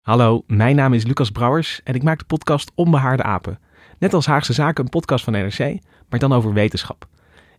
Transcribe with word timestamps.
Hallo, 0.00 0.42
mijn 0.46 0.76
naam 0.76 0.92
is 0.92 1.04
Lucas 1.04 1.30
Brouwers 1.30 1.80
en 1.84 1.94
ik 1.94 2.02
maak 2.02 2.18
de 2.18 2.24
podcast 2.24 2.72
Onbehaarde 2.74 3.22
Apen. 3.22 3.58
Net 3.98 4.14
als 4.14 4.26
Haagse 4.26 4.52
Zaken 4.52 4.84
een 4.84 4.90
podcast 4.90 5.24
van 5.24 5.32
NRC, 5.32 5.78
maar 6.08 6.18
dan 6.18 6.32
over 6.32 6.52
wetenschap. 6.52 7.06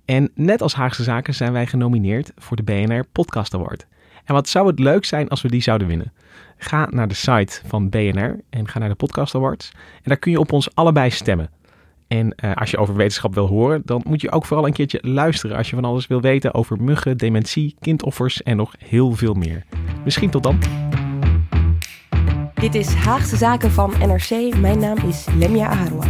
En 0.06 0.32
net 0.36 0.62
als 0.62 0.74
Haagse 0.74 1.04
Zaken 1.04 1.34
zijn 1.34 1.54
wij 1.54 1.68
genomineerd 1.68 2.32
voor 2.36 2.58
de 2.58 2.64
BNR 2.64 3.06
Podcast 3.12 3.54
Award. 3.54 3.88
En 4.26 4.34
wat 4.34 4.50
zou 4.50 4.68
het 4.68 4.80
leuk 4.80 5.06
zijn 5.06 5.30
als 5.30 5.42
we 5.42 5.48
die 5.48 5.62
zouden 5.62 5.88
winnen? 5.88 6.14
Ga 6.58 6.88
naar 6.90 7.08
de 7.08 7.14
site 7.14 7.62
van 7.66 7.90
BNR 7.90 8.40
en 8.50 8.68
ga 8.68 8.80
naar 8.80 8.90
de 8.90 8.96
Podcast 8.96 9.36
Awards. 9.36 9.72
En 9.74 10.02
daar 10.04 10.18
kun 10.18 10.32
je 10.32 10.40
op 10.40 10.52
ons 10.52 10.76
allebei 10.76 11.10
stemmen. 11.10 11.50
En 12.08 12.36
uh, 12.44 12.54
als 12.54 12.72
je 12.72 12.78
over 12.78 12.96
wetenschap 12.96 13.34
wil 13.34 13.48
horen, 13.48 13.82
dan 13.86 14.02
moet 14.08 14.22
je 14.22 14.32
ook 14.32 14.46
vooral 14.46 14.68
een 14.68 14.74
keertje 14.74 15.00
luisteren 15.02 15.58
als 15.58 15.70
je 15.70 15.76
van 15.76 15.86
alles 15.86 16.08
wil 16.08 16.22
weten 16.22 16.54
over 16.54 16.82
muggen, 16.84 17.18
dementie, 17.18 17.76
kindoffers 17.80 18.44
en 18.44 18.58
nog 18.58 18.76
heel 18.80 19.12
veel 19.12 19.34
meer. 19.34 19.66
Misschien 20.04 20.30
tot 20.30 20.44
dan. 20.44 20.90
Dit 22.62 22.76
is 22.76 22.94
Haagse 22.94 23.38
Zaken 23.38 23.72
van 23.72 23.94
NRC. 24.00 24.56
Mijn 24.56 24.80
naam 24.80 24.98
is 24.98 25.26
Lemia 25.38 25.68
Aharwa. 25.68 26.04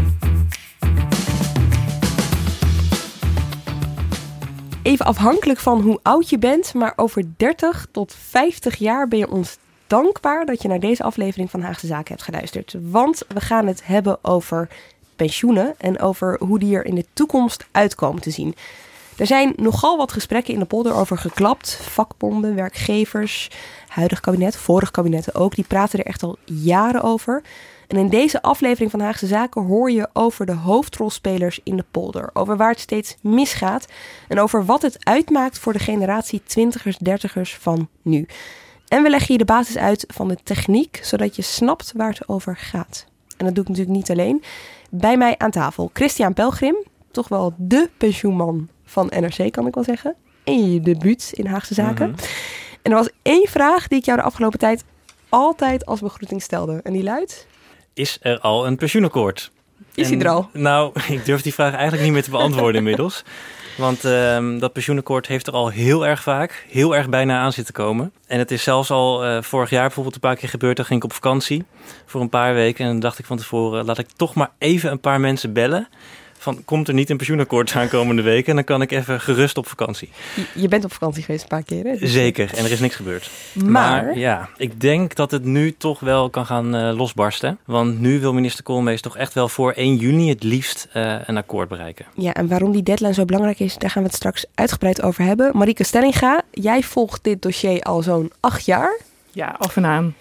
Even 4.84 5.06
afhankelijk 5.06 5.60
van 5.60 5.82
hoe 5.82 6.00
oud 6.04 6.30
je 6.30 6.38
bent, 6.38 6.74
maar 6.74 6.94
over 6.96 7.24
30 7.38 7.88
tot 7.92 8.16
50 8.16 8.76
jaar 8.76 9.08
ben 9.08 9.20
je 9.20 9.30
ons 9.30 9.58
dankbaar 9.88 10.46
dat 10.46 10.62
je 10.62 10.68
naar 10.68 10.80
deze 10.80 11.04
aflevering 11.04 11.50
van 11.50 11.62
Haagse 11.62 11.88
Zaken 11.88 12.12
hebt 12.12 12.24
geluisterd. 12.24 12.76
Want 12.82 13.24
we 13.28 13.42
gaan 13.42 13.68
het 13.68 13.86
hebben 13.86 14.18
over 14.22 14.70
pensioenen 15.16 15.76
en 15.78 16.00
over 16.00 16.38
hoe 16.40 16.60
die 16.60 16.76
er 16.76 16.86
in 16.86 16.96
de 16.96 17.06
toekomst 17.14 17.66
uitkomen 17.72 18.22
te 18.22 18.32
zien. 18.32 18.56
Er 19.22 19.28
zijn 19.28 19.54
nogal 19.56 19.98
wat 19.98 20.12
gesprekken 20.12 20.54
in 20.54 20.60
de 20.60 20.66
polder 20.66 20.94
over 20.94 21.18
geklapt. 21.18 21.76
Vakbonden, 21.82 22.56
werkgevers, 22.56 23.50
huidig 23.92 24.20
kabinet, 24.20 24.56
vorig 24.56 24.92
kabinetten 24.92 25.36
ook. 25.36 25.56
Die 25.56 25.66
praten 25.68 26.00
er 26.00 26.06
echt 26.06 26.24
al 26.24 26.38
jaren 26.46 27.02
over. 27.02 27.44
En 27.88 27.98
in 27.98 28.10
deze 28.10 28.42
aflevering 28.42 28.92
van 28.92 29.00
Haagse 29.00 29.28
Zaken 29.28 29.66
hoor 29.66 29.92
je 29.92 30.10
over 30.14 30.46
de 30.46 30.54
hoofdrolspelers 30.54 31.60
in 31.64 31.78
de 31.78 31.86
polder. 31.92 32.30
Over 32.34 32.58
waar 32.58 32.70
het 32.70 32.80
steeds 32.80 33.18
misgaat. 33.22 33.88
En 34.28 34.40
over 34.40 34.66
wat 34.66 34.82
het 34.82 35.06
uitmaakt 35.06 35.60
voor 35.60 35.74
de 35.74 35.80
generatie 35.80 36.42
20ers, 36.42 37.10
30ers 37.10 37.58
van 37.60 37.90
nu. 38.02 38.28
En 38.88 39.04
we 39.04 39.10
leggen 39.10 39.32
je 39.32 39.38
de 39.38 39.46
basis 39.46 39.78
uit 39.78 40.06
van 40.08 40.28
de 40.28 40.38
techniek, 40.44 41.00
zodat 41.04 41.36
je 41.36 41.42
snapt 41.42 41.94
waar 41.96 42.10
het 42.10 42.28
over 42.28 42.58
gaat. 42.58 43.06
En 43.38 43.46
dat 43.46 43.56
doe 43.56 43.64
ik 43.64 43.70
natuurlijk 43.70 43.98
niet 43.98 44.12
alleen. 44.12 44.44
Bij 44.90 45.18
mij 45.18 45.38
aan 45.38 45.52
tafel 45.52 45.90
Christian 45.94 46.34
Pelgrim, 46.34 46.76
toch 47.12 47.28
wel 47.28 47.54
de 47.58 47.90
pensioenman 47.98 48.68
van 48.86 49.12
NRC, 49.20 49.52
kan 49.52 49.68
ik 49.68 49.74
wel 49.74 49.84
zeggen. 49.84 50.16
En 50.44 50.72
je 50.72 50.80
debuut 50.80 51.32
in 51.34 51.46
Haagse 51.46 51.74
Zaken. 51.74 52.10
Mhm. 52.10 52.20
En 52.82 52.92
er 52.92 52.98
was 52.98 53.10
één 53.22 53.48
vraag 53.48 53.88
die 53.88 54.00
ik 54.00 54.06
jou 54.06 54.18
de 54.18 54.24
afgelopen 54.24 54.60
tijd 54.60 54.84
altijd 55.30 55.86
als 55.86 56.00
begroeting 56.00 56.42
stelde. 56.42 56.80
En 56.84 56.94
die 56.94 57.04
luidt... 57.04 57.48
Is 57.94 58.18
er 58.22 58.40
al 58.40 58.68
een 58.68 58.78
pensioenakkoord? 58.78 59.52
Is 59.96 60.10
hij 60.10 60.20
er 60.20 60.28
al? 60.30 60.50
Nou, 60.54 60.92
ik 61.10 61.26
durf 61.26 61.42
die 61.42 61.54
vraag 61.54 61.74
eigenlijk 61.74 62.04
niet 62.04 62.12
meer 62.12 62.24
te 62.24 62.30
beantwoorden 62.30 62.76
inmiddels. 62.82 63.24
Want 63.78 64.06
ehm, 64.06 64.60
dat 64.60 64.74
pensioenakkoord 64.74 65.28
heeft 65.28 65.48
er 65.48 65.54
al 65.54 65.70
heel 65.70 66.06
erg 66.06 66.22
vaak, 66.22 66.66
heel 66.70 66.96
erg 66.96 67.10
bijna 67.10 67.40
aan 67.40 67.54
zitten 67.54 67.74
komen. 67.74 68.12
En 68.28 68.40
het 68.40 68.52
is 68.52 68.64
zelfs 68.64 68.92
al 68.92 69.26
eh, 69.26 69.42
vorig 69.42 69.70
jaar 69.70 69.86
bijvoorbeeld 69.86 70.16
een 70.16 70.22
paar 70.22 70.36
keer 70.36 70.50
gebeurd. 70.50 70.76
Dan 70.76 70.86
ging 70.86 71.00
ik 71.00 71.06
op 71.06 71.14
vakantie 71.14 71.64
voor 72.06 72.22
een 72.22 72.30
paar 72.30 72.54
weken. 72.54 72.86
En 72.86 72.92
dan 72.92 73.00
dacht 73.00 73.20
ik 73.20 73.26
van 73.26 73.38
tevoren, 73.38 73.86
laat 73.86 73.98
ik 73.98 74.08
toch 74.16 74.34
maar 74.34 74.52
even 74.58 74.92
een 74.92 75.00
paar 75.00 75.20
mensen 75.20 75.54
bellen. 75.54 75.88
Van, 76.42 76.62
komt 76.66 76.88
er 76.88 76.94
niet 76.94 77.10
een 77.10 77.18
pensioenakkoord 77.18 77.74
aankomende 77.76 78.22
week? 78.22 78.48
En 78.48 78.56
dan 78.56 78.64
kan 78.64 78.82
ik 78.82 78.92
even 78.92 79.22
gerust 79.22 79.58
op 79.58 79.68
vakantie. 79.68 80.10
Je, 80.36 80.62
je 80.62 80.68
bent 80.68 80.84
op 80.86 80.94
vakantie 80.94 81.24
geweest 81.24 81.42
een 81.42 81.48
paar 81.48 81.64
keer, 81.64 81.84
hè? 81.84 81.98
Dus- 81.98 82.12
Zeker, 82.12 82.54
en 82.56 82.66
er 82.66 82.72
is 82.72 82.80
niks 82.80 82.96
gebeurd. 82.96 83.30
Maar, 83.66 84.18
ja, 84.18 84.50
ik 84.58 84.82
denk 84.82 85.16
dat 85.16 85.32
het 85.32 85.44
nu 85.44 85.74
toch 85.78 86.00
wel 86.00 86.30
kan 86.30 86.46
gaan 86.46 86.76
eh, 86.76 86.96
losbarsten. 86.98 87.58
Want 87.66 88.00
nu 88.00 88.20
wil 88.20 88.34
minister 88.34 88.64
Koolmees 88.64 89.02
toch 89.02 89.18
echt 89.18 89.34
wel 89.34 89.50
voor 89.50 89.72
1 89.72 89.96
juni 89.96 90.30
het 90.30 90.44
liefst 90.44 90.88
eh, 90.94 91.16
een 91.26 91.38
akkoord 91.38 91.70
bereiken. 91.70 92.06
Ja, 92.16 92.34
en 92.34 92.48
waarom 92.48 92.72
die 92.72 92.84
deadline 92.84 93.14
zo 93.14 93.26
belangrijk 93.26 93.60
is, 93.60 93.78
daar 93.78 93.90
gaan 93.90 94.02
we 94.02 94.08
het 94.08 94.18
straks 94.18 94.46
uitgebreid 94.56 95.02
over 95.02 95.24
hebben. 95.24 95.52
Marieke 95.58 95.84
Stellinga, 95.84 96.42
jij 96.52 96.84
volgt 96.84 97.24
dit 97.24 97.42
dossier 97.42 97.82
al 97.82 98.02
zo'n 98.02 98.32
acht 98.40 98.66
jaar. 98.66 99.00
Ja, 99.32 99.56
af 99.58 99.76
en 99.78 99.86
aan. 99.86 100.16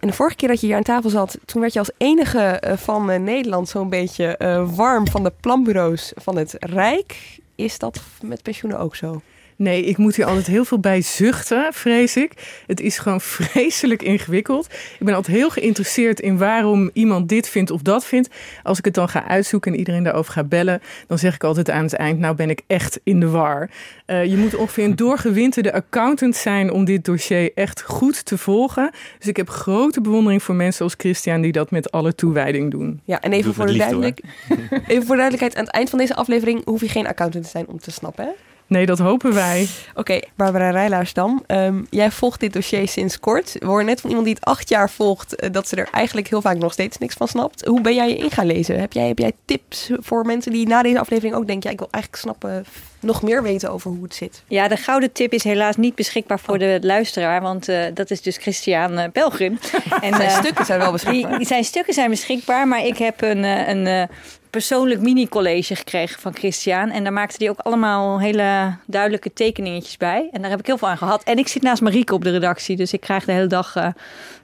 En 0.00 0.08
de 0.08 0.12
vorige 0.14 0.36
keer 0.36 0.48
dat 0.48 0.60
je 0.60 0.66
hier 0.66 0.76
aan 0.76 0.82
tafel 0.82 1.10
zat, 1.10 1.38
toen 1.44 1.60
werd 1.60 1.72
je 1.72 1.78
als 1.78 1.90
enige 1.96 2.40
eh, 2.40 2.76
van 2.76 3.10
eh, 3.10 3.20
Nederland 3.20 3.68
zo'n 3.68 3.88
beetje 3.88 4.36
eh, 4.36 4.76
warm 4.76 5.08
van 5.08 5.22
de 5.22 5.32
planbureaus 5.40 6.12
van 6.16 6.36
het 6.36 6.56
Rijk. 6.58 7.38
Is 7.54 7.78
dat 7.78 8.00
met 8.22 8.42
pensioenen 8.42 8.80
ook 8.80 8.96
zo? 8.96 9.20
Nee, 9.60 9.84
ik 9.84 9.96
moet 9.96 10.16
hier 10.16 10.24
altijd 10.24 10.46
heel 10.46 10.64
veel 10.64 10.78
bij 10.78 11.02
zuchten, 11.02 11.72
vrees 11.72 12.16
ik. 12.16 12.62
Het 12.66 12.80
is 12.80 12.98
gewoon 12.98 13.20
vreselijk 13.40 14.02
ingewikkeld. 14.02 14.66
Ik 14.98 15.06
ben 15.06 15.14
altijd 15.14 15.36
heel 15.36 15.50
geïnteresseerd 15.50 16.20
in 16.20 16.38
waarom 16.38 16.90
iemand 16.92 17.28
dit 17.28 17.48
vindt 17.48 17.70
of 17.70 17.82
dat 17.82 18.04
vindt. 18.04 18.28
Als 18.62 18.78
ik 18.78 18.84
het 18.84 18.94
dan 18.94 19.08
ga 19.08 19.26
uitzoeken 19.26 19.72
en 19.72 19.78
iedereen 19.78 20.02
daarover 20.02 20.32
ga 20.32 20.44
bellen, 20.44 20.80
dan 21.06 21.18
zeg 21.18 21.34
ik 21.34 21.44
altijd 21.44 21.70
aan 21.70 21.82
het 21.82 21.92
eind, 21.92 22.18
nou 22.18 22.34
ben 22.34 22.50
ik 22.50 22.60
echt 22.66 23.00
in 23.02 23.20
de 23.20 23.28
war. 23.28 23.70
Eh, 24.06 24.24
je 24.24 24.36
moet 24.36 24.54
ongeveer 24.54 24.84
een 24.84 24.96
doorgewinterde 24.96 25.72
accountant 25.72 26.36
zijn 26.36 26.70
om 26.70 26.84
dit 26.84 27.04
dossier 27.04 27.50
echt 27.54 27.82
goed 27.82 28.24
te 28.24 28.38
volgen. 28.38 28.90
Dus 29.18 29.28
ik 29.28 29.36
heb 29.36 29.48
grote 29.48 30.00
bewondering 30.00 30.42
voor 30.42 30.54
mensen 30.54 30.84
als 30.84 30.94
Christian 30.96 31.40
die 31.40 31.52
dat 31.52 31.70
met 31.70 31.90
alle 31.90 32.14
toewijding 32.14 32.70
doen. 32.70 33.00
Ja, 33.04 33.20
en 33.20 33.32
even 33.32 33.44
Doe 33.44 33.54
voor, 33.54 33.66
de 33.66 33.76
met 33.76 33.90
liefde, 33.90 34.00
duidelijk... 34.00 34.20
even 34.90 35.06
voor 35.06 35.16
de 35.16 35.22
duidelijkheid, 35.22 35.56
aan 35.56 35.64
het 35.64 35.72
eind 35.72 35.90
van 35.90 35.98
deze 35.98 36.14
aflevering 36.14 36.64
hoef 36.64 36.80
je 36.80 36.88
geen 36.88 37.06
accountant 37.06 37.44
te 37.44 37.50
zijn 37.50 37.68
om 37.68 37.78
te 37.78 37.90
snappen, 37.90 38.24
hè? 38.24 38.30
Nee, 38.70 38.86
dat 38.86 38.98
hopen 38.98 39.34
wij. 39.34 39.68
Oké, 39.94 40.20
Barbara 40.36 40.70
Rijlaarsdam, 40.70 41.42
ehm, 41.46 41.82
jij 41.90 42.10
volgt 42.10 42.40
dit 42.40 42.52
dossier 42.52 42.88
sinds 42.88 43.20
kort. 43.20 43.56
We 43.58 43.66
horen 43.66 43.84
net 43.84 44.00
van 44.00 44.10
iemand 44.10 44.26
die 44.28 44.36
het 44.40 44.44
acht 44.44 44.68
jaar 44.68 44.90
volgt, 44.90 45.34
eh, 45.34 45.50
dat 45.52 45.68
ze 45.68 45.76
er 45.76 45.88
eigenlijk 45.92 46.28
heel 46.28 46.40
vaak 46.40 46.56
nog 46.56 46.72
steeds 46.72 46.98
niks 46.98 47.14
van 47.14 47.28
snapt. 47.28 47.64
Hoe 47.64 47.80
ben 47.80 47.94
jij 47.94 48.08
je 48.08 48.16
in 48.16 48.30
gaan 48.30 48.46
lezen? 48.46 48.80
Heb 48.80 48.92
jij, 48.92 49.06
heb 49.08 49.18
jij 49.18 49.32
tips 49.44 49.90
voor 49.98 50.26
mensen 50.26 50.52
die 50.52 50.66
na 50.66 50.82
deze 50.82 50.98
aflevering 50.98 51.34
ook 51.34 51.46
denken, 51.46 51.68
ja, 51.68 51.74
ik 51.74 51.78
wil 51.78 51.88
eigenlijk 51.90 52.22
snappen, 52.22 52.64
nog 53.00 53.22
meer 53.22 53.42
weten 53.42 53.70
over 53.72 53.90
hoe 53.90 54.02
het 54.02 54.14
zit? 54.14 54.42
Ja, 54.48 54.68
de 54.68 54.76
gouden 54.76 55.12
tip 55.12 55.32
is 55.32 55.44
helaas 55.44 55.76
niet 55.76 55.94
beschikbaar 55.94 56.40
voor 56.40 56.58
de 56.58 56.78
luisteraar, 56.82 57.40
want 57.40 57.68
eh, 57.68 57.84
dat 57.94 58.10
is 58.10 58.22
dus 58.22 58.36
Christian 58.36 58.98
eh, 58.98 59.10
Pelgrim. 59.12 59.58
En, 60.00 60.14
Zijn 60.14 60.28
eh, 60.28 60.38
stukken 60.38 60.64
zijn 60.64 60.78
wel 60.78 60.92
beschikbaar. 60.92 61.38
die 61.38 61.46
zijn 61.46 61.64
stukken 61.64 61.94
zijn 61.94 62.10
beschikbaar, 62.10 62.68
maar 62.68 62.84
ik 62.84 62.98
heb 62.98 63.22
een, 63.22 63.44
eh, 63.44 63.68
een 63.68 63.86
eh, 63.86 64.02
persoonlijk 64.50 65.00
mini-college 65.00 65.76
gekregen 65.76 66.20
van 66.20 66.34
Christian. 66.34 66.90
En 66.90 67.02
daar 67.02 67.12
maakte 67.12 67.36
hij 67.38 67.50
ook 67.50 67.58
allemaal 67.58 68.20
hele 68.20 68.76
duidelijke 68.86 69.32
tekeningetjes 69.32 69.96
bij. 69.96 70.28
En 70.32 70.40
daar 70.40 70.50
heb 70.50 70.60
ik 70.60 70.66
heel 70.66 70.78
veel 70.78 70.88
aan 70.88 70.98
gehad. 70.98 71.22
En 71.22 71.38
ik 71.38 71.48
zit 71.48 71.62
naast 71.62 71.82
Marieke 71.82 72.14
op 72.14 72.24
de 72.24 72.30
redactie, 72.30 72.76
dus 72.76 72.92
ik 72.92 73.00
krijg 73.00 73.24
de 73.24 73.32
hele 73.32 73.46
dag 73.46 73.76
eh 73.76 73.88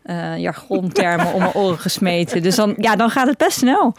eh, 0.06 0.38
jargontermen 0.38 1.32
om 1.32 1.38
mijn 1.38 1.54
oren 1.54 1.78
gesmeten. 1.78 2.42
Dus 2.42 2.54
dan, 2.54 2.74
ja, 2.78 2.96
dan 2.96 3.10
gaat 3.10 3.26
het 3.26 3.38
best 3.38 3.58
snel. 3.58 3.94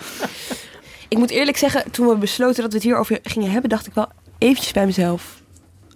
Ik 1.08 1.18
moet 1.18 1.30
eerlijk 1.30 1.58
zeggen, 1.58 1.92
toen 1.92 2.08
we 2.08 2.16
besloten 2.16 2.62
dat 2.62 2.72
we 2.72 2.78
het 2.78 2.86
hierover 2.86 3.20
gingen 3.24 3.52
hebben, 3.52 3.70
dacht 3.70 3.88
ik 3.88 3.94
wel 3.94 4.08
eventjes 4.38 4.72
bij 4.72 4.86
mezelf, 4.86 5.42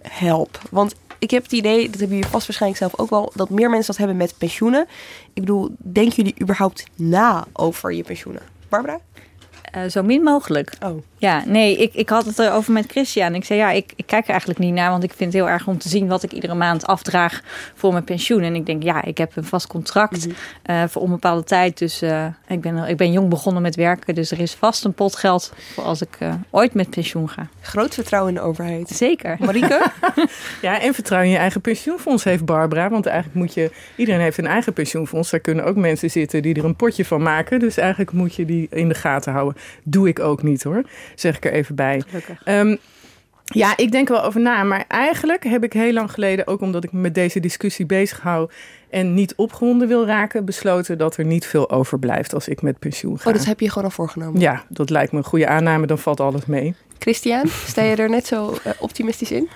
help. 0.02 0.58
Want 0.70 0.94
ik 1.18 1.30
heb 1.30 1.42
het 1.42 1.52
idee, 1.52 1.90
dat 1.90 2.00
hebben 2.00 2.16
jullie 2.16 2.30
vast 2.30 2.46
waarschijnlijk 2.46 2.82
zelf 2.82 2.98
ook 2.98 3.10
wel, 3.10 3.32
dat 3.34 3.50
meer 3.50 3.70
mensen 3.70 3.86
dat 3.86 3.96
hebben 3.96 4.16
met 4.16 4.34
pensioenen. 4.38 4.86
Ik 5.32 5.40
bedoel, 5.40 5.68
denken 5.78 6.14
jullie 6.14 6.34
überhaupt 6.40 6.84
na 6.94 7.44
over 7.52 7.92
je 7.92 8.02
pensioenen? 8.02 8.42
Barbara? 8.68 9.00
Eh, 9.72 9.82
zo 9.88 10.02
min 10.02 10.22
mogelijk. 10.22 10.72
Oh. 10.82 11.02
Ja, 11.22 11.42
nee, 11.46 11.76
ik, 11.76 11.94
ik 11.94 12.08
had 12.08 12.24
het 12.24 12.38
erover 12.38 12.72
met 12.72 12.86
Christian. 12.90 13.34
Ik 13.34 13.44
zei, 13.44 13.58
ja, 13.58 13.70
ik, 13.70 13.92
ik 13.96 14.06
kijk 14.06 14.24
er 14.24 14.30
eigenlijk 14.30 14.58
niet 14.58 14.74
naar, 14.74 14.90
want 14.90 15.02
ik 15.02 15.12
vind 15.12 15.32
het 15.32 15.42
heel 15.42 15.52
erg 15.52 15.66
om 15.66 15.78
te 15.78 15.88
zien 15.88 16.08
wat 16.08 16.22
ik 16.22 16.32
iedere 16.32 16.54
maand 16.54 16.86
afdraag 16.86 17.40
voor 17.74 17.92
mijn 17.92 18.04
pensioen. 18.04 18.42
En 18.42 18.54
ik 18.54 18.66
denk, 18.66 18.82
ja, 18.82 19.04
ik 19.04 19.18
heb 19.18 19.36
een 19.36 19.44
vast 19.44 19.66
contract 19.66 20.26
eh, 20.62 20.82
voor 20.88 21.02
onbepaalde 21.02 21.44
tijd. 21.44 21.78
Dus 21.78 22.02
eh, 22.02 22.26
ik, 22.46 22.60
ben, 22.60 22.88
ik 22.88 22.96
ben 22.96 23.12
jong 23.12 23.28
begonnen 23.28 23.62
met 23.62 23.76
werken, 23.76 24.14
dus 24.14 24.30
er 24.30 24.40
is 24.40 24.52
vast 24.52 24.84
een 24.84 24.92
pot 24.92 25.16
geld 25.16 25.52
voor 25.74 25.84
als 25.84 26.02
ik 26.02 26.16
eh, 26.18 26.34
ooit 26.50 26.74
met 26.74 26.90
pensioen 26.90 27.28
ga. 27.28 27.48
Groot 27.60 27.94
vertrouwen 27.94 28.34
in 28.34 28.40
de 28.40 28.46
overheid. 28.46 28.88
Zeker. 28.88 29.36
Marieke? 29.40 29.80
Ja, 30.62 30.80
en 30.80 30.94
vertrouwen 30.94 31.28
in 31.28 31.34
je 31.34 31.40
eigen 31.40 31.60
pensioenfonds 31.60 32.24
heeft 32.24 32.44
Barbara. 32.44 32.90
Want 32.90 33.06
eigenlijk 33.06 33.36
moet 33.36 33.54
je, 33.54 33.70
iedereen 33.96 34.20
heeft 34.20 34.38
een 34.38 34.46
eigen 34.46 34.72
pensioenfonds. 34.72 35.30
Daar 35.30 35.40
kunnen 35.40 35.64
ook 35.64 35.76
mensen 35.76 36.10
zitten 36.10 36.42
die 36.42 36.54
er 36.54 36.64
een 36.64 36.76
potje 36.76 37.04
van 37.04 37.22
maken. 37.22 37.58
Dus 37.58 37.76
eigenlijk 37.76 38.12
moet 38.12 38.34
je 38.34 38.44
die 38.44 38.66
in 38.70 38.88
de 38.88 38.94
gaten 38.94 39.32
houden. 39.32 39.61
Doe 39.84 40.08
ik 40.08 40.18
ook 40.18 40.42
niet 40.42 40.62
hoor, 40.62 40.82
zeg 41.14 41.36
ik 41.36 41.44
er 41.44 41.52
even 41.52 41.74
bij. 41.74 42.02
Ehm, 42.44 42.76
ja, 43.44 43.76
ik 43.76 43.92
denk 43.92 44.08
er 44.08 44.14
wel 44.14 44.24
over 44.24 44.40
na. 44.40 44.62
Maar 44.62 44.84
eigenlijk 44.88 45.44
heb 45.44 45.64
ik 45.64 45.72
heel 45.72 45.92
lang 45.92 46.10
geleden, 46.10 46.46
ook 46.46 46.60
omdat 46.60 46.84
ik 46.84 46.92
me 46.92 47.00
met 47.00 47.14
deze 47.14 47.40
discussie 47.40 47.86
bezig 47.86 48.20
hou, 48.20 48.50
en 48.92 49.14
niet 49.14 49.34
opgewonden 49.34 49.88
wil 49.88 50.06
raken, 50.06 50.44
besloten 50.44 50.98
dat 50.98 51.16
er 51.16 51.24
niet 51.24 51.46
veel 51.46 51.70
overblijft 51.70 52.34
als 52.34 52.48
ik 52.48 52.62
met 52.62 52.78
pensioen 52.78 53.18
ga. 53.18 53.30
Oh, 53.30 53.36
dat 53.36 53.44
heb 53.44 53.60
je 53.60 53.68
gewoon 53.68 53.84
al 53.84 53.90
voorgenomen. 53.90 54.40
Ja, 54.40 54.64
dat 54.68 54.90
lijkt 54.90 55.12
me 55.12 55.18
een 55.18 55.24
goede 55.24 55.46
aanname, 55.46 55.86
dan 55.86 55.98
valt 55.98 56.20
alles 56.20 56.46
mee. 56.46 56.74
Christian, 57.02 57.48
sta 57.66 57.82
je 57.82 57.96
er 57.96 58.10
net 58.10 58.26
zo 58.26 58.50
uh, 58.66 58.72
optimistisch 58.78 59.30
in? 59.30 59.48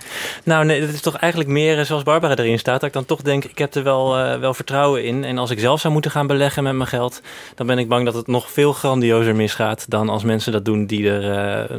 Nou, 0.45 0.65
nee, 0.65 0.81
dat 0.81 0.89
is 0.89 1.01
toch 1.01 1.17
eigenlijk 1.17 1.51
meer 1.51 1.85
zoals 1.85 2.03
Barbara 2.03 2.37
erin 2.37 2.59
staat. 2.59 2.81
Dat 2.81 2.89
ik 2.89 2.95
dan 2.95 3.05
toch 3.05 3.23
denk, 3.23 3.45
ik 3.45 3.59
heb 3.59 3.75
er 3.75 3.83
wel, 3.83 4.19
uh, 4.19 4.39
wel 4.39 4.55
vertrouwen 4.55 5.05
in. 5.05 5.25
En 5.25 5.39
als 5.39 5.51
ik 5.51 5.59
zelf 5.59 5.81
zou 5.81 5.93
moeten 5.93 6.11
gaan 6.11 6.27
beleggen 6.27 6.63
met 6.63 6.75
mijn 6.75 6.89
geld, 6.89 7.21
dan 7.55 7.67
ben 7.67 7.79
ik 7.79 7.89
bang 7.89 8.05
dat 8.05 8.15
het 8.15 8.27
nog 8.27 8.51
veel 8.51 8.73
grandiozer 8.73 9.35
misgaat 9.35 9.91
dan 9.91 10.09
als 10.09 10.25
mensen 10.25 10.53
dat 10.53 10.65
doen 10.65 10.87
die 10.87 11.11
er, 11.11 11.69
uh, 11.71 11.79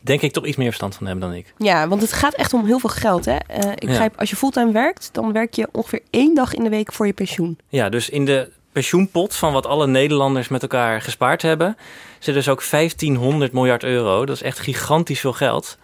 denk 0.00 0.20
ik, 0.20 0.32
toch 0.32 0.46
iets 0.46 0.56
meer 0.56 0.66
verstand 0.66 0.94
van 0.94 1.06
hebben 1.06 1.28
dan 1.28 1.38
ik. 1.38 1.52
Ja, 1.58 1.88
want 1.88 2.02
het 2.02 2.12
gaat 2.12 2.34
echt 2.34 2.52
om 2.52 2.64
heel 2.64 2.78
veel 2.78 2.90
geld. 2.90 3.24
Hè? 3.24 3.36
ik 3.74 3.86
begrijp, 3.86 4.12
ja. 4.12 4.20
als 4.20 4.30
je 4.30 4.36
fulltime 4.36 4.72
werkt, 4.72 5.08
dan 5.12 5.32
werk 5.32 5.54
je 5.54 5.68
ongeveer 5.72 6.00
één 6.10 6.34
dag 6.34 6.54
in 6.54 6.62
de 6.62 6.70
week 6.70 6.85
voor 6.92 7.06
je 7.06 7.12
pensioen. 7.12 7.58
Ja, 7.68 7.88
dus 7.88 8.10
in 8.10 8.24
de 8.24 8.48
pensioenpot 8.72 9.34
van 9.34 9.52
wat 9.52 9.66
alle 9.66 9.86
Nederlanders 9.86 10.48
met 10.48 10.62
elkaar 10.62 11.02
gespaard 11.02 11.42
hebben, 11.42 11.76
zit 12.18 12.34
dus 12.34 12.48
ook 12.48 12.70
1500 12.70 13.52
miljard 13.52 13.84
euro. 13.84 14.26
Dat 14.26 14.36
is 14.36 14.42
echt 14.42 14.58
gigantisch 14.58 15.20
veel 15.20 15.32
geld. 15.32 15.78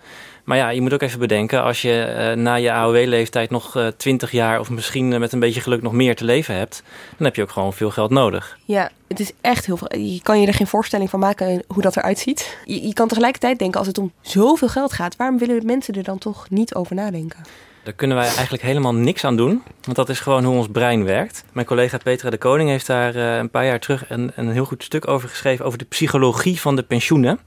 Maar 0.45 0.57
ja, 0.57 0.69
je 0.69 0.81
moet 0.81 0.93
ook 0.93 1.03
even 1.03 1.19
bedenken, 1.19 1.63
als 1.63 1.83
je 1.83 2.15
uh, 2.37 2.43
na 2.43 2.55
je 2.55 2.73
AOW-leeftijd 2.73 3.51
nog 3.51 3.77
uh, 3.77 3.87
20 3.87 4.31
jaar 4.31 4.61
of 4.61 4.71
misschien 4.71 5.13
uh, 5.13 5.19
met 5.19 5.33
een 5.33 5.41
beetje 5.41 5.61
geluk 5.61 5.83
nog 5.83 5.93
meer 5.93 6.17
te 6.17 6.25
leven 6.25 6.55
hebt, 6.55 6.83
dan 7.17 7.27
heb 7.27 7.37
je 7.37 7.43
ook 7.43 7.51
gewoon 7.51 7.73
veel 7.73 7.91
geld 7.91 8.11
nodig. 8.11 8.59
Ja, 8.65 8.91
het 9.09 9.21
is 9.21 9.33
echt 9.41 9.67
heel 9.67 9.77
veel. 9.77 9.99
Je 9.99 10.23
kan 10.23 10.41
je 10.41 10.47
er 10.47 10.55
geen 10.55 10.67
voorstelling 10.67 11.11
van 11.11 11.21
maken 11.21 11.63
hoe 11.67 11.83
dat 11.83 11.97
eruit 11.97 12.19
ziet. 12.19 12.57
Je, 12.65 12.87
je 12.87 12.93
kan 12.93 13.09
tegelijkertijd 13.09 13.59
denken, 13.59 13.79
als 13.79 13.89
het 13.89 13.99
om 13.99 14.13
zoveel 14.21 14.69
geld 14.69 14.93
gaat, 14.93 15.17
waarom 15.17 15.39
willen 15.39 15.67
mensen 15.67 15.95
er 15.95 16.03
dan 16.03 16.19
toch 16.19 16.51
niet 16.51 16.75
over 16.75 16.95
nadenken? 16.95 17.39
Daar 17.83 17.93
kunnen 17.93 18.17
wij 18.17 18.27
eigenlijk 18.27 18.63
helemaal 18.63 18.95
niks 18.95 19.25
aan 19.25 19.37
doen. 19.37 19.63
Want 19.85 19.97
dat 19.97 20.09
is 20.09 20.21
gewoon 20.21 20.45
hoe 20.45 20.57
ons 20.57 20.69
brein 20.73 21.05
werkt. 21.05 21.45
Mijn 21.53 21.67
collega 21.67 21.99
Petra 21.99 22.31
de 22.31 22.39
Koning 22.39 22.69
heeft 22.69 22.87
daar 22.87 23.17
uh, 23.17 23.37
een 23.37 23.51
paar 23.51 23.65
jaar 23.65 23.81
terug 23.81 24.05
een, 24.09 24.33
een 24.35 24.51
heel 24.51 24.65
goed 24.65 24.83
stuk 24.85 25.09
over 25.09 25.29
geschreven. 25.29 25.65
Over 25.65 25.79
de 25.79 25.85
psychologie 25.85 26.61
van 26.61 26.77
de 26.77 26.83
pensioenen. 26.83 27.39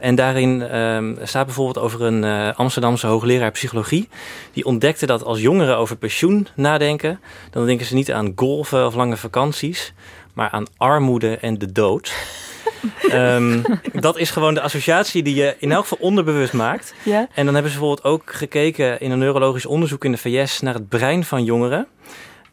En 0.00 0.14
daarin 0.14 0.60
uh, 0.60 1.26
staat 1.26 1.46
bijvoorbeeld 1.46 1.78
over 1.78 2.02
een 2.02 2.22
uh, 2.22 2.54
Amsterdamse 2.54 3.06
hoogleraar 3.06 3.50
psychologie. 3.50 4.08
Die 4.52 4.64
ontdekte 4.64 5.06
dat 5.06 5.24
als 5.24 5.40
jongeren 5.40 5.76
over 5.76 5.96
pensioen 5.96 6.46
nadenken. 6.54 7.20
dan 7.50 7.66
denken 7.66 7.86
ze 7.86 7.94
niet 7.94 8.12
aan 8.12 8.32
golven 8.36 8.86
of 8.86 8.94
lange 8.94 9.16
vakanties. 9.16 9.92
maar 10.32 10.50
aan 10.50 10.66
armoede 10.76 11.36
en 11.36 11.58
de 11.58 11.72
dood. 11.72 12.12
Um, 13.12 13.62
dat 13.92 14.18
is 14.18 14.30
gewoon 14.30 14.54
de 14.54 14.60
associatie 14.60 15.22
die 15.22 15.34
je 15.34 15.56
in 15.58 15.72
elk 15.72 15.82
geval 15.82 15.98
onderbewust 16.00 16.52
maakt. 16.52 16.94
Ja. 17.02 17.28
En 17.34 17.44
dan 17.44 17.54
hebben 17.54 17.72
ze 17.72 17.78
bijvoorbeeld 17.78 18.06
ook 18.06 18.32
gekeken 18.32 19.00
in 19.00 19.10
een 19.10 19.18
neurologisch 19.18 19.66
onderzoek 19.66 20.04
in 20.04 20.12
de 20.12 20.18
VS 20.18 20.60
naar 20.60 20.74
het 20.74 20.88
brein 20.88 21.24
van 21.24 21.44
jongeren. 21.44 21.86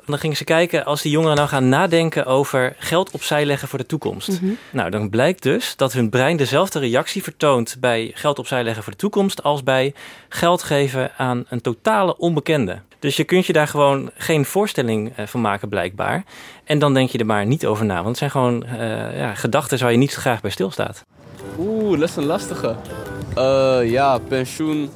Dan 0.06 0.20
gingen 0.20 0.38
ze 0.38 0.44
kijken 0.44 0.86
als 0.86 1.02
die 1.02 1.12
jongeren 1.12 1.36
nou 1.36 1.48
gaan 1.48 1.70
nadenken 1.70 2.26
over 2.26 2.76
geld 2.78 3.12
opzij 3.12 3.46
leggen 3.46 3.68
voor 3.68 3.80
de 3.80 3.86
toekomst. 3.86 4.42
Mhm. 4.42 4.52
Nou, 4.72 4.90
dan 4.90 5.10
blijkt 5.10 5.44
dus 5.44 5.76
dat 5.76 5.94
hun 5.94 6.10
brein 6.10 6.38
dezelfde 6.38 6.80
reactie 6.80 7.24
vertoont 7.24 7.76
bij 7.80 8.12
geld 8.14 8.40
opzij 8.40 8.64
leggen 8.64 8.84
voor 8.84 8.92
de 8.92 8.98
toekomst 8.98 9.44
als 9.44 9.64
bij 9.64 9.94
geld 10.30 10.64
geven 10.64 11.12
aan 11.18 11.46
een 11.50 11.62
totale 11.62 12.18
onbekende. 12.18 12.82
Dus 13.02 13.16
je 13.16 13.24
kunt 13.24 13.46
je 13.46 13.54
daar 13.54 13.68
gewoon 13.68 14.10
geen 14.16 14.46
voorstelling 14.46 15.12
uh, 15.20 15.26
van 15.26 15.42
maken, 15.42 15.70
blijkbaar. 15.70 16.24
En 16.64 16.80
dan 16.80 16.94
denk 16.94 17.10
je 17.10 17.18
er 17.18 17.26
maar 17.26 17.46
niet 17.46 17.66
over 17.66 17.86
na. 17.86 17.96
Want 17.96 18.08
het 18.08 18.18
zijn 18.18 18.32
gewoon 18.32 18.64
uh, 18.66 19.18
ja, 19.18 19.34
gedachten 19.34 19.80
waar 19.80 19.92
je 19.92 19.98
niet 19.98 20.14
graag 20.14 20.42
bij 20.42 20.52
stilstaat. 20.52 21.06
Oeh, 21.60 22.00
dat 22.00 22.10
is 22.10 22.16
een 22.16 22.26
lastige. 22.26 22.76
Uh, 23.38 23.92
ja, 23.92 24.18
pensioen. 24.18 24.90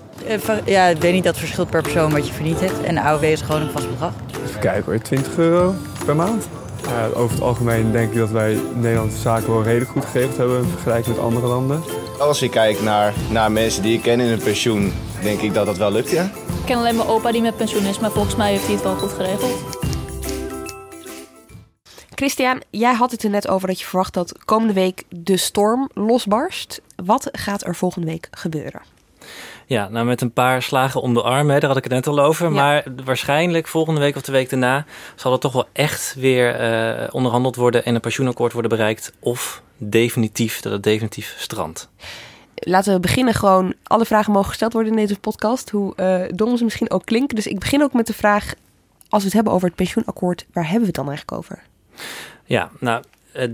Ja, 0.66 0.86
ik 0.86 0.98
weet 0.98 1.14
niet, 1.14 1.24
dat 1.24 1.38
verschilt 1.38 1.70
per 1.70 1.82
persoon 1.82 2.12
wat 2.12 2.28
je 2.28 2.34
verdiend 2.34 2.60
hebt. 2.60 2.84
En 2.84 2.96
de 2.96 3.02
AOW 3.02 3.24
is 3.24 3.42
gewoon 3.42 3.62
een 3.62 3.72
vast 3.72 3.90
bedrag. 3.90 4.14
Even 4.46 4.60
kijken 4.60 4.92
hoor, 4.92 5.02
20 5.02 5.38
euro 5.38 5.76
per 6.06 6.16
maand. 6.16 6.48
Ja, 6.88 7.08
over 7.08 7.36
het 7.36 7.44
algemeen 7.44 7.92
denk 7.92 8.12
ik 8.12 8.18
dat 8.18 8.32
wij 8.32 8.58
Nederlandse 8.76 9.20
zaken 9.20 9.54
wel 9.54 9.64
redelijk 9.64 9.92
goed 9.92 10.06
geregeld 10.06 10.38
hebben 10.38 10.58
in 10.58 10.70
vergelijking 10.70 11.16
met 11.16 11.26
andere 11.26 11.48
landen. 11.48 11.84
Als 12.20 12.42
ik 12.42 12.52
kijk 12.52 12.82
naar, 12.82 13.14
naar 13.30 13.52
mensen 13.52 13.82
die 13.82 13.94
ik 13.94 14.02
ken 14.02 14.20
in 14.20 14.28
hun 14.28 14.40
pensioen, 14.40 14.94
denk 15.22 15.42
ik 15.42 15.54
dat 15.54 15.66
dat 15.66 15.78
wel 15.78 15.92
lukt, 15.92 16.12
ja. 16.12 16.24
Ik 16.24 16.66
ken 16.66 16.78
alleen 16.78 16.96
mijn 16.96 17.08
opa 17.08 17.32
die 17.32 17.42
met 17.42 17.58
pensioen 17.58 17.86
is, 17.86 18.00
maar 18.00 18.12
volgens 18.12 18.36
mij 18.36 18.52
heeft 18.52 18.66
hij 18.66 18.74
het 18.74 18.84
wel 18.84 18.96
goed 18.96 19.12
geregeld. 19.12 19.78
Christian, 22.16 22.62
jij 22.70 22.94
had 22.94 23.12
het 23.12 23.24
er 23.24 23.30
net 23.30 23.48
over 23.48 23.68
dat 23.68 23.80
je 23.80 23.86
verwacht 23.86 24.14
dat 24.14 24.46
komende 24.46 24.74
week 24.74 25.04
de 25.10 25.38
storm 25.38 25.90
losbarst. 25.94 26.82
Wat 27.06 27.30
gaat 27.32 27.66
er 27.66 27.76
volgende 27.76 28.08
week 28.08 28.28
gebeuren? 28.32 28.82
Ja, 29.66 29.90
nou 29.90 30.06
met 30.06 30.22
een 30.22 30.34
paar 30.34 30.62
slagen 30.62 31.02
om 31.02 31.14
de 31.14 31.22
arm, 31.22 31.50
hè, 31.50 31.60
daar 31.60 31.70
had 31.70 31.78
ik 31.78 31.84
het 31.84 31.94
net 31.94 32.08
al 32.08 32.20
over. 32.20 32.46
Ja. 32.46 32.52
Maar 32.52 32.84
waarschijnlijk 33.06 33.68
volgende 33.68 34.00
week 34.00 34.16
of 34.16 34.22
de 34.22 34.32
week 34.32 34.50
daarna 34.50 34.86
zal 35.16 35.34
er 35.34 35.40
toch 35.40 35.54
wel 35.54 35.68
echt 35.74 36.16
weer 36.18 36.62
uh, 36.62 37.08
onderhandeld 37.12 37.56
worden 37.56 37.86
en 37.86 37.96
een 37.96 38.02
pensioenakkoord 38.02 38.54
worden 38.54 38.72
bereikt. 38.72 39.14
Of 39.20 39.64
definitief, 39.78 40.60
dat 40.62 40.72
het 40.72 40.84
definitief 40.84 41.36
strandt. 41.38 41.90
Laten 42.56 42.94
we 42.94 43.00
beginnen 43.00 43.34
gewoon. 43.34 43.74
Alle 43.84 44.06
vragen 44.06 44.34
mogen 44.34 44.50
gesteld 44.50 44.74
worden 44.74 44.92
in 44.92 44.98
deze 44.98 45.20
podcast, 45.20 45.70
hoe 45.70 45.94
uh, 45.98 46.22
dom 46.36 46.58
ze 46.58 46.64
misschien 46.64 46.92
ook 46.92 47.06
klinken. 47.06 47.36
Dus 47.36 47.48
ik 47.48 47.60
begin 47.60 47.84
ook 47.84 47.94
met 47.94 48.08
de 48.08 48.14
vraag, 48.14 48.54
als 49.10 49.22
we 49.22 49.26
het 49.26 49.34
hebben 49.34 49.54
over 49.54 49.68
het 49.68 49.78
pensioenakkoord, 49.78 50.46
waar 50.54 50.64
hebben 50.64 50.82
we 50.82 50.88
het 50.88 50.96
dan 50.96 51.08
eigenlijk 51.08 51.38
over? 51.38 51.64
Ja, 52.46 52.70
nou, 52.80 53.04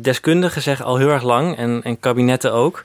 deskundigen 0.02 0.62
zeggen 0.62 0.86
al 0.86 0.98
heel 0.98 1.10
erg 1.10 1.24
lang, 1.24 1.58
en, 1.58 1.84
en 1.84 2.00
kabinetten 2.00 2.54
ook, 2.54 2.84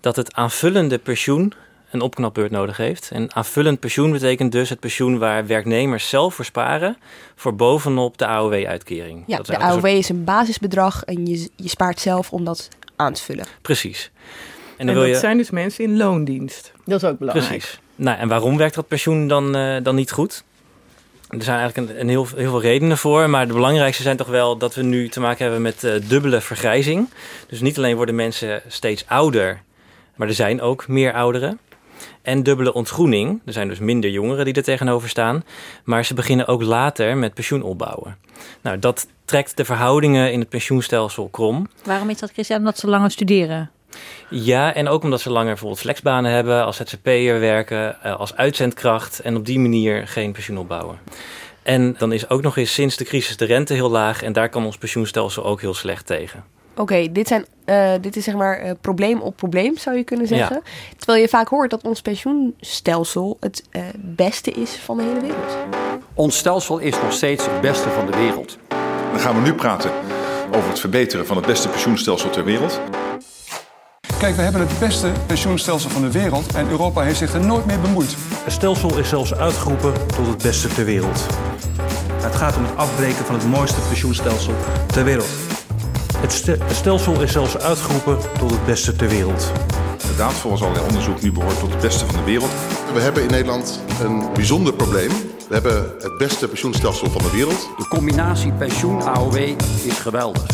dat 0.00 0.16
het 0.16 0.34
aanvullende 0.34 0.98
pensioen 0.98 1.52
een 1.90 2.00
opknapbeurt 2.00 2.50
nodig 2.50 2.76
heeft. 2.76 3.10
En 3.12 3.34
aanvullend 3.34 3.80
pensioen 3.80 4.12
betekent 4.12 4.52
dus 4.52 4.68
het 4.68 4.80
pensioen 4.80 5.18
waar 5.18 5.46
werknemers 5.46 6.08
zelf 6.08 6.34
voor 6.34 6.44
sparen... 6.44 6.96
voor 7.34 7.54
bovenop 7.54 8.18
de 8.18 8.26
AOW-uitkering. 8.26 9.24
Ja, 9.26 9.38
de 9.38 9.58
AOW 9.58 9.86
is 9.86 10.08
een 10.08 10.24
basisbedrag 10.24 11.04
en 11.04 11.26
je, 11.26 11.50
je 11.56 11.68
spaart 11.68 12.00
zelf 12.00 12.32
om 12.32 12.44
dat 12.44 12.68
aan 12.96 13.12
te 13.12 13.22
vullen. 13.22 13.44
Precies. 13.62 14.10
En, 14.76 14.88
en 14.88 14.94
dat 14.94 15.06
je... 15.06 15.14
zijn 15.14 15.36
dus 15.36 15.50
mensen 15.50 15.84
in 15.84 15.96
loondienst. 15.96 16.72
Dat 16.84 17.02
is 17.02 17.08
ook 17.08 17.18
belangrijk. 17.18 17.48
Precies. 17.48 17.80
Nou, 17.94 18.18
en 18.18 18.28
waarom 18.28 18.56
werkt 18.56 18.74
dat 18.74 18.88
pensioen 18.88 19.28
dan, 19.28 19.56
uh, 19.56 19.76
dan 19.82 19.94
niet 19.94 20.10
goed? 20.10 20.44
Er 21.28 21.42
zijn 21.42 21.58
eigenlijk 21.58 21.90
een, 21.90 22.00
een 22.00 22.08
heel, 22.08 22.26
heel, 22.36 22.50
veel 22.50 22.60
redenen 22.60 22.98
voor. 22.98 23.30
Maar 23.30 23.46
de 23.46 23.52
belangrijkste 23.52 24.02
zijn 24.02 24.16
toch 24.16 24.26
wel 24.26 24.56
dat 24.56 24.74
we 24.74 24.82
nu 24.82 25.08
te 25.08 25.20
maken 25.20 25.42
hebben 25.42 25.62
met 25.62 25.84
uh, 25.84 25.92
dubbele 26.08 26.40
vergrijzing. 26.40 27.08
Dus 27.48 27.60
niet 27.60 27.78
alleen 27.78 27.96
worden 27.96 28.14
mensen 28.14 28.62
steeds 28.66 29.04
ouder, 29.06 29.62
maar 30.16 30.28
er 30.28 30.34
zijn 30.34 30.60
ook 30.60 30.88
meer 30.88 31.12
ouderen. 31.12 31.58
En 32.22 32.42
dubbele 32.42 32.72
ontgroening. 32.72 33.40
Er 33.44 33.52
zijn 33.52 33.68
dus 33.68 33.78
minder 33.78 34.10
jongeren 34.10 34.44
die 34.44 34.54
er 34.54 34.62
tegenover 34.62 35.08
staan. 35.08 35.44
Maar 35.84 36.04
ze 36.04 36.14
beginnen 36.14 36.46
ook 36.46 36.62
later 36.62 37.16
met 37.16 37.34
pensioen 37.34 37.62
opbouwen. 37.62 38.16
Nou, 38.60 38.78
dat 38.78 39.06
trekt 39.24 39.56
de 39.56 39.64
verhoudingen 39.64 40.32
in 40.32 40.40
het 40.40 40.48
pensioenstelsel 40.48 41.28
krom. 41.28 41.68
Waarom 41.84 42.10
is 42.10 42.18
dat, 42.18 42.30
Christian? 42.30 42.58
Omdat 42.58 42.78
ze 42.78 42.88
langer 42.88 43.10
studeren? 43.10 43.70
Ja, 44.30 44.74
en 44.74 44.88
ook 44.88 45.02
omdat 45.02 45.20
ze 45.20 45.30
langer 45.30 45.48
bijvoorbeeld 45.48 45.80
flexbanen 45.80 46.30
hebben, 46.30 46.64
als 46.64 46.76
ZZP'er 46.76 47.40
werken, 47.40 48.00
als 48.02 48.36
uitzendkracht 48.36 49.20
en 49.20 49.36
op 49.36 49.46
die 49.46 49.58
manier 49.58 50.08
geen 50.08 50.32
pensioen 50.32 50.58
opbouwen. 50.58 50.98
En 51.62 51.94
dan 51.98 52.12
is 52.12 52.28
ook 52.28 52.42
nog 52.42 52.56
eens 52.56 52.74
sinds 52.74 52.96
de 52.96 53.04
crisis 53.04 53.36
de 53.36 53.44
rente 53.44 53.74
heel 53.74 53.90
laag 53.90 54.22
en 54.22 54.32
daar 54.32 54.48
kan 54.48 54.64
ons 54.64 54.78
pensioenstelsel 54.78 55.44
ook 55.44 55.60
heel 55.60 55.74
slecht 55.74 56.06
tegen. 56.06 56.44
Oké, 56.78 56.92
okay, 56.92 57.12
dit, 57.12 57.28
zijn, 57.28 57.46
uh, 57.66 57.92
dit 58.00 58.16
is 58.16 58.24
zeg 58.24 58.34
maar 58.34 58.64
uh, 58.64 58.70
probleem 58.80 59.20
op 59.20 59.36
probleem, 59.36 59.76
zou 59.76 59.96
je 59.96 60.04
kunnen 60.04 60.26
zeggen. 60.26 60.60
Ja. 60.64 60.70
Terwijl 60.96 61.20
je 61.20 61.28
vaak 61.28 61.48
hoort 61.48 61.70
dat 61.70 61.82
ons 61.82 62.02
pensioenstelsel 62.02 63.36
het 63.40 63.64
uh, 63.72 63.82
beste 63.94 64.50
is 64.50 64.76
van 64.76 64.96
de 64.96 65.02
hele 65.02 65.20
wereld. 65.20 65.56
Ons 66.14 66.36
stelsel 66.36 66.78
is 66.78 66.94
nog 67.02 67.12
steeds 67.12 67.46
het 67.46 67.60
beste 67.60 67.88
van 67.88 68.06
de 68.06 68.16
wereld. 68.16 68.58
Dan 69.10 69.20
gaan 69.20 69.34
we 69.34 69.40
nu 69.40 69.54
praten 69.54 69.90
over 70.54 70.68
het 70.68 70.80
verbeteren 70.80 71.26
van 71.26 71.36
het 71.36 71.46
beste 71.46 71.68
pensioenstelsel 71.68 72.30
ter 72.30 72.44
wereld. 72.44 72.80
Kijk, 74.18 74.36
we 74.36 74.42
hebben 74.42 74.60
het 74.60 74.78
beste 74.78 75.12
pensioenstelsel 75.26 75.90
van 75.90 76.02
de 76.02 76.12
wereld 76.12 76.54
en 76.54 76.68
Europa 76.68 77.02
heeft 77.02 77.18
zich 77.18 77.34
er 77.34 77.44
nooit 77.44 77.66
mee 77.66 77.78
bemoeid. 77.78 78.14
Het 78.44 78.52
stelsel 78.52 78.98
is 78.98 79.08
zelfs 79.08 79.34
uitgeroepen 79.34 79.92
tot 79.92 80.26
het 80.26 80.42
beste 80.42 80.68
ter 80.68 80.84
wereld. 80.84 81.26
Het 82.12 82.34
gaat 82.34 82.56
om 82.56 82.64
het 82.64 82.76
afbreken 82.76 83.24
van 83.24 83.34
het 83.34 83.46
mooiste 83.46 83.80
pensioenstelsel 83.80 84.54
ter 84.86 85.04
wereld. 85.04 85.47
Het, 86.16 86.32
st 86.32 86.46
het 86.46 86.74
stelsel 86.74 87.22
is 87.22 87.32
zelfs 87.32 87.58
uitgeroepen 87.58 88.18
tot 88.38 88.50
het 88.50 88.64
beste 88.64 88.96
ter 88.96 89.08
wereld. 89.08 89.52
Inderdaad, 90.00 90.32
volgens 90.32 90.62
allerlei 90.62 90.86
onderzoek 90.86 91.22
nu 91.22 91.32
behoort 91.32 91.58
tot 91.58 91.70
het 91.70 91.80
beste 91.80 92.06
van 92.06 92.14
de 92.14 92.24
wereld. 92.24 92.50
We 92.94 93.00
hebben 93.00 93.22
in 93.22 93.30
Nederland 93.30 93.80
een 94.00 94.32
bijzonder 94.32 94.72
probleem. 94.72 95.08
We 95.48 95.54
hebben 95.54 95.94
het 95.98 96.18
beste 96.18 96.48
pensioenstelsel 96.48 97.10
van 97.10 97.22
de 97.22 97.30
wereld. 97.30 97.68
De 97.76 97.88
combinatie 97.88 98.52
pensioen-AOW 98.52 99.36
is 99.84 99.98
geweldig. 99.98 100.46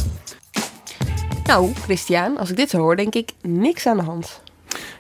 Nou, 1.45 1.73
Christian, 1.75 2.39
als 2.39 2.51
ik 2.51 2.57
dit 2.57 2.71
zo 2.71 2.79
hoor, 2.79 2.97
denk 2.97 3.15
ik 3.15 3.31
niks 3.43 3.87
aan 3.87 3.97
de 3.97 4.03
hand. 4.03 4.41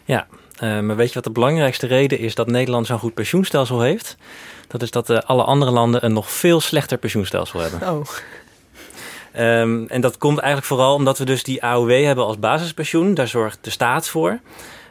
Ja, 0.04 0.26
uh, 0.62 0.80
maar 0.80 0.96
weet 0.96 1.08
je 1.08 1.14
wat 1.14 1.24
de 1.24 1.30
belangrijkste 1.30 1.86
reden 1.86 2.18
is 2.18 2.34
dat 2.34 2.46
Nederland 2.46 2.86
zo'n 2.86 2.98
goed 2.98 3.14
pensioenstelsel 3.14 3.80
heeft? 3.80 4.16
Dat 4.68 4.82
is 4.82 4.90
dat 4.90 5.10
uh, 5.10 5.18
alle 5.18 5.42
andere 5.42 5.70
landen 5.70 6.04
een 6.04 6.12
nog 6.12 6.30
veel 6.30 6.60
slechter 6.60 6.98
pensioenstelsel 6.98 7.60
hebben. 7.60 7.90
Oh. 7.90 8.06
Um, 9.38 9.86
en 9.86 10.00
dat 10.00 10.18
komt 10.18 10.38
eigenlijk 10.38 10.66
vooral 10.66 10.94
omdat 10.94 11.18
we 11.18 11.24
dus 11.24 11.42
die 11.42 11.62
AOW 11.62 12.04
hebben 12.04 12.24
als 12.24 12.38
basispensioen. 12.38 13.14
Daar 13.14 13.28
zorgt 13.28 13.58
de 13.60 13.70
staat 13.70 14.08
voor. 14.08 14.40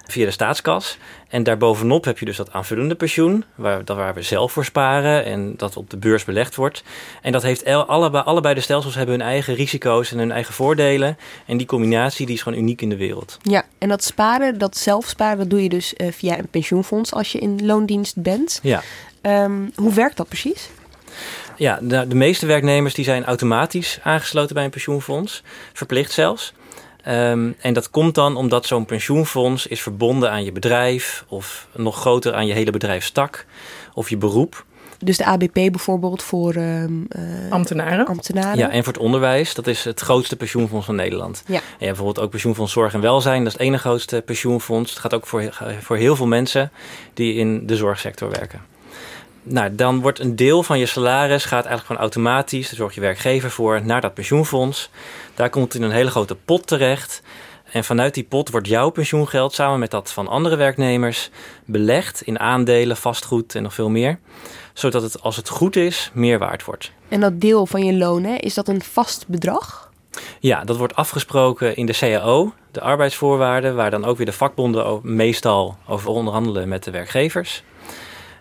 via 0.07 0.25
de 0.25 0.31
staatskas. 0.31 0.97
En 1.29 1.43
daarbovenop 1.43 2.05
heb 2.05 2.19
je 2.19 2.25
dus 2.25 2.37
dat 2.37 2.51
aanvullende 2.51 2.95
pensioen, 2.95 3.43
waar, 3.55 3.85
dat 3.85 3.97
waar 3.97 4.13
we 4.13 4.21
zelf 4.21 4.51
voor 4.51 4.65
sparen 4.65 5.25
en 5.25 5.53
dat 5.57 5.77
op 5.77 5.89
de 5.89 5.97
beurs 5.97 6.23
belegd 6.23 6.55
wordt. 6.55 6.83
En 7.21 7.31
dat 7.31 7.41
heeft 7.41 7.65
allebei, 7.65 8.23
allebei 8.23 8.53
de 8.53 8.61
stelsels 8.61 8.95
hebben 8.95 9.15
hun 9.15 9.27
eigen 9.27 9.55
risico's 9.55 10.11
en 10.11 10.17
hun 10.17 10.31
eigen 10.31 10.53
voordelen. 10.53 11.17
En 11.45 11.57
die 11.57 11.67
combinatie 11.67 12.25
die 12.25 12.35
is 12.35 12.41
gewoon 12.41 12.59
uniek 12.59 12.81
in 12.81 12.89
de 12.89 12.97
wereld. 12.97 13.37
Ja, 13.41 13.63
en 13.77 13.89
dat 13.89 14.03
sparen, 14.03 14.57
dat 14.57 14.77
zelfsparen, 14.77 15.37
dat 15.37 15.49
doe 15.49 15.63
je 15.63 15.69
dus 15.69 15.93
eh, 15.93 16.11
via 16.11 16.37
een 16.37 16.47
pensioenfonds 16.47 17.13
als 17.13 17.31
je 17.31 17.39
in 17.39 17.65
loondienst 17.65 18.21
bent. 18.21 18.59
Ja. 18.63 18.81
Ehm, 19.21 19.69
hoe 19.75 19.93
werkt 19.93 20.17
dat 20.17 20.27
precies? 20.27 20.69
Ja, 21.57 21.79
de, 21.81 22.07
de 22.07 22.15
meeste 22.15 22.45
werknemers 22.45 22.93
die 22.93 23.05
zijn 23.05 23.25
automatisch 23.25 23.99
aangesloten 24.03 24.55
bij 24.55 24.63
een 24.63 24.69
pensioenfonds, 24.69 25.43
verplicht 25.73 26.11
zelfs. 26.11 26.53
Ehm, 27.03 27.51
en 27.59 27.73
dat 27.73 27.89
komt 27.89 28.15
dan 28.15 28.35
omdat 28.35 28.65
zo'n 28.65 28.85
pensioenfonds 28.85 29.67
is 29.67 29.81
verbonden 29.81 30.31
aan 30.31 30.43
je 30.43 30.51
bedrijf 30.51 31.25
of 31.27 31.67
nog 31.75 31.99
groter 31.99 32.33
aan 32.33 32.45
je 32.45 32.53
hele 32.53 32.71
bedrijfstak 32.71 33.45
of 33.93 34.09
je 34.09 34.17
beroep. 34.17 34.65
Dus 34.99 35.17
de 35.17 35.25
ABP 35.25 35.53
bijvoorbeeld 35.53 36.23
voor 36.23 36.53
ehm, 36.53 36.91
eh, 37.09 37.21
Ambtenaren. 37.49 38.05
ambtenaren. 38.05 38.57
Ja, 38.57 38.69
en 38.69 38.83
voor 38.83 38.93
het 38.93 39.01
onderwijs, 39.01 39.53
dat 39.53 39.67
is 39.67 39.83
het 39.83 39.99
grootste 39.99 40.35
pensioenfonds 40.35 40.85
van 40.85 40.95
Nederland. 40.95 41.43
Ja. 41.47 41.55
En 41.55 41.63
bijvoorbeeld 41.79 42.19
ook 42.19 42.29
pensioenfonds 42.29 42.73
Zorg 42.73 42.93
en 42.93 43.01
Welzijn, 43.01 43.37
dat 43.43 43.47
is 43.47 43.53
het 43.53 43.61
ene 43.61 43.77
grootste 43.77 44.21
pensioenfonds. 44.25 44.89
Het 44.89 44.99
gaat 44.99 45.13
ook 45.13 45.27
voor, 45.27 45.63
voor 45.81 45.97
heel 45.97 46.15
veel 46.15 46.27
mensen 46.27 46.71
die 47.13 47.33
in 47.33 47.67
de 47.67 47.75
zorgsector 47.75 48.29
werken. 48.29 48.61
Nou, 49.43 49.75
dan 49.75 50.01
wordt 50.01 50.19
een 50.19 50.35
deel 50.35 50.63
van 50.63 50.79
je 50.79 50.85
salaris 50.85 51.45
gaat 51.45 51.65
eigenlijk 51.65 51.85
gewoon 51.85 52.01
automatisch, 52.01 52.67
daar 52.67 52.75
zorgt 52.75 52.95
je 52.95 53.01
werkgever 53.01 53.51
voor, 53.51 53.85
naar 53.85 54.01
dat 54.01 54.13
pensioenfonds. 54.13 54.89
Daar 55.35 55.49
komt 55.49 55.73
het 55.73 55.81
in 55.81 55.87
een 55.87 55.95
hele 55.95 56.09
grote 56.09 56.35
pot 56.35 56.67
terecht. 56.67 57.21
En 57.71 57.83
vanuit 57.83 58.13
die 58.13 58.23
pot 58.23 58.49
wordt 58.49 58.67
jouw 58.67 58.89
pensioengeld 58.89 59.53
samen 59.53 59.79
met 59.79 59.91
dat 59.91 60.11
van 60.11 60.27
andere 60.27 60.55
werknemers 60.55 61.29
belegd 61.65 62.21
in 62.21 62.39
aandelen, 62.39 62.97
vastgoed 62.97 63.55
en 63.55 63.63
nog 63.63 63.73
veel 63.73 63.89
meer. 63.89 64.19
Zodat 64.73 65.01
het, 65.01 65.21
als 65.21 65.35
het 65.35 65.49
goed 65.49 65.75
is, 65.75 66.11
meer 66.13 66.39
waard 66.39 66.63
wordt. 66.63 66.91
En 67.07 67.19
dat 67.19 67.41
deel 67.41 67.65
van 67.65 67.85
je 67.85 67.93
loon, 67.93 68.23
hè, 68.23 68.35
is 68.35 68.53
dat 68.53 68.67
een 68.67 68.81
vast 68.81 69.27
bedrag? 69.27 69.91
Ja, 70.39 70.63
dat 70.63 70.77
wordt 70.77 70.95
afgesproken 70.95 71.75
in 71.75 71.85
de 71.85 71.93
CAO, 71.93 72.53
de 72.71 72.81
arbeidsvoorwaarden, 72.81 73.75
waar 73.75 73.91
dan 73.91 74.05
ook 74.05 74.17
weer 74.17 74.25
de 74.25 74.31
vakbonden 74.31 74.99
meestal 75.03 75.77
over 75.87 76.09
onderhandelen 76.09 76.67
met 76.67 76.83
de 76.83 76.91
werkgevers. 76.91 77.63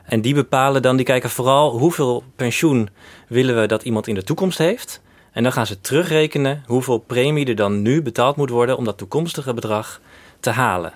En 0.04 0.20
die 0.20 0.34
bepalen 0.34 0.82
dan, 0.82 0.96
die 0.96 1.06
kijken 1.06 1.30
vooral 1.30 1.78
hoeveel 1.78 2.22
pensioen 2.36 2.88
willen 3.28 3.60
we 3.60 3.66
dat 3.66 3.82
iemand 3.82 4.06
in 4.06 4.14
de 4.14 4.22
toekomst 4.22 4.58
heeft. 4.58 5.00
En 5.32 5.42
dan 5.42 5.52
gaan 5.52 5.66
ze 5.66 5.80
terugrekenen 5.80 6.62
hoeveel 6.66 6.98
premie 6.98 7.46
er 7.46 7.54
dan 7.54 7.82
nu 7.82 8.02
betaald 8.02 8.36
moet 8.36 8.50
worden 8.50 8.76
om 8.76 8.84
dat 8.84 8.98
toekomstige 8.98 9.54
bedrag 9.54 10.00
te 10.40 10.50
halen. 10.50 10.92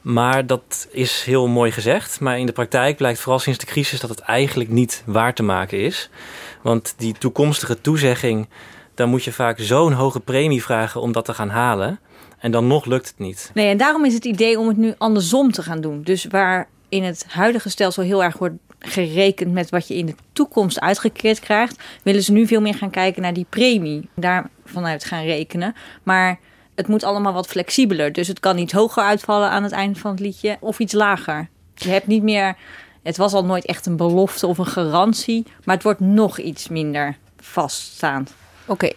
Maar 0.00 0.46
dat 0.46 0.88
is 0.90 1.22
heel 1.22 1.46
mooi 1.46 1.70
gezegd. 1.70 2.20
Maar 2.20 2.38
in 2.38 2.46
de 2.46 2.52
praktijk 2.52 2.96
blijkt 2.96 3.20
vooral 3.20 3.38
sinds 3.38 3.58
de 3.58 3.66
crisis 3.66 4.00
dat 4.00 4.10
het 4.10 4.20
eigenlijk 4.20 4.70
niet 4.70 5.02
waar 5.06 5.34
te 5.34 5.42
maken 5.42 5.78
is. 5.78 6.10
Want 6.62 6.94
die 6.96 7.14
toekomstige 7.18 7.80
toezegging, 7.80 8.48
dan 8.94 9.08
moet 9.08 9.24
je 9.24 9.32
vaak 9.32 9.58
zo'n 9.60 9.92
hoge 9.92 10.20
premie 10.20 10.62
vragen 10.62 11.00
om 11.00 11.12
dat 11.12 11.24
te 11.24 11.34
gaan 11.34 11.48
halen. 11.48 12.00
En 12.38 12.50
dan 12.50 12.66
nog 12.66 12.84
lukt 12.84 13.08
het 13.08 13.18
niet. 13.18 13.50
Nee, 13.54 13.68
en 13.68 13.76
daarom 13.76 14.04
is 14.04 14.14
het 14.14 14.24
idee 14.24 14.58
om 14.58 14.68
het 14.68 14.76
nu 14.76 14.94
andersom 14.98 15.52
te 15.52 15.62
gaan 15.62 15.80
doen. 15.80 16.02
Dus 16.02 16.24
waar 16.24 16.68
in 16.96 17.04
het 17.04 17.24
huidige 17.28 17.68
stelsel 17.68 18.02
heel 18.02 18.22
erg 18.22 18.38
wordt 18.38 18.54
gerekend 18.78 19.52
met 19.52 19.70
wat 19.70 19.88
je 19.88 19.94
in 19.94 20.06
de 20.06 20.14
toekomst 20.32 20.80
uitgekeerd 20.80 21.40
krijgt, 21.40 21.82
willen 22.02 22.22
ze 22.22 22.32
nu 22.32 22.46
veel 22.46 22.60
meer 22.60 22.74
gaan 22.74 22.90
kijken 22.90 23.22
naar 23.22 23.32
die 23.32 23.46
premie. 23.48 24.08
Daar 24.14 24.50
vanuit 24.64 25.04
gaan 25.04 25.24
rekenen. 25.24 25.74
Maar 26.02 26.38
het 26.74 26.88
moet 26.88 27.04
allemaal 27.04 27.32
wat 27.32 27.46
flexibeler. 27.46 28.12
Dus 28.12 28.28
het 28.28 28.40
kan 28.40 28.58
iets 28.58 28.72
hoger 28.72 29.02
uitvallen 29.02 29.50
aan 29.50 29.62
het 29.62 29.72
eind 29.72 29.98
van 29.98 30.10
het 30.10 30.20
liedje 30.20 30.56
of 30.60 30.78
iets 30.78 30.92
lager. 30.92 31.48
Je 31.74 31.88
hebt 31.88 32.06
niet 32.06 32.22
meer. 32.22 32.56
Het 33.02 33.16
was 33.16 33.32
al 33.32 33.44
nooit 33.44 33.64
echt 33.64 33.86
een 33.86 33.96
belofte 33.96 34.46
of 34.46 34.58
een 34.58 34.66
garantie, 34.66 35.46
maar 35.64 35.74
het 35.74 35.84
wordt 35.84 36.00
nog 36.00 36.38
iets 36.38 36.68
minder 36.68 37.16
vaststaand. 37.40 38.34
Oké, 38.66 38.90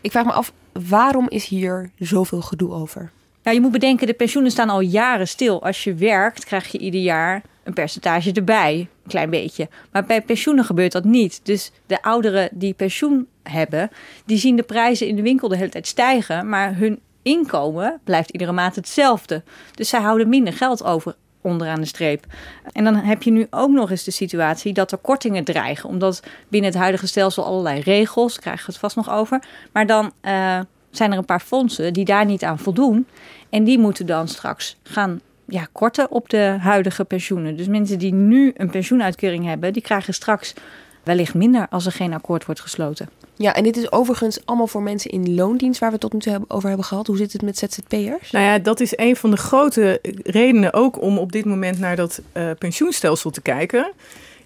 ik 0.00 0.10
vraag 0.10 0.24
me 0.24 0.32
af, 0.32 0.52
waarom 0.72 1.28
is 1.28 1.46
hier 1.46 1.90
zoveel 1.98 2.40
gedoe 2.40 2.72
over? 2.72 3.10
Je 3.52 3.60
moet 3.60 3.72
bedenken, 3.72 4.06
de 4.06 4.14
pensioenen 4.14 4.52
staan 4.52 4.70
al 4.70 4.80
jaren 4.80 5.28
stil. 5.28 5.62
Als 5.62 5.84
je 5.84 5.94
werkt, 5.94 6.44
krijg 6.44 6.72
je 6.72 6.78
ieder 6.78 7.00
jaar 7.00 7.42
een 7.64 7.72
percentage 7.72 8.32
erbij. 8.32 8.78
Een 8.78 9.10
klein 9.10 9.30
beetje. 9.30 9.68
Maar 9.92 10.04
bij 10.04 10.22
pensioenen 10.22 10.64
gebeurt 10.64 10.92
dat 10.92 11.04
niet. 11.04 11.40
Dus 11.42 11.72
de 11.86 12.02
ouderen 12.02 12.48
die 12.52 12.74
pensioen 12.74 13.26
hebben, 13.42 13.90
die 14.24 14.38
zien 14.38 14.56
de 14.56 14.62
prijzen 14.62 15.06
in 15.06 15.16
de 15.16 15.22
winkel 15.22 15.48
de 15.48 15.56
hele 15.56 15.68
tijd 15.68 15.86
stijgen. 15.86 16.48
Maar 16.48 16.76
hun 16.76 17.00
inkomen 17.22 18.00
blijft 18.04 18.30
iedere 18.30 18.52
maand 18.52 18.76
hetzelfde. 18.76 19.42
Dus 19.74 19.88
zij 19.88 20.00
houden 20.00 20.28
minder 20.28 20.52
geld 20.52 20.84
over 20.84 21.16
onderaan 21.40 21.80
de 21.80 21.86
streep. 21.86 22.24
En 22.72 22.84
dan 22.84 22.94
heb 22.94 23.22
je 23.22 23.30
nu 23.30 23.46
ook 23.50 23.70
nog 23.70 23.90
eens 23.90 24.04
de 24.04 24.10
situatie 24.10 24.72
dat 24.72 24.92
er 24.92 24.98
kortingen 24.98 25.44
dreigen. 25.44 25.88
Omdat 25.88 26.22
binnen 26.48 26.70
het 26.70 26.78
huidige 26.78 27.06
stelsel 27.06 27.44
allerlei 27.44 27.80
regels, 27.80 28.38
krijgen 28.38 28.66
we 28.66 28.72
het 28.72 28.80
vast 28.80 28.96
nog 28.96 29.10
over. 29.10 29.42
Maar 29.72 29.86
dan 29.86 30.12
eh, 30.20 30.60
zijn 30.96 31.12
er 31.12 31.18
een 31.18 31.24
paar 31.24 31.40
fondsen 31.40 31.92
die 31.92 32.04
daar 32.04 32.24
niet 32.24 32.44
aan 32.44 32.58
voldoen. 32.58 33.06
En 33.50 33.64
die 33.64 33.78
moeten 33.78 34.06
dan 34.06 34.28
straks 34.28 34.76
gaan 34.82 35.20
ja, 35.44 35.68
korten 35.72 36.10
op 36.10 36.28
de 36.28 36.56
huidige 36.60 37.04
pensioenen. 37.04 37.56
Dus 37.56 37.66
mensen 37.66 37.98
die 37.98 38.12
nu 38.12 38.52
een 38.56 38.70
pensioenuitkering 38.70 39.44
hebben, 39.44 39.72
die 39.72 39.82
krijgen 39.82 40.14
straks 40.14 40.54
wellicht 41.02 41.34
minder 41.34 41.66
als 41.70 41.86
er 41.86 41.92
geen 41.92 42.14
akkoord 42.14 42.44
wordt 42.44 42.60
gesloten. 42.60 43.08
Ja, 43.36 43.54
en 43.54 43.62
dit 43.62 43.76
is 43.76 43.92
overigens 43.92 44.40
allemaal 44.44 44.66
voor 44.66 44.82
mensen 44.82 45.10
in 45.10 45.34
loondienst 45.34 45.80
waar 45.80 45.88
we 45.88 45.94
het 45.94 46.10
tot 46.10 46.12
nu 46.12 46.18
toe 46.18 46.44
over 46.48 46.68
hebben 46.68 46.86
gehad. 46.86 47.06
Hoe 47.06 47.16
zit 47.16 47.32
het 47.32 47.42
met 47.42 47.58
ZZP'ers? 47.58 48.30
Nou 48.30 48.44
ja, 48.44 48.58
dat 48.58 48.80
is 48.80 48.96
een 48.96 49.16
van 49.16 49.30
de 49.30 49.36
grote 49.36 49.98
redenen 50.22 50.72
ook 50.72 51.02
om 51.02 51.18
op 51.18 51.32
dit 51.32 51.44
moment 51.44 51.78
naar 51.78 51.96
dat 51.96 52.20
eh, 52.32 52.50
pensioenstelsel 52.58 53.30
te 53.30 53.40
kijken. 53.40 53.92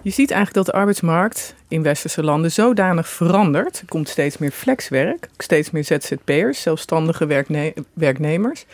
Je 0.02 0.10
ziet 0.10 0.30
eigenlijk 0.30 0.64
dat 0.64 0.74
de 0.74 0.80
arbeidsmarkt 0.80 1.54
in 1.68 1.82
westerse 1.82 2.22
landen 2.22 2.52
zodanig 2.52 3.08
verandert. 3.08 3.80
Er 3.80 3.86
komt 3.86 4.08
steeds 4.08 4.38
meer 4.38 4.50
flexwerk, 4.50 5.28
steeds 5.38 5.70
meer 5.70 5.84
ZZP'ers, 5.84 6.62
zelfstandige 6.62 7.26
werkne- 7.26 7.74
werknemers. 7.92 8.64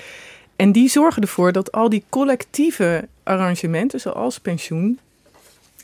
En 0.56 0.72
die 0.72 0.88
zorgen 0.88 1.22
ervoor 1.22 1.52
dat 1.52 1.72
al 1.72 1.88
die 1.88 2.04
collectieve 2.08 3.08
arrangementen, 3.22 4.00
zoals 4.00 4.40
pensioen, 4.40 4.98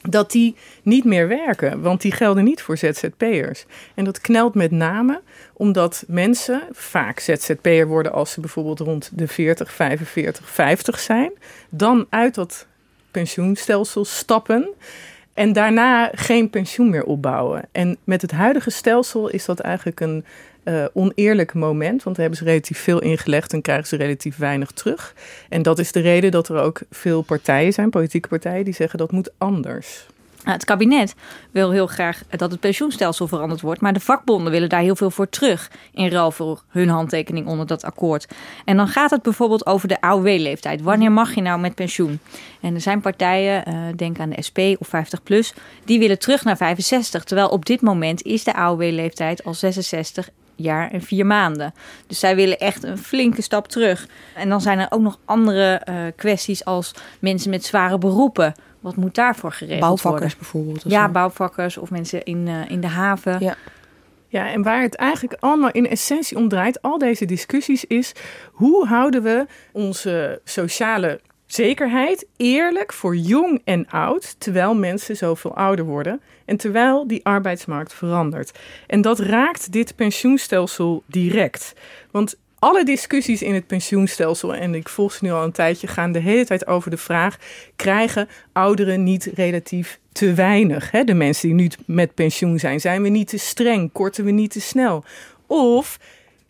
dat 0.03 0.31
die 0.31 0.57
niet 0.83 1.05
meer 1.05 1.29
werken. 1.29 1.81
Want 1.81 2.01
die 2.01 2.13
gelden 2.13 2.45
niet 2.45 2.63
voor 2.63 2.77
ZZP'ers. 2.77 3.65
En 3.95 4.05
dat 4.05 4.21
knelt 4.21 4.55
met 4.55 4.71
name 4.71 5.21
omdat 5.53 6.05
mensen 6.07 6.63
vaak 6.73 7.21
ZZP'er 7.21 7.87
worden 7.87 8.13
als 8.13 8.33
ze 8.33 8.41
bijvoorbeeld 8.41 8.81
rond 8.81 9.11
de 9.15 9.29
40, 9.29 9.73
45, 9.73 10.51
50 10.51 10.99
zijn. 10.99 11.33
Dan 11.69 12.07
uit 12.11 12.35
dat 12.35 12.67
pensioenstelsel 13.11 14.05
stappen. 14.05 14.69
En 15.35 15.53
daarna 15.53 16.11
geen 16.15 16.51
pensioen 16.51 16.91
meer 16.91 17.05
opbouwen. 17.05 17.69
En 17.73 17.97
met 18.05 18.23
het 18.23 18.31
huidige 18.31 18.71
stelsel 18.71 19.29
is 19.29 19.45
dat 19.45 19.61
eigenlijk 19.61 20.01
een 20.01 20.25
eh, 20.63 20.85
oneerlijk 20.93 21.55
moment. 21.55 22.03
Want 22.03 22.17
daar 22.17 22.25
hebben 22.27 22.45
ze 22.45 22.51
relatief 22.51 22.79
veel 22.79 23.01
ingelegd 23.01 23.53
en 23.53 23.63
krijgen 23.63 23.87
ze 23.87 23.97
relatief 23.97 24.37
weinig 24.37 24.71
terug. 24.71 25.15
En 25.49 25.63
dat 25.63 25.79
is 25.79 25.93
de 25.93 26.01
reden 26.01 26.31
dat 26.31 26.49
er 26.49 26.61
ook 26.61 26.81
veel 26.91 27.23
partijen 27.23 27.73
zijn, 27.73 27.91
politieke 27.91 28.29
partijen, 28.29 28.65
die 28.65 28.75
zeggen 28.75 28.99
dat 28.99 29.13
moet 29.13 29.31
anders. 29.39 30.07
Nou, 30.43 30.57
het 30.57 30.65
kabinet 30.65 31.15
wil 31.51 31.71
heel 31.71 31.87
graag 31.87 32.23
dat 32.29 32.51
het 32.51 32.61
pensioenstelsel 32.61 33.29
veranderd 33.29 33.61
wordt. 33.61 33.81
Maar 33.81 33.93
de 33.93 34.01
vakbonden 34.01 34.53
willen 34.53 34.69
daar 34.69 34.81
heel 34.81 34.97
veel 34.97 35.11
voor 35.11 35.29
terug. 35.29 35.71
In 35.93 36.09
ruil 36.09 36.31
voor 36.31 36.63
hun 36.69 36.89
handtekening 36.89 37.47
onder 37.47 37.67
dat 37.67 37.85
akkoord. 37.85 38.29
En 38.65 38.77
dan 38.77 38.89
gaat 38.89 39.11
het 39.11 39.23
bijvoorbeeld 39.23 39.67
over 39.67 39.89
de 39.89 40.01
AOW-leeftijd. 40.01 40.83
Wanneer 40.83 41.13
mag 41.13 41.35
je 41.35 41.41
nou 41.41 41.61
met 41.61 41.75
pensioen? 41.75 42.21
En 42.61 42.75
er 42.75 42.81
zijn 42.81 43.01
partijen, 43.01 43.65
eh, 43.65 43.75
denk 43.97 44.21
aan 44.21 44.31
de 44.31 44.43
SP 44.49 44.59
of 44.79 44.89
50PLUS, 44.89 45.55
die 45.85 45.99
willen 45.99 46.19
terug 46.19 46.45
naar 46.45 46.57
65. 46.57 47.25
Terwijl 47.25 47.49
op 47.49 47.67
dit 47.67 47.81
moment 47.81 48.23
is 48.23 48.45
de 48.45 48.55
AOW-leeftijd 48.55 49.45
al 49.45 49.55
66 49.55 50.29
jaar 50.63 50.91
en 50.91 51.03
vier 51.03 51.27
maanden. 51.27 51.75
Dus 52.07 52.19
zij 52.19 52.37
willen 52.37 52.59
echt 52.59 52.83
een 52.83 52.99
flinke 52.99 53.43
stap 53.43 53.69
terug. 53.69 54.07
En 54.35 54.49
dan 54.49 54.61
zijn 54.61 54.79
er 54.79 54.87
ook 54.91 55.01
nog 55.01 55.19
andere 55.25 55.73
eh, 55.75 55.95
kwesties 56.17 56.65
als 56.65 56.95
mensen 57.19 57.51
met 57.51 57.65
zware 57.65 57.99
beroepen. 57.99 58.55
Wat 58.81 58.97
moet 58.97 59.15
daarvoor 59.15 59.53
geregeld 59.53 59.81
Bouwvakkers 59.81 60.21
worden? 60.21 60.39
bijvoorbeeld. 60.39 60.85
of 60.85 60.91
Ja, 60.91 61.07
zo. 61.07 61.13
bouwvakkers 61.13 61.77
of 61.77 61.91
mensen 61.91 62.23
in, 62.23 62.49
eh, 62.49 62.71
in 62.71 62.81
de 62.81 62.87
haven. 62.87 63.37
Ja. 63.41 63.57
Ja, 64.29 64.51
en 64.51 64.63
waar 64.63 64.83
het 64.83 64.95
eigenlijk 64.95 65.37
allemaal 65.41 65.71
in 65.71 65.89
essentie 65.89 66.37
om 66.37 66.49
draait, 66.49 66.83
al 66.83 66.99
deze 66.99 67.25
discussies, 67.25 67.85
is 67.85 68.13
hoe 68.53 68.87
houden 68.87 69.23
we 69.23 69.47
onze 69.73 70.41
sociale 70.45 71.21
zekerheid 71.55 72.27
eerlijk 72.37 72.93
voor 72.93 73.17
jong 73.17 73.61
en 73.65 73.89
oud, 73.89 74.35
terwijl 74.39 74.75
mensen 74.75 75.17
zoveel 75.17 75.57
ouder 75.57 75.85
worden 75.85 76.21
en 76.45 76.57
terwijl 76.57 77.07
die 77.07 77.25
arbeidsmarkt 77.25 77.95
verandert. 77.95 78.59
En 78.87 79.01
dat 79.01 79.19
raakt 79.19 79.73
dit 79.73 79.97
pensioenstelsel 79.97 81.03
direct. 81.07 81.73
Want 82.11 82.37
alle 82.59 82.85
discussies 82.85 83.43
in 83.43 83.55
het 83.55 83.67
pensioenstelsel, 83.67 84.55
en 84.55 84.75
ik 84.75 84.89
volg 84.89 85.13
ze 85.13 85.25
nu 85.25 85.33
al 85.33 85.45
een 85.45 85.53
tijdje, 85.53 85.87
gaan 85.87 86.13
de 86.13 86.19
hele 86.19 86.45
tijd 86.45 86.67
over 86.67 86.91
de 86.91 86.97
vraag: 86.97 87.37
krijgen 87.77 88.29
ouderen 88.53 89.03
niet 89.03 89.31
relatief 89.35 89.99
te 90.13 90.35
weinig? 90.35 90.91
Hè? 90.91 91.05
De 91.05 91.15
mensen 91.15 91.49
die 91.49 91.57
nu 91.57 91.71
met 91.87 92.15
pensioen 92.15 92.59
zijn, 92.59 92.81
zijn 92.81 93.03
we 93.03 93.09
niet 93.09 93.29
te 93.29 93.39
streng? 93.39 93.93
Korten 93.93 94.25
we 94.25 94.31
niet 94.31 94.51
te 94.51 94.61
snel? 94.61 95.05
Of 95.47 95.99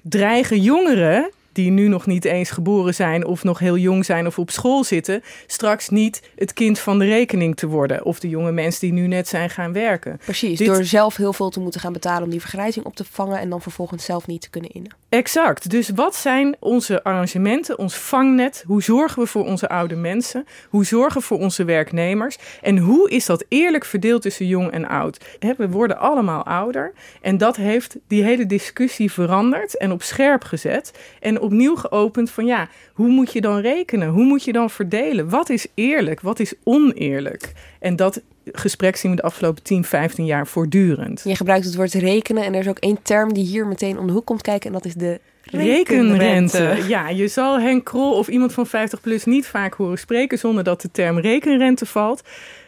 dreigen 0.03 0.61
jongeren 0.61 1.31
die 1.53 1.71
nu 1.71 1.89
nog 1.89 2.07
niet 2.07 2.25
eens 2.25 2.51
geboren 2.51 2.95
zijn 2.95 3.27
of 3.27 3.45
nog 3.45 3.59
heel 3.59 3.77
jong 3.77 4.05
zijn 4.05 4.27
of 4.27 4.39
op 4.39 4.51
school 4.51 4.85
zitten, 4.85 5.23
straks 5.47 5.89
niet 5.89 6.23
het 6.37 6.53
kind 6.53 6.79
van 6.79 6.99
de 6.99 7.05
rekening 7.05 7.57
te 7.57 7.67
worden. 7.67 8.05
Of 8.05 8.21
de 8.21 8.29
jonge 8.29 8.53
mensen 8.53 8.81
die 8.81 8.93
nu 8.93 9.07
net 9.07 9.29
zijn 9.29 9.51
gaan 9.51 9.73
werken. 9.73 10.21
Precies, 10.25 10.59
Dit- 10.59 10.67
door 10.67 10.85
zelf 10.85 11.17
heel 11.17 11.33
veel 11.33 11.51
te 11.51 11.61
moeten 11.61 11.81
gaan 11.81 11.93
betalen 11.93 12.23
om 12.23 12.31
die 12.31 12.41
vergrijzing 12.41 12.85
op 12.85 12.97
te 12.97 13.05
vangen 13.11 13.39
en 13.39 13.51
dan 13.51 13.61
vervolgens 13.63 14.05
zelf 14.05 14.27
niet 14.27 14.41
te 14.41 14.51
kunnen 14.51 14.71
innen. 14.71 14.93
Exact. 15.09 15.71
Dus 15.71 15.89
wat 15.89 16.17
zijn 16.17 16.57
onze 16.59 17.05
arrangementen, 17.05 17.79
ons 17.79 17.95
vangnet? 17.95 18.65
Hoe 18.67 18.83
zorgen 18.83 19.23
we 19.23 19.29
voor 19.29 19.45
onze 19.45 19.69
oude 19.69 19.97
mensen? 19.97 20.47
Hoe 20.69 20.85
zorgen 20.85 21.21
we 21.21 21.27
voor 21.27 21.39
onze 21.39 21.65
werknemers? 21.65 22.39
En 22.63 22.79
hoe 22.79 23.11
is 23.11 23.27
dat 23.27 23.45
eerlijk 23.49 23.85
verdeeld 23.85 24.23
tussen 24.23 24.47
jong 24.47 24.71
en 24.71 24.89
oud? 24.89 25.25
We 25.57 25.69
worden 25.69 25.99
allemaal 25.99 26.45
ouder 26.45 26.93
en 27.21 27.39
dat 27.39 27.57
heeft 27.57 27.97
die 28.09 28.23
hele 28.23 28.47
discussie 28.47 29.13
veranderd 29.13 29.77
en 29.77 29.93
op 29.93 30.03
scherp 30.03 30.45
gezet. 30.45 30.93
En 31.21 31.41
opnieuw 31.43 31.77
geopend 31.77 32.31
van 32.31 32.47
ja, 32.47 32.69
hoe 32.93 33.09
moet 33.09 33.33
je 33.33 33.41
dan 33.41 33.61
rekenen? 33.61 34.09
Hoe 34.09 34.25
moet 34.25 34.45
je 34.45 34.53
dan 34.53 34.71
verdelen? 34.71 35.29
Wat 35.29 35.49
is 35.49 35.67
eerlijk? 35.75 36.21
Wat 36.21 36.41
is 36.41 36.55
oneerlijk? 36.65 37.53
En 37.81 37.97
dat 37.97 38.23
gesprek 38.45 38.97
zien 38.97 39.11
we 39.11 39.17
de 39.17 39.23
afgelopen 39.23 39.63
10, 39.63 39.85
15 39.85 40.25
jaar 40.25 40.47
voortdurend. 40.47 41.21
Je 41.25 41.37
gebruikt 41.37 41.65
het 41.65 41.75
woord 41.75 41.95
rekenen 41.95 42.45
en 42.45 42.55
er 42.55 42.61
is 42.61 42.69
ook 42.69 42.79
één 42.79 43.03
term 43.03 43.33
die 43.33 43.45
hier 43.45 43.67
meteen 43.67 43.99
om 43.99 44.07
de 44.07 44.13
hoek 44.13 44.27
komt 44.27 44.43
kijken 44.43 44.67
en 44.67 44.73
dat 44.73 44.85
is 44.85 44.95
de 44.95 45.21
Rekenrente. 45.45 46.79
Ja, 46.89 47.09
je 47.09 47.29
zal 47.29 47.61
Henk 47.61 47.85
Krol 47.85 48.13
of 48.13 48.29
iemand 48.29 48.53
van 48.53 48.67
50 48.67 49.01
plus 49.01 49.25
niet 49.25 49.47
vaak 49.47 49.75
horen 49.75 49.99
spreken 49.99 50.39
zonder 50.39 50.65
dat 50.65 50.81
de 50.81 50.91
term 50.91 51.19
rekenrente 51.19 51.87
valt. 51.87 52.23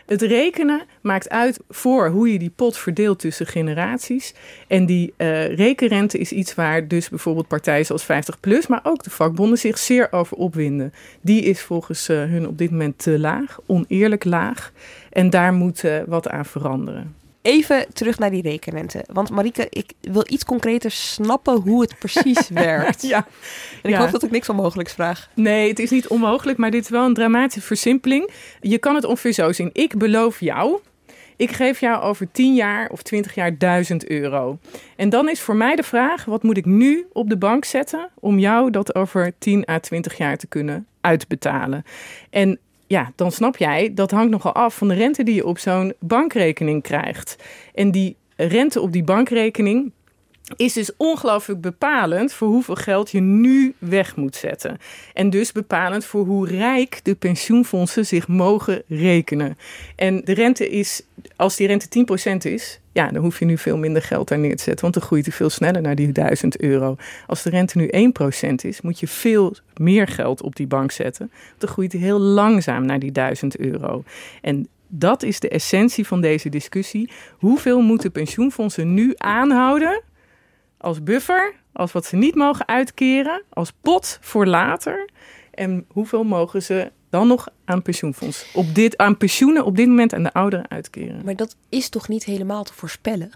Het 0.06 0.23
rekenen 0.23 0.82
maakt 1.00 1.28
uit 1.30 1.61
voor 1.68 2.08
hoe 2.08 2.32
je 2.32 2.38
die 2.38 2.52
pot 2.56 2.76
verdeelt 2.76 3.18
tussen 3.18 3.46
generaties. 3.46 4.34
En 4.68 4.87
die 4.87 5.14
eh, 5.16 5.54
rekenrente 5.54 6.18
is 6.18 6.32
iets 6.32 6.54
waar 6.54 6.88
dus 6.88 7.08
bijvoorbeeld 7.08 7.49
partijen 7.49 7.87
zoals 7.87 8.04
50 8.04 8.40
plus, 8.40 8.66
maar 8.66 8.80
ook 8.82 9.02
de 9.02 9.11
vakbonden 9.11 9.58
zich 9.58 9.78
zeer 9.78 10.12
over 10.12 10.37
opwinden. 10.37 10.92
Die 11.20 11.42
is 11.42 11.61
volgens 11.61 12.08
eh, 12.08 12.16
hun 12.16 12.49
op 12.49 12.58
dit 12.58 12.70
moment 12.70 12.99
te 12.99 13.18
laag, 13.18 13.58
oneerlijk 13.66 14.25
laag. 14.25 14.73
En 15.11 15.30
daar 15.30 15.52
moet 15.52 15.84
eh, 15.84 15.99
wat 16.06 16.28
aan 16.28 16.46
veranderen. 16.46 17.23
Even 17.46 17.86
terug 17.92 18.18
naar 18.18 18.30
die 18.30 18.42
rekenrente. 18.42 19.04
Want 19.12 19.30
Marike, 19.30 19.66
ik 19.70 19.92
wil 20.00 20.24
iets 20.26 20.44
concreter 20.44 20.90
snappen 20.90 21.54
hoe 21.60 21.80
het 21.80 21.98
precies 21.98 22.48
werkt. 22.68 23.02
Ja. 23.02 23.16
En 23.82 23.90
ik 23.90 23.90
Ja. 23.90 23.98
hoop 23.98 24.10
dat 24.10 24.22
ik 24.22 24.30
niks 24.30 24.48
onmogelijks 24.48 24.92
vraag. 24.92 25.28
Nee, 25.34 25.68
het 25.68 25.78
is 25.78 25.90
niet 25.90 26.08
onmogelijk, 26.08 26.58
maar 26.58 26.70
dit 26.70 26.82
is 26.84 26.88
wel 26.90 27.04
een 27.04 27.14
dramatische 27.14 27.60
versimpling. 27.60 28.30
Je 28.60 28.78
kan 28.78 28.94
het 28.94 29.04
ongeveer 29.04 29.32
zo 29.32 29.52
zien. 29.52 29.70
Ik 29.72 29.98
beloof 29.98 30.40
jou, 30.40 30.78
ik 31.36 31.50
geef 31.50 31.80
jou 31.80 32.02
over 32.02 32.28
10 32.32 32.54
jaar 32.54 32.88
of 32.88 33.02
20 33.02 33.34
jaar 33.34 33.58
1000 33.58 34.06
euro. 34.08 34.58
En 34.96 35.08
dan 35.08 35.28
is 35.28 35.40
voor 35.40 35.56
mij 35.56 35.76
de 35.76 35.82
vraag, 35.82 36.24
wat 36.24 36.42
moet 36.42 36.56
ik 36.56 36.64
nu 36.64 37.06
op 37.12 37.28
de 37.28 37.36
bank 37.38 37.64
zetten 37.64 38.10
om 38.20 38.38
jou 38.38 38.70
dat 38.70 38.94
over 38.94 39.32
10 39.38 39.68
à 39.70 39.78
20 39.78 40.16
jaar 40.16 40.36
te 40.36 40.46
kunnen 40.46 40.86
uitbetalen? 41.00 41.84
En 42.30 42.58
ja, 42.86 43.12
dan 43.14 43.32
snap 43.32 43.56
jij, 43.56 43.94
dat 43.94 44.10
hangt 44.10 44.30
nogal 44.30 44.54
af 44.54 44.76
van 44.76 44.88
de 44.88 44.94
rente 44.94 45.22
die 45.22 45.34
je 45.34 45.46
op 45.46 45.58
zo'n 45.58 45.94
bankrekening 46.00 46.82
krijgt. 46.82 47.36
En 47.74 47.90
die 47.90 48.16
rente 48.36 48.80
op 48.80 48.92
die 48.92 49.04
bankrekening, 49.04 49.92
is 50.56 50.72
dus 50.72 50.90
ongelooflijk 50.96 51.60
bepalend 51.60 52.32
voor 52.32 52.48
hoeveel 52.48 52.74
geld 52.74 53.10
je 53.10 53.20
nu 53.20 53.74
weg 53.78 54.16
moet 54.16 54.36
zetten. 54.36 54.78
En 55.14 55.30
dus 55.30 55.52
bepalend 55.52 56.04
voor 56.04 56.24
hoe 56.24 56.48
rijk 56.48 57.00
de 57.02 57.14
pensioenfondsen 57.14 58.06
zich 58.06 58.28
mogen 58.28 58.82
rekenen. 58.88 59.58
En 59.96 60.20
de 60.24 60.32
rente 60.34 60.68
is, 60.68 61.02
als 61.36 61.56
die 61.56 61.66
rente 61.66 62.06
10% 62.30 62.36
is, 62.52 62.80
ja, 62.92 63.08
dan 63.08 63.22
hoef 63.22 63.38
je 63.38 63.44
nu 63.44 63.58
veel 63.58 63.76
minder 63.76 64.02
geld 64.02 64.28
daar 64.28 64.38
neer 64.38 64.56
te 64.56 64.62
zetten, 64.62 64.82
want 64.82 64.94
dan 64.94 65.02
groeit 65.02 65.26
hij 65.26 65.34
veel 65.34 65.50
sneller 65.50 65.82
naar 65.82 65.94
die 65.94 66.12
1000 66.12 66.60
euro. 66.60 66.96
Als 67.26 67.42
de 67.42 67.50
rente 67.50 67.78
nu 67.78 67.90
1% 68.50 68.54
is, 68.54 68.80
moet 68.80 69.00
je 69.00 69.08
veel 69.08 69.56
meer 69.76 70.08
geld 70.08 70.42
op 70.42 70.56
die 70.56 70.66
bank 70.66 70.90
zetten, 70.90 71.30
dan 71.58 71.68
groeit 71.68 71.92
hij 71.92 72.00
heel 72.00 72.18
langzaam 72.18 72.86
naar 72.86 72.98
die 72.98 73.12
1000 73.12 73.58
euro. 73.58 74.04
En 74.40 74.68
dat 74.88 75.22
is 75.22 75.40
de 75.40 75.48
essentie 75.48 76.06
van 76.06 76.20
deze 76.20 76.48
discussie. 76.48 77.10
Hoeveel 77.38 77.80
moeten 77.80 78.12
pensioenfondsen 78.12 78.94
nu 78.94 79.12
aanhouden 79.16 80.02
als 80.84 81.02
buffer, 81.02 81.54
als 81.72 81.92
wat 81.92 82.04
ze 82.04 82.16
niet 82.16 82.34
mogen 82.34 82.68
uitkeren, 82.68 83.42
als 83.48 83.72
pot 83.80 84.18
voor 84.20 84.46
later. 84.46 85.08
En 85.50 85.84
hoeveel 85.88 86.24
mogen 86.24 86.62
ze 86.62 86.92
dan 87.10 87.26
nog 87.26 87.48
aan 87.64 87.82
pensioenfonds, 87.82 88.46
op 88.54 88.74
dit, 88.74 88.96
aan 88.96 89.16
pensioenen 89.16 89.64
op 89.64 89.76
dit 89.76 89.88
moment 89.88 90.14
aan 90.14 90.22
de 90.22 90.32
ouderen 90.32 90.70
uitkeren? 90.70 91.24
Maar 91.24 91.37
dat 91.37 91.56
is 91.68 91.88
toch 91.88 92.09
niet 92.09 92.24
helemaal 92.24 92.64
te 92.64 92.74
voorspellen? 92.74 93.30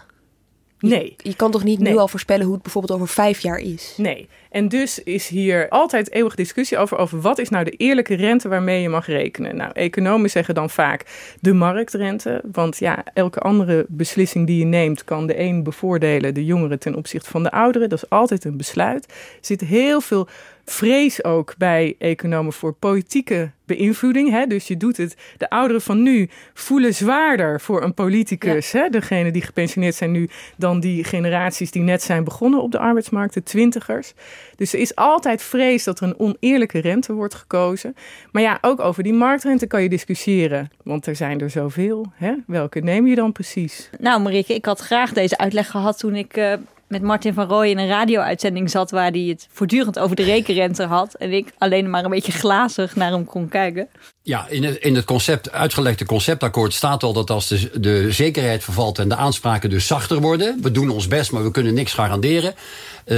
Nee. 0.79 1.15
Je 1.17 1.35
kan 1.35 1.51
toch 1.51 1.63
niet 1.63 1.79
Nee. 1.79 1.93
nu 1.93 1.99
al 1.99 2.07
voorspellen 2.07 2.45
hoe 2.45 2.53
het 2.53 2.63
bijvoorbeeld 2.63 2.93
over 2.99 3.13
vijf 3.13 3.39
jaar 3.39 3.57
is? 3.57 3.93
Nee. 3.97 4.27
En 4.49 4.67
dus 4.67 5.03
is 5.03 5.27
hier 5.27 5.69
altijd 5.69 6.11
eeuwig 6.11 6.35
discussie 6.35 6.77
over, 6.77 6.97
over 6.97 7.21
wat 7.21 7.37
is 7.37 7.49
nou 7.49 7.63
de 7.63 7.71
eerlijke 7.71 8.15
rente 8.15 8.47
waarmee 8.47 8.81
je 8.81 8.89
mag 8.89 9.05
rekenen. 9.07 9.55
Nou, 9.55 9.71
economen 9.73 10.29
zeggen 10.29 10.55
dan 10.55 10.69
vaak 10.69 11.05
de 11.41 11.53
marktrente. 11.53 12.41
Want 12.51 12.77
ja, 12.77 13.03
elke 13.13 13.39
andere 13.39 13.85
beslissing 13.87 14.47
die 14.47 14.59
je 14.59 14.65
neemt 14.65 15.03
kan 15.03 15.27
de 15.27 15.39
een 15.39 15.63
bevoordelen, 15.63 16.33
de 16.33 16.45
jongeren 16.45 16.79
ten 16.79 16.95
opzichte 16.95 17.29
van 17.29 17.43
de 17.43 17.51
ouderen. 17.51 17.89
Dat 17.89 18.03
is 18.03 18.09
altijd 18.09 18.45
een 18.45 18.57
besluit. 18.57 19.05
Er 19.09 19.13
zit 19.41 19.61
heel 19.61 20.01
veel 20.01 20.27
vrees 20.71 21.23
ook 21.23 21.55
bij 21.57 21.95
economen 21.99 22.53
voor 22.53 22.73
politieke 22.73 23.51
beïnvloeding. 23.65 24.29
Hè? 24.29 24.45
Dus 24.45 24.67
je 24.67 24.77
doet 24.77 24.97
het. 24.97 25.15
De 25.37 25.49
ouderen 25.49 25.81
van 25.81 26.01
nu 26.03 26.29
voelen 26.53 26.93
zwaarder 26.93 27.61
voor 27.61 27.83
een 27.83 27.93
politicus. 27.93 28.71
Hè? 28.71 28.89
Degene 28.89 29.31
die 29.31 29.41
gepensioneerd 29.41 29.95
zijn 29.95 30.11
nu 30.11 30.29
dan 30.57 30.79
die 30.79 31.03
generaties 31.03 31.71
die 31.71 31.81
net 31.81 32.01
zijn 32.01 32.23
begonnen 32.23 32.61
op 32.61 32.71
de 32.71 32.79
arbeidsmarkt, 32.79 33.33
de 33.33 33.43
twintigers. 33.43 34.13
Dus 34.55 34.73
er 34.73 34.79
is 34.79 34.95
altijd 34.95 35.41
vrees 35.41 35.83
dat 35.83 35.99
er 35.99 36.07
een 36.07 36.19
oneerlijke 36.19 36.79
rente 36.79 37.13
wordt 37.13 37.35
gekozen. 37.35 37.95
Maar 38.31 38.41
ja, 38.41 38.57
ook 38.61 38.79
over 38.79 39.03
die 39.03 39.13
marktrente 39.13 39.67
kan 39.67 39.81
je 39.81 39.89
discussiëren. 39.89 40.69
Want 40.83 41.05
er 41.05 41.15
zijn 41.15 41.41
er 41.41 41.49
zoveel. 41.49 42.05
Hè? 42.13 42.33
Welke 42.47 42.79
neem 42.79 43.07
je 43.07 43.15
dan 43.15 43.31
precies? 43.31 43.89
Nou, 43.99 44.21
Marieke, 44.21 44.53
ik 44.53 44.65
had 44.65 44.79
graag 44.79 45.13
deze 45.13 45.37
uitleg 45.37 45.69
gehad 45.69 45.97
toen 45.97 46.15
ik 46.15 46.37
eh, 46.37 46.53
met 46.89 47.01
Martin 47.01 47.33
van 47.33 47.47
Rooij 47.47 47.69
in 47.69 47.77
een 47.77 47.87
radio-uitzending 47.87 48.69
zat 48.69 48.91
waar 48.91 49.11
hij 49.11 49.21
het 49.21 49.47
voortdurend 49.51 49.99
over 49.99 50.15
de 50.15 50.23
rekenrente 50.23 50.83
had. 50.83 51.13
En 51.13 51.31
ik 51.31 51.53
alleen 51.57 51.89
maar 51.89 52.03
een 52.03 52.09
beetje 52.09 52.31
glazig 52.31 52.95
naar 52.95 53.11
hem 53.11 53.25
kon 53.25 53.47
kijken. 53.47 53.87
Ja, 54.21 54.47
in 54.47 54.63
het, 54.63 54.77
in 54.77 54.95
het 54.95 55.05
concept, 55.05 55.51
uitgelegde 55.51 56.05
conceptakkoord 56.05 56.73
staat 56.73 57.03
al 57.03 57.13
dat 57.13 57.29
als 57.29 57.47
de, 57.47 57.79
de 57.79 58.11
zekerheid 58.11 58.63
vervalt 58.63 58.99
en 58.99 59.09
de 59.09 59.15
aanspraken 59.15 59.69
dus 59.69 59.87
zachter 59.87 60.19
worden, 60.21 60.57
we 60.61 60.71
doen 60.71 60.89
ons 60.89 61.07
best, 61.07 61.31
maar 61.31 61.43
we 61.43 61.51
kunnen 61.51 61.73
niks 61.73 61.93
garanderen, 61.93 62.53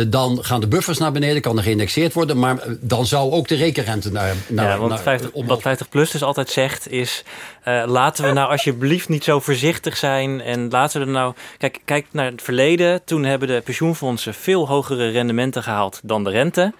dan 0.08 0.44
gaan 0.44 0.60
de 0.60 0.68
buffers 0.68 0.98
naar 0.98 1.12
beneden, 1.12 1.42
kan 1.42 1.58
er 1.58 1.64
geïndexeerd 1.64 2.14
worden, 2.14 2.40
maar 2.40 2.58
eh, 2.58 2.72
dan 2.80 3.06
zou 3.06 3.32
ook 3.32 3.48
de 3.48 3.56
rekenrente 3.56 4.12
naar, 4.12 4.34
naar, 4.48 4.70
ja, 4.70 4.78
want 4.78 4.90
naar- 4.90 5.00
50, 5.02 5.30
wat 5.46 5.62
50 5.62 5.90
plus 5.90 6.12
dus 6.12 6.24
altijd 6.24 6.50
zegt 6.50 6.92
is... 6.92 7.24
eh, 7.64 7.84
laten 7.88 8.26
we 8.26 8.32
nou 8.32 8.52
alsjeblieft 8.52 9.10
niet 9.10 9.24
zo 9.24 9.40
voorzichtig 9.40 9.98
zijn. 9.98 10.42
En 10.42 10.70
laten 10.70 11.00
we 11.00 11.06
er 11.06 11.12
nou... 11.12 11.34
Kijk, 11.58 11.80
kijk 11.86 12.06
naar 12.12 12.32
het 12.32 12.42
verleden. 12.42 13.04
Toen 13.06 13.24
hebben 13.24 13.48
de 13.48 13.62
pensioenfondsen 13.66 14.34
veel 14.34 14.68
hogere 14.68 15.10
rendementen 15.10 15.64
gehaald 15.64 16.00
dan 16.04 16.24
de 16.24 16.30
rente. 16.30 16.74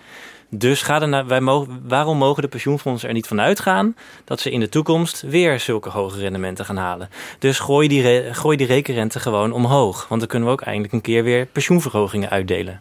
Dus 0.54 0.82
ga 0.82 1.02
er 1.02 1.08
naar, 1.08 1.28
wij 1.28 1.42
mogen, 1.42 1.82
waarom 1.88 2.18
mogen 2.18 2.42
de 2.42 2.48
pensioenfondsen 2.50 3.08
er 3.08 3.14
niet 3.14 3.28
van 3.28 3.42
uitgaan... 3.42 3.96
dat 4.26 4.40
ze 4.40 4.52
in 4.52 4.60
de 4.60 4.70
toekomst 4.70 5.22
weer 5.22 5.60
zulke 5.60 5.90
hoge 5.90 6.20
rendementen 6.20 6.66
gaan 6.66 6.78
halen? 6.78 7.10
Dus 7.40 7.60
gooi 7.60 7.88
die, 7.88 8.02
re- 8.02 8.34
gooi 8.34 8.58
die 8.58 8.68
rekenrente 8.68 9.20
gewoon 9.20 9.52
omhoog. 9.52 10.06
Want 10.08 10.20
dan 10.20 10.30
kunnen 10.30 10.48
we 10.48 10.54
ook 10.54 10.62
eindelijk 10.62 10.94
een 10.94 11.02
keer 11.02 11.24
weer 11.24 11.46
pensioenverhogingen 11.46 12.30
uitdelen. 12.30 12.80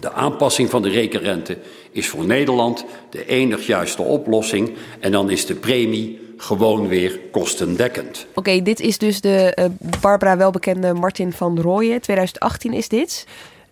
De 0.00 0.12
aanpassing 0.12 0.70
van 0.70 0.82
de 0.82 0.88
rekenrente 0.88 1.58
is 1.90 2.08
voor 2.08 2.24
Nederland 2.24 2.84
de 3.10 3.26
enig 3.26 3.66
juiste 3.66 4.02
oplossing 4.02 4.72
en 5.00 5.12
dan 5.12 5.30
is 5.30 5.46
de 5.46 5.54
premie 5.54 6.18
gewoon 6.36 6.88
weer 6.88 7.20
kostendekkend. 7.30 8.26
Oké, 8.34 8.62
dit 8.62 8.80
is 8.80 8.98
dus 8.98 9.20
de 9.20 9.54
eh, 9.54 9.64
Barbara 10.00 10.36
welbekende 10.36 10.92
Martin 10.92 11.32
van 11.32 11.60
Rooyen. 11.60 12.00
2018 12.00 12.72
is 12.72 12.88
dit. 12.88 13.26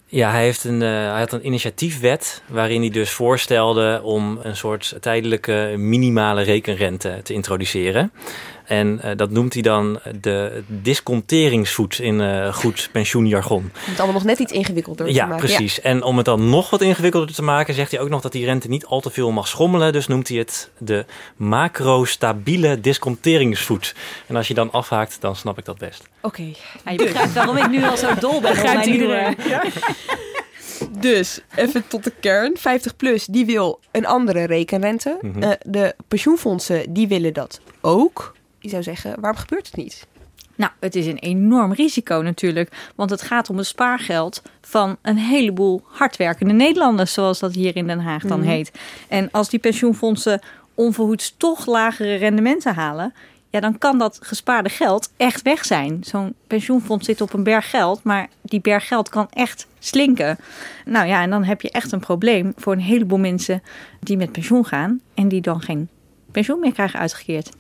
Ja, 0.07 0.31
hij, 0.31 0.43
heeft 0.43 0.65
een, 0.65 0.83
eh, 0.83 0.89
hij 0.89 1.19
had 1.19 1.33
een 1.33 1.47
initiatiefwet 1.47 2.43
waarin 2.47 2.81
hij 2.81 2.91
dus 2.91 3.11
voorstelde 3.11 4.01
om 4.03 4.39
een 4.43 4.57
soort 4.57 4.97
tijdelijke 5.01 5.75
minimale 5.77 6.43
rekenrente 6.43 7.21
te 7.23 7.33
introduceren. 7.33 8.13
En 8.69 9.01
eh, 9.03 9.17
dat 9.17 9.31
noemt 9.31 9.53
hij 9.53 9.63
dan 9.63 10.01
de 10.21 10.63
disconteringsvoet 10.67 11.99
in 11.99 12.21
eh, 12.21 12.55
goed 12.55 12.89
pensioenjargon. 12.93 13.59
Om 13.63 13.71
het 13.75 13.97
allemaal 13.99 14.15
nog 14.15 14.25
net 14.25 14.39
iets 14.39 14.53
ingewikkelder 14.53 15.07
te 15.07 15.13
Ja, 15.13 15.27
maken. 15.27 15.47
precies. 15.47 15.81
En 15.81 16.03
om 16.03 16.17
het 16.17 16.27
dan 16.27 16.51
nog 16.51 16.71
wat 16.71 16.81
ingewikkelder 16.83 17.35
te 17.35 17.43
maken, 17.43 17.75
zegt 17.75 17.91
hij 17.91 18.01
ook 18.01 18.09
nog 18.09 18.21
dat 18.21 18.33
die 18.33 18.45
rente 18.45 18.69
niet 18.69 18.87
al 18.87 19.01
te 19.01 19.11
veel 19.11 19.31
mag 19.31 19.49
schommelen. 19.49 19.93
Dus 19.93 20.07
noemt 20.07 20.29
hij 20.29 20.39
het 20.39 20.71
de 20.79 21.05
macro-stabiele 21.37 22.81
disconteringsvoet. 22.81 23.95
En 24.27 24.37
als 24.37 24.49
je 24.49 24.55
dan 24.55 24.71
afhaakt, 24.71 25.21
dan 25.21 25.37
snap 25.37 25.59
ik 25.59 25.65
dat 25.65 25.79
best. 25.79 26.09
Oké. 26.21 26.43
Ja, 26.85 26.91
je 26.91 26.97
begrijpt 26.97 27.33
waarom 27.33 27.57
ik 27.57 27.69
nu 27.71 27.85
al 27.85 27.97
zo 27.97 28.15
dol 28.21 28.41
ben 28.41 28.51
op 28.51 28.57
Begrijpt 28.57 28.87
iedereen. 28.87 29.37
Dus 31.01 31.41
even 31.55 31.89
tot 31.89 32.05
de 32.05 32.13
kern. 32.21 32.57
50 32.57 32.97
plus 32.97 33.27
die 33.27 33.47
wil 33.47 33.81
een 33.91 34.07
andere 34.07 34.45
rekenrente. 34.45 35.19
Mhm. 35.21 35.43
Eh, 35.43 35.51
de 35.63 35.95
pensioenfondsen 36.09 36.93
die 36.93 37.09
willen 37.09 37.33
dat 37.33 37.61
ook. 37.81 38.37
Je 38.61 38.69
zou 38.69 38.83
zeggen, 38.83 39.21
waarom 39.21 39.41
gebeurt 39.41 39.67
het 39.67 39.77
niet? 39.77 40.07
Nou, 40.55 40.71
het 40.81 40.95
is 40.95 41.07
een 41.07 41.19
enorm 41.19 41.73
risico 41.73 42.21
natuurlijk, 42.21 42.91
want 42.95 43.11
het 43.11 43.23
gaat 43.23 43.51
om 43.51 43.57
het 43.57 43.67
spaargeld 43.67 44.43
van 44.61 44.97
een 45.03 45.17
heleboel 45.17 45.83
hardwerkende 45.85 46.53
Nederlanders, 46.55 47.13
zoals 47.13 47.39
dat 47.39 47.55
hier 47.55 47.77
in 47.77 47.87
Den 47.87 48.01
Haag 48.01 48.23
dan 48.23 48.41
Mhm. 48.41 48.49
heet. 48.49 48.71
En 49.09 49.31
als 49.31 49.49
die 49.49 49.59
pensioenfondsen 49.59 50.41
onverhoeds 50.75 51.35
toch 51.37 51.67
lagere 51.67 52.15
rendementen 52.15 52.75
halen, 52.75 53.15
ja, 53.51 53.61
dan 53.61 53.79
kan 53.79 53.99
dat 53.99 54.19
gespaarde 54.23 54.69
geld 54.69 55.13
echt 55.17 55.43
weg 55.43 55.65
zijn. 55.65 55.99
Zo'n 56.05 56.35
pensioenfonds 56.47 57.07
zit 57.07 57.21
op 57.21 57.33
een 57.33 57.43
berg 57.43 57.71
geld, 57.71 58.03
maar 58.03 58.29
die 58.43 58.61
berg 58.61 58.87
geld 58.89 59.09
kan 59.09 59.27
echt 59.31 59.67
slinken. 59.79 60.39
Nou 60.85 61.07
ja, 61.07 61.23
en 61.23 61.31
dan 61.31 61.45
heb 61.45 61.61
je 61.61 61.71
echt 61.71 61.93
een 61.93 62.01
probleem 62.01 62.53
voor 62.57 62.73
een 62.73 62.81
heleboel 62.81 63.19
mensen 63.19 63.63
die 64.01 64.17
met 64.17 64.33
pensioen 64.33 64.65
gaan 64.65 65.01
en 65.15 65.29
die 65.29 65.41
dan 65.41 65.61
geen 65.61 65.89
pensioen 66.33 66.61
meer 66.61 66.73
krijgen 66.73 67.01
uitgekeerd. 67.01 67.51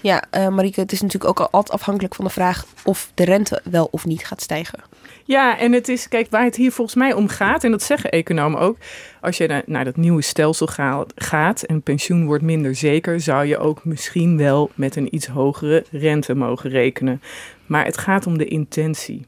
Ja, 0.00 0.24
eh 0.30 0.48
Marieke, 0.48 0.80
het 0.80 0.92
is 0.92 1.00
natuurlijk 1.00 1.40
ook 1.40 1.48
altijd 1.50 1.78
afhankelijk 1.80 2.14
van 2.14 2.24
de 2.24 2.30
vraag 2.30 2.64
of 2.84 3.10
de 3.14 3.24
rente 3.24 3.60
wel 3.64 3.88
of 3.90 4.06
niet 4.06 4.26
gaat 4.26 4.42
stijgen. 4.42 4.80
Ja, 5.24 5.58
en 5.58 5.72
het 5.72 5.88
is, 5.88 6.08
kijk, 6.08 6.30
waar 6.30 6.44
het 6.44 6.56
hier 6.56 6.72
volgens 6.72 6.96
mij 6.96 7.12
om 7.12 7.28
gaat, 7.28 7.64
en 7.64 7.70
dat 7.70 7.82
zeggen 7.82 8.10
economen 8.10 8.60
ook, 8.60 8.76
als 9.20 9.36
je 9.36 9.46
naar, 9.46 9.62
naar 9.66 9.84
dat 9.84 9.96
nieuwe 9.96 10.22
stelsel 10.22 10.66
ga- 10.66 11.04
gaat 11.14 11.62
en 11.62 11.82
pensioen 11.82 12.26
wordt 12.26 12.42
minder 12.42 12.74
zeker, 12.74 13.20
zou 13.20 13.44
je 13.44 13.58
ook 13.58 13.84
misschien 13.84 14.36
wel 14.36 14.70
met 14.74 14.96
een 14.96 15.14
iets 15.14 15.26
hogere 15.26 15.84
rente 15.90 16.34
mogen 16.34 16.70
rekenen. 16.70 17.22
Maar 17.66 17.84
het 17.84 17.98
gaat 17.98 18.26
om 18.26 18.38
de 18.38 18.44
intentie. 18.46 19.26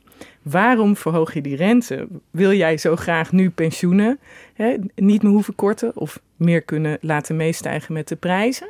Waarom 0.51 0.97
verhoog 0.97 1.35
je 1.35 1.41
die 1.41 1.57
rente? 1.57 2.09
Wil 2.31 2.53
jij 2.53 2.77
zo 2.77 2.97
graag 2.97 3.33
nu 3.33 3.51
pensioenen 3.51 4.19
hè, 4.55 4.75
niet 4.95 5.23
meer 5.23 5.33
hoeven 5.33 5.55
korten 5.55 5.97
of 5.97 6.21
meer 6.37 6.63
kunnen 6.63 6.99
laten 7.01 7.37
meestijgen 7.37 7.93
met 7.93 8.09
de 8.09 8.17
prijzen? 8.17 8.69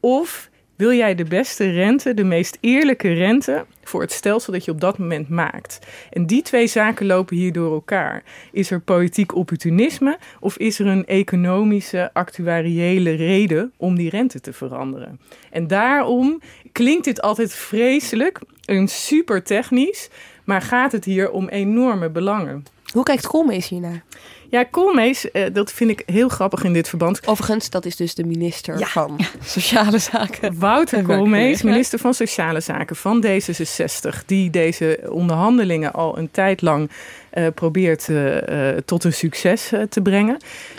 Of 0.00 0.50
wil 0.76 0.92
jij 0.92 1.14
de 1.14 1.24
beste 1.24 1.70
rente, 1.70 2.14
de 2.14 2.24
meest 2.24 2.58
eerlijke 2.60 3.12
rente 3.12 3.66
voor 3.82 4.00
het 4.00 4.12
stelsel 4.12 4.52
dat 4.52 4.64
je 4.64 4.70
op 4.70 4.80
dat 4.80 4.98
moment 4.98 5.28
maakt? 5.28 5.78
En 6.10 6.26
die 6.26 6.42
twee 6.42 6.66
zaken 6.66 7.06
lopen 7.06 7.36
hier 7.36 7.52
door 7.52 7.72
elkaar. 7.72 8.22
Is 8.52 8.70
er 8.70 8.80
politiek 8.80 9.34
opportunisme 9.34 10.18
of 10.40 10.56
is 10.56 10.78
er 10.78 10.86
een 10.86 11.06
economische, 11.06 12.10
actuariële 12.12 13.10
reden 13.10 13.72
om 13.76 13.96
die 13.96 14.10
rente 14.10 14.40
te 14.40 14.52
veranderen? 14.52 15.20
En 15.50 15.66
daarom 15.66 16.40
klinkt 16.72 17.04
dit 17.04 17.20
altijd 17.20 17.54
vreselijk 17.54 18.40
en 18.64 18.88
super 18.88 19.42
technisch, 19.42 20.08
maar 20.48 20.62
gaat 20.62 20.92
het 20.92 21.04
hier 21.04 21.30
om 21.30 21.48
enorme 21.48 22.10
belangen. 22.10 22.64
Hoe 22.92 23.02
kijkt 23.02 23.26
Koolmees 23.26 23.68
hiernaar? 23.68 24.02
Ja, 24.50 24.64
Koolmees, 24.64 25.30
eh, 25.30 25.44
dat 25.52 25.72
vind 25.72 25.90
ik 25.90 26.02
heel 26.06 26.28
grappig 26.28 26.64
in 26.64 26.72
dit 26.72 26.88
verband. 26.88 27.26
Overigens, 27.26 27.70
dat 27.70 27.84
is 27.84 27.96
dus 27.96 28.14
de 28.14 28.24
minister 28.24 28.86
van 28.86 29.16
Sociale 29.44 29.98
Zaken. 29.98 30.58
Wouter 30.58 31.02
Koolmees, 31.08 31.62
minister 31.62 31.98
van 31.98 32.14
Sociale 32.14 32.60
Zaken 32.60 32.96
van 32.96 33.24
D66, 33.26 34.24
die 34.26 34.50
deze 34.50 35.00
onderhandelingen 35.10 35.92
al 35.92 36.18
een 36.18 36.30
tijd 36.30 36.62
lang 36.62 36.90
probeert 37.54 38.08
eh, 38.08 38.76
eh, 38.76 38.76
tot 38.84 39.04
een 39.04 39.12
succes 39.12 39.72
eh, 39.72 39.82
te 39.82 40.00
brengen. 40.00 40.36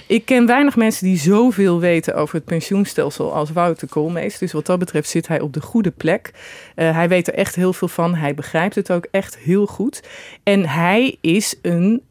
Ik 0.08 0.26
ken 0.26 0.46
weinig 0.46 0.76
mensen 0.76 1.06
die 1.06 1.18
zoveel 1.18 1.80
weten 1.80 2.16
over 2.16 2.36
het 2.36 2.46
pensioenstelsel 2.46 3.34
als 3.34 3.52
Wouter 3.52 3.88
Koolmees. 3.88 4.38
Dus 4.38 4.52
wat 4.52 4.66
dat 4.66 4.80
betreft 4.80 5.10
zit 5.10 5.28
hij 5.28 5.40
op 5.40 5.54
de 5.54 5.62
goede 5.62 5.92
plek. 5.92 6.32
Eh, 6.76 6.96
hij 6.96 7.10
weet 7.10 7.28
er 7.28 7.34
echt 7.34 7.56
heel 7.56 7.74
veel 7.74 7.88
van. 7.88 8.16
Hij 8.16 8.34
begrijpt 8.34 8.76
het 8.76 8.92
ook 8.92 9.08
echt 9.12 9.38
heel 9.38 9.66
goed. 9.66 10.04
En 10.44 10.66
hij 10.66 11.18
is 11.22 11.56
een 11.62 12.02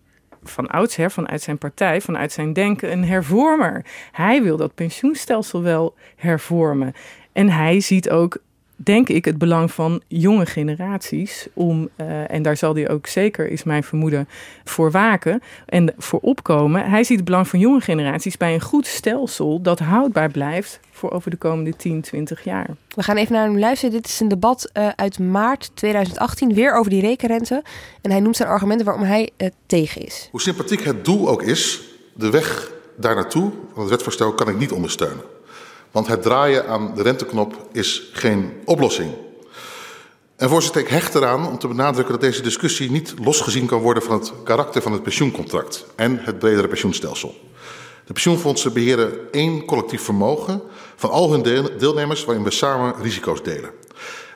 van 0.43 0.67
oudsher, 0.67 1.11
vanuit 1.11 1.43
zijn 1.43 1.59
partij, 1.59 2.01
vanuit 2.01 2.33
zijn 2.33 2.53
denken, 2.53 2.93
een 2.93 3.05
hervormer. 3.05 3.85
Hij 4.13 4.43
wil 4.43 4.57
dat 4.57 4.75
pensioenstelsel 4.75 5.63
wel 5.63 5.95
hervormen. 6.17 6.93
En 7.33 7.51
hij 7.51 7.81
ziet 7.81 8.11
ook, 8.11 8.39
denk 8.81 9.09
ik, 9.09 9.25
het 9.25 9.39
belang 9.39 9.73
van 9.73 10.03
jonge 10.09 10.47
generaties 10.47 11.47
om, 11.55 11.89
eh, 11.97 12.31
en 12.31 12.43
daar 12.43 12.57
zal 12.57 12.75
hij 12.75 12.89
ook 12.89 13.07
zeker, 13.07 13.51
is 13.51 13.63
mijn 13.63 13.83
vermoeden, 13.83 14.29
voor 14.65 14.91
waken 14.91 15.43
en 15.67 15.95
voor 15.97 16.21
opkomen. 16.21 16.91
Hij 16.91 17.05
ziet 17.05 17.17
het 17.17 17.25
belang 17.25 17.49
van 17.49 17.59
jonge 17.59 17.81
generaties 17.81 18.37
bij 18.37 18.55
een 18.55 18.61
goed 18.61 18.87
stelsel 18.87 19.63
dat 19.63 19.79
houdbaar 19.79 20.31
blijft 20.31 20.81
voor 20.91 21.11
over 21.11 21.31
de 21.31 21.37
komende 21.37 21.77
10, 21.77 22.01
20 22.01 22.45
jaar. 22.45 22.69
We 22.89 23.03
gaan 23.03 23.17
even 23.17 23.33
naar 23.33 23.45
hem 23.45 23.59
luisteren. 23.59 23.95
Dit 23.95 24.07
is 24.07 24.21
een 24.21 24.29
debat 24.29 24.71
eh, 24.73 24.89
uit 24.97 25.19
maart 25.19 25.71
2018, 25.75 26.55
weer 26.55 26.75
over 26.75 26.91
die 26.91 27.01
rekenrente. 27.01 27.63
En 28.01 28.11
hij 28.11 28.21
noemt 28.21 28.37
zijn 28.37 28.49
argumenten 28.49 28.87
waarom 28.87 29.05
hij 29.05 29.31
eh, 29.37 29.49
tegen 29.67 30.07
is. 30.07 30.29
Hoe 30.31 30.41
sympathiek 30.41 30.85
het 30.85 31.05
doel 31.05 31.29
ook 31.29 31.43
is, 31.43 31.83
de 32.15 32.31
weg 32.31 32.71
daar 32.97 33.15
naartoe 33.15 33.51
van 33.73 33.81
het 33.81 33.91
wetsvoorstel 33.91 34.33
kan 34.33 34.49
ik 34.49 34.59
niet 34.59 34.73
ondersteunen. 34.73 35.38
Want 35.91 36.07
het 36.07 36.23
draaien 36.23 36.67
aan 36.67 36.93
de 36.95 37.03
renteknop 37.03 37.67
is 37.73 38.11
geen 38.13 38.53
oplossing. 38.65 39.11
En 40.37 40.49
voorzitter, 40.49 40.81
ik 40.81 40.89
hecht 40.89 41.15
eraan 41.15 41.47
om 41.47 41.59
te 41.59 41.69
benadrukken 41.69 42.13
dat 42.13 42.23
deze 42.23 42.43
discussie 42.43 42.91
niet 42.91 43.15
losgezien 43.25 43.67
kan 43.67 43.81
worden 43.81 44.03
van 44.03 44.19
het 44.19 44.33
karakter 44.45 44.83
van 44.83 44.93
het 44.93 45.03
pensioencontract 45.03 45.87
en 45.97 46.19
het 46.23 46.39
bredere 46.39 46.69
pensioenstelsel. 46.69 47.35
De 48.07 48.13
pensioenfondsen 48.13 48.73
beheren 48.73 49.13
één 49.31 49.65
collectief 49.65 50.03
vermogen 50.03 50.63
van 50.97 51.11
al 51.11 51.31
hun 51.31 51.43
deel- 51.43 51.79
deelnemers 51.79 52.25
waarin 52.25 52.45
we 52.45 52.51
samen 52.51 52.95
risico's 53.03 53.43
delen. 53.43 53.71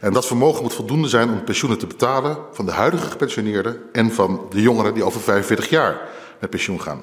En 0.01 0.13
dat 0.13 0.27
vermogen 0.27 0.63
moet 0.63 0.75
voldoende 0.75 1.09
zijn 1.09 1.31
om 1.31 1.45
pensioenen 1.45 1.79
te 1.79 1.87
betalen 1.87 2.37
van 2.53 2.67
de 2.67 2.73
huidige 2.73 3.11
gepensioneerden 3.11 3.83
en 3.93 4.13
van 4.13 4.47
de 4.51 4.63
jongeren 4.63 4.95
die 4.95 5.05
over 5.05 5.21
45 5.21 5.69
jaar 5.69 6.01
met 6.39 6.51
pensioen 6.51 6.81
gaan. 6.81 7.03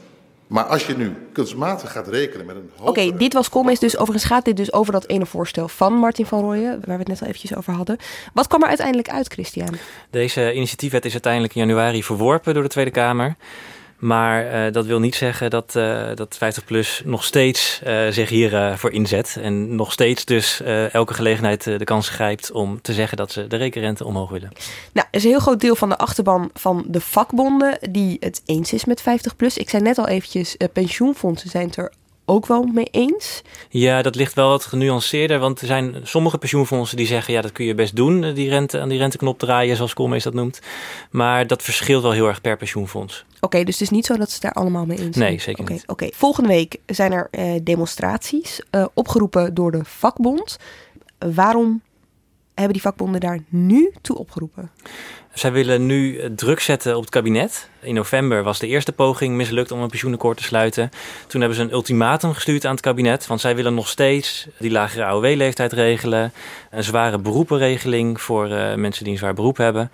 Maar 0.50 0.64
als 0.64 0.86
je 0.86 0.98
nu 0.98 1.16
kunstmatig 1.34 1.92
gaat 1.92 2.08
rekenen 2.08 2.46
met 2.46 2.56
een 2.56 2.70
Oké, 2.82 3.18
dit 3.18 3.34
was 3.34 3.50
Koolmees 3.50 3.80
dus. 3.80 3.98
Overigens 3.98 4.32
gaat 4.32 4.46
dit 4.46 4.58
dus 4.58 4.74
over 4.74 4.94
dat 4.94 5.08
ene 5.08 5.26
voorstel 5.26 5.68
van 5.68 5.94
Martin 5.94 6.26
van 6.26 6.40
Rooyen, 6.40 6.72
waar 6.72 6.98
we 6.98 7.00
het 7.00 7.08
net 7.08 7.22
al 7.22 7.28
eventjes 7.28 7.56
over 7.56 7.74
hadden. 7.74 7.98
Wat 8.34 8.48
kwam 8.48 8.62
er 8.62 8.68
uiteindelijk 8.68 9.10
uit, 9.10 9.34
Christian? 9.34 9.78
Deze 10.10 10.54
initiatiefwet 10.54 11.06
is 11.06 11.12
uiteindelijk 11.12 11.56
in 11.56 11.62
januari 11.62 12.04
verworpen 12.04 12.54
door 12.54 12.64
de 12.64 12.70
Tweede 12.70 12.92
Kamer. 12.92 13.36
Maar 14.00 14.48
eh, 14.48 14.74
dat 14.74 14.86
wil 14.86 15.00
niet 15.00 15.16
zeggen 15.16 15.50
dat, 15.50 15.76
eh, 15.76 16.10
dat 16.16 16.38
50PLUS 16.38 17.06
nog 17.06 17.24
steeds 17.24 17.82
eh, 17.84 18.08
zich 18.10 18.30
hiervoor 18.30 18.78
voor 18.78 18.92
inzet. 18.92 19.38
En 19.42 19.76
nog 19.76 19.92
steeds 19.92 20.26
dus 20.26 20.62
elke 20.92 21.14
gelegenheid 21.14 21.64
de 21.64 21.84
kans 21.84 22.10
grijpt 22.10 22.52
om 22.52 22.82
te 22.82 22.94
zeggen 22.94 23.18
dat 23.18 23.32
ze 23.32 23.48
de 23.48 23.56
rekenrente 23.56 24.06
omhoog 24.06 24.30
willen. 24.30 24.50
Nou, 24.94 25.08
er 25.12 25.18
is 25.18 25.24
een 25.24 25.30
heel 25.30 25.40
groot 25.40 25.62
deel 25.62 25.76
van 25.76 25.90
de 25.90 25.98
achterban 25.98 26.50
van 26.54 26.86
de 26.88 27.02
vakbonden 27.02 27.78
die 27.92 28.18
het 28.20 28.42
eens 28.46 28.74
is 28.74 28.86
met 28.86 29.02
50PLUS. 29.02 29.54
Ik 29.54 29.70
zei 29.70 29.84
net 29.84 29.98
al 29.98 30.08
eventjes, 30.08 30.58
pensioenfondsen 30.74 31.50
zijn 31.50 31.72
er 31.76 31.92
ook 32.30 32.46
wel 32.46 32.64
mee 32.64 32.88
eens. 32.92 33.42
Ja, 33.70 34.02
dat 34.02 34.16
ligt 34.16 34.34
wel 34.34 34.50
wat 34.50 34.66
genuanceerder. 34.66 35.40
Want 35.40 35.62
er 35.62 35.68
zijn 35.68 35.96
sommige 36.04 36.38
pensioenfondsen 36.38 36.98
die 36.98 37.08
zeggen... 37.08 37.34
ja, 37.34 37.42
dat 37.42 37.52
kun 37.52 37.66
je 37.66 37.76
best 37.76 37.96
doen, 37.96 38.34
die 38.34 38.50
rente, 38.50 38.80
aan 38.80 38.90
die 38.90 38.98
renteknop 38.98 39.40
draaien... 39.40 39.76
zoals 39.76 39.94
Koolmees 39.94 40.24
dat 40.24 40.34
noemt. 40.34 40.60
Maar 41.12 41.48
dat 41.48 41.64
verschilt 41.64 42.02
wel 42.02 42.12
heel 42.12 42.28
erg 42.28 42.42
per 42.42 42.58
pensioenfonds. 42.58 43.26
Oké, 43.40 43.64
dus 43.64 43.74
het 43.74 43.82
is 43.82 43.90
niet 43.90 44.06
zo 44.06 44.18
dat 44.18 44.32
ze 44.32 44.40
daar 44.40 44.54
allemaal 44.54 44.86
mee 44.86 44.98
eens 44.98 45.18
zijn. 45.18 45.30
Nee, 45.30 45.40
zeker 45.40 45.72
niet. 45.72 45.84
Oké, 45.88 46.10
volgende 46.14 46.50
week 46.50 46.78
zijn 46.86 47.12
er 47.12 47.28
eh, 47.32 47.52
demonstraties 47.64 48.62
eh, 48.70 48.86
opgeroepen 48.94 49.54
door 49.54 49.72
de 49.72 49.84
vakbond. 49.84 50.58
waarom 51.18 51.82
hebben 52.60 52.74
die 52.74 52.82
vakbonden 52.82 53.20
daar 53.20 53.40
nu 53.50 53.92
toe 54.02 54.18
opgeroepen? 54.18 54.72
Zij 55.34 55.52
willen 55.52 55.86
nu 55.86 56.18
eh, 56.18 56.30
druk 56.36 56.60
zetten 56.60 56.96
op 56.96 57.02
het 57.02 57.10
kabinet. 57.10 57.70
In 57.82 57.94
november 57.94 58.44
was 58.44 58.60
de 58.60 58.68
eerste 58.68 58.92
poging 58.92 59.36
mislukt 59.36 59.72
om 59.72 59.82
een 59.82 59.90
pensioenakkoord 59.90 60.38
te 60.38 60.44
sluiten. 60.44 60.90
Toen 61.28 61.40
hebben 61.40 61.58
ze 61.58 61.64
een 61.64 61.72
ultimatum 61.72 62.34
gestuurd 62.34 62.66
aan 62.66 62.72
het 62.72 62.82
kabinet. 62.82 63.28
Want 63.28 63.42
zij 63.42 63.56
willen 63.56 63.74
nog 63.74 63.88
steeds 63.88 64.48
die 64.58 64.72
lagere 64.72 65.06
AOW-leeftijd 65.06 65.74
regelen. 65.74 66.34
Een 66.72 66.84
zware 66.84 67.20
beroepenregeling 67.20 68.22
voor 68.22 68.52
eh, 68.52 68.76
mensen 68.76 69.04
die 69.04 69.14
een 69.14 69.20
zwaar 69.20 69.34
beroep 69.34 69.58
hebben. 69.58 69.92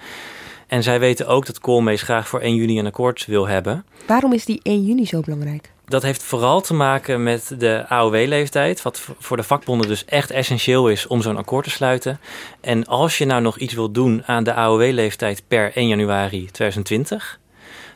En 0.68 0.84
zij 0.84 1.00
weten 1.00 1.28
ook 1.28 1.46
dat 1.46 1.60
Koolmees 1.60 2.02
graag 2.02 2.28
voor 2.28 2.40
1 2.40 2.56
juni 2.56 2.80
een 2.80 2.86
akkoord 2.86 3.26
wil 3.26 3.48
hebben. 3.48 3.86
Waarom 4.08 4.34
is 4.34 4.46
die 4.46 4.60
1 4.64 4.86
juni 4.86 5.06
zo 5.06 5.20
belangrijk? 5.22 5.74
Dat 5.88 6.02
heeft 6.02 6.24
vooral 6.24 6.62
te 6.62 6.74
maken 6.74 7.24
met 7.24 7.56
de 7.58 7.86
AOW-leeftijd, 7.88 8.82
wat 8.82 9.02
voor 9.20 9.38
de 9.38 9.44
vakbonden 9.44 9.88
dus 9.88 10.06
echt 10.06 10.32
essentieel 10.32 10.90
is 10.90 11.08
om 11.08 11.22
zo'n 11.22 11.38
akkoord 11.38 11.64
te 11.64 11.70
sluiten. 11.70 12.20
En 12.62 12.86
als 12.86 13.18
je 13.18 13.26
nou 13.26 13.42
nog 13.42 13.58
iets 13.58 13.74
wilt 13.74 13.94
doen 13.94 14.24
aan 14.26 14.44
de 14.44 14.54
AOW-leeftijd 14.54 15.44
per 15.48 15.72
1 15.76 15.88
januari 15.88 16.46
2020, 16.52 17.40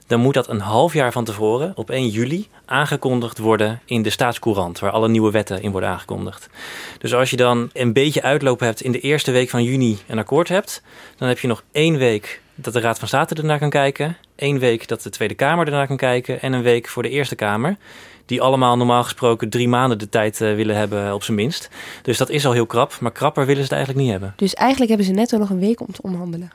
dan 0.07 0.19
moet 0.19 0.33
dat 0.33 0.49
een 0.49 0.59
half 0.59 0.93
jaar 0.93 1.11
van 1.11 1.23
tevoren, 1.23 1.71
op 1.75 1.89
1 1.89 2.07
juli, 2.07 2.47
aangekondigd 2.65 3.37
worden 3.37 3.81
in 3.85 4.01
de 4.01 4.09
staatscourant, 4.09 4.79
waar 4.79 4.91
alle 4.91 5.09
nieuwe 5.09 5.31
wetten 5.31 5.61
in 5.61 5.71
worden 5.71 5.89
aangekondigd. 5.89 6.49
Dus 6.97 7.13
als 7.13 7.29
je 7.29 7.35
dan 7.35 7.69
een 7.73 7.93
beetje 7.93 8.21
uitloop 8.21 8.59
hebt 8.59 8.81
in 8.81 8.91
de 8.91 8.99
eerste 8.99 9.31
week 9.31 9.49
van 9.49 9.63
juni 9.63 9.97
een 10.07 10.17
akkoord 10.17 10.47
hebt, 10.47 10.83
dan 11.17 11.27
heb 11.27 11.39
je 11.39 11.47
nog 11.47 11.63
één 11.71 11.97
week 11.97 12.41
dat 12.55 12.73
de 12.73 12.79
Raad 12.79 12.99
van 12.99 13.07
State 13.07 13.35
ernaar 13.35 13.59
kan 13.59 13.69
kijken, 13.69 14.17
één 14.39 14.59
week 14.59 14.87
dat 14.87 15.01
de 15.01 15.09
Tweede 15.09 15.33
Kamer 15.33 15.65
ernaar 15.65 15.87
kan 15.87 15.97
kijken 15.97 16.41
en 16.41 16.53
een 16.53 16.61
week 16.61 16.87
voor 16.87 17.03
de 17.03 17.09
Eerste 17.09 17.35
Kamer. 17.35 17.77
Die 18.25 18.41
allemaal 18.41 18.77
normaal 18.77 19.03
gesproken 19.03 19.49
drie 19.49 19.67
maanden 19.67 19.97
de 19.97 20.09
tijd 20.09 20.41
eh, 20.41 20.55
willen 20.55 20.75
hebben 20.75 21.13
op 21.13 21.23
zijn 21.23 21.37
minst. 21.37 21.69
Dus 22.01 22.17
dat 22.17 22.29
is 22.29 22.45
al 22.45 22.51
heel 22.51 22.65
krap, 22.65 22.97
maar 22.99 23.11
krapper 23.11 23.45
willen 23.45 23.63
ze 23.63 23.67
het 23.67 23.71
eigenlijk 23.71 24.03
niet 24.03 24.11
hebben. 24.11 24.33
Dus 24.35 24.53
eigenlijk 24.53 24.89
hebben 24.89 25.07
ze 25.07 25.13
netto 25.13 25.37
nog 25.37 25.49
een 25.49 25.59
week 25.59 25.81
om 25.81 25.91
te 25.91 26.01
onderhandelen. 26.01 26.51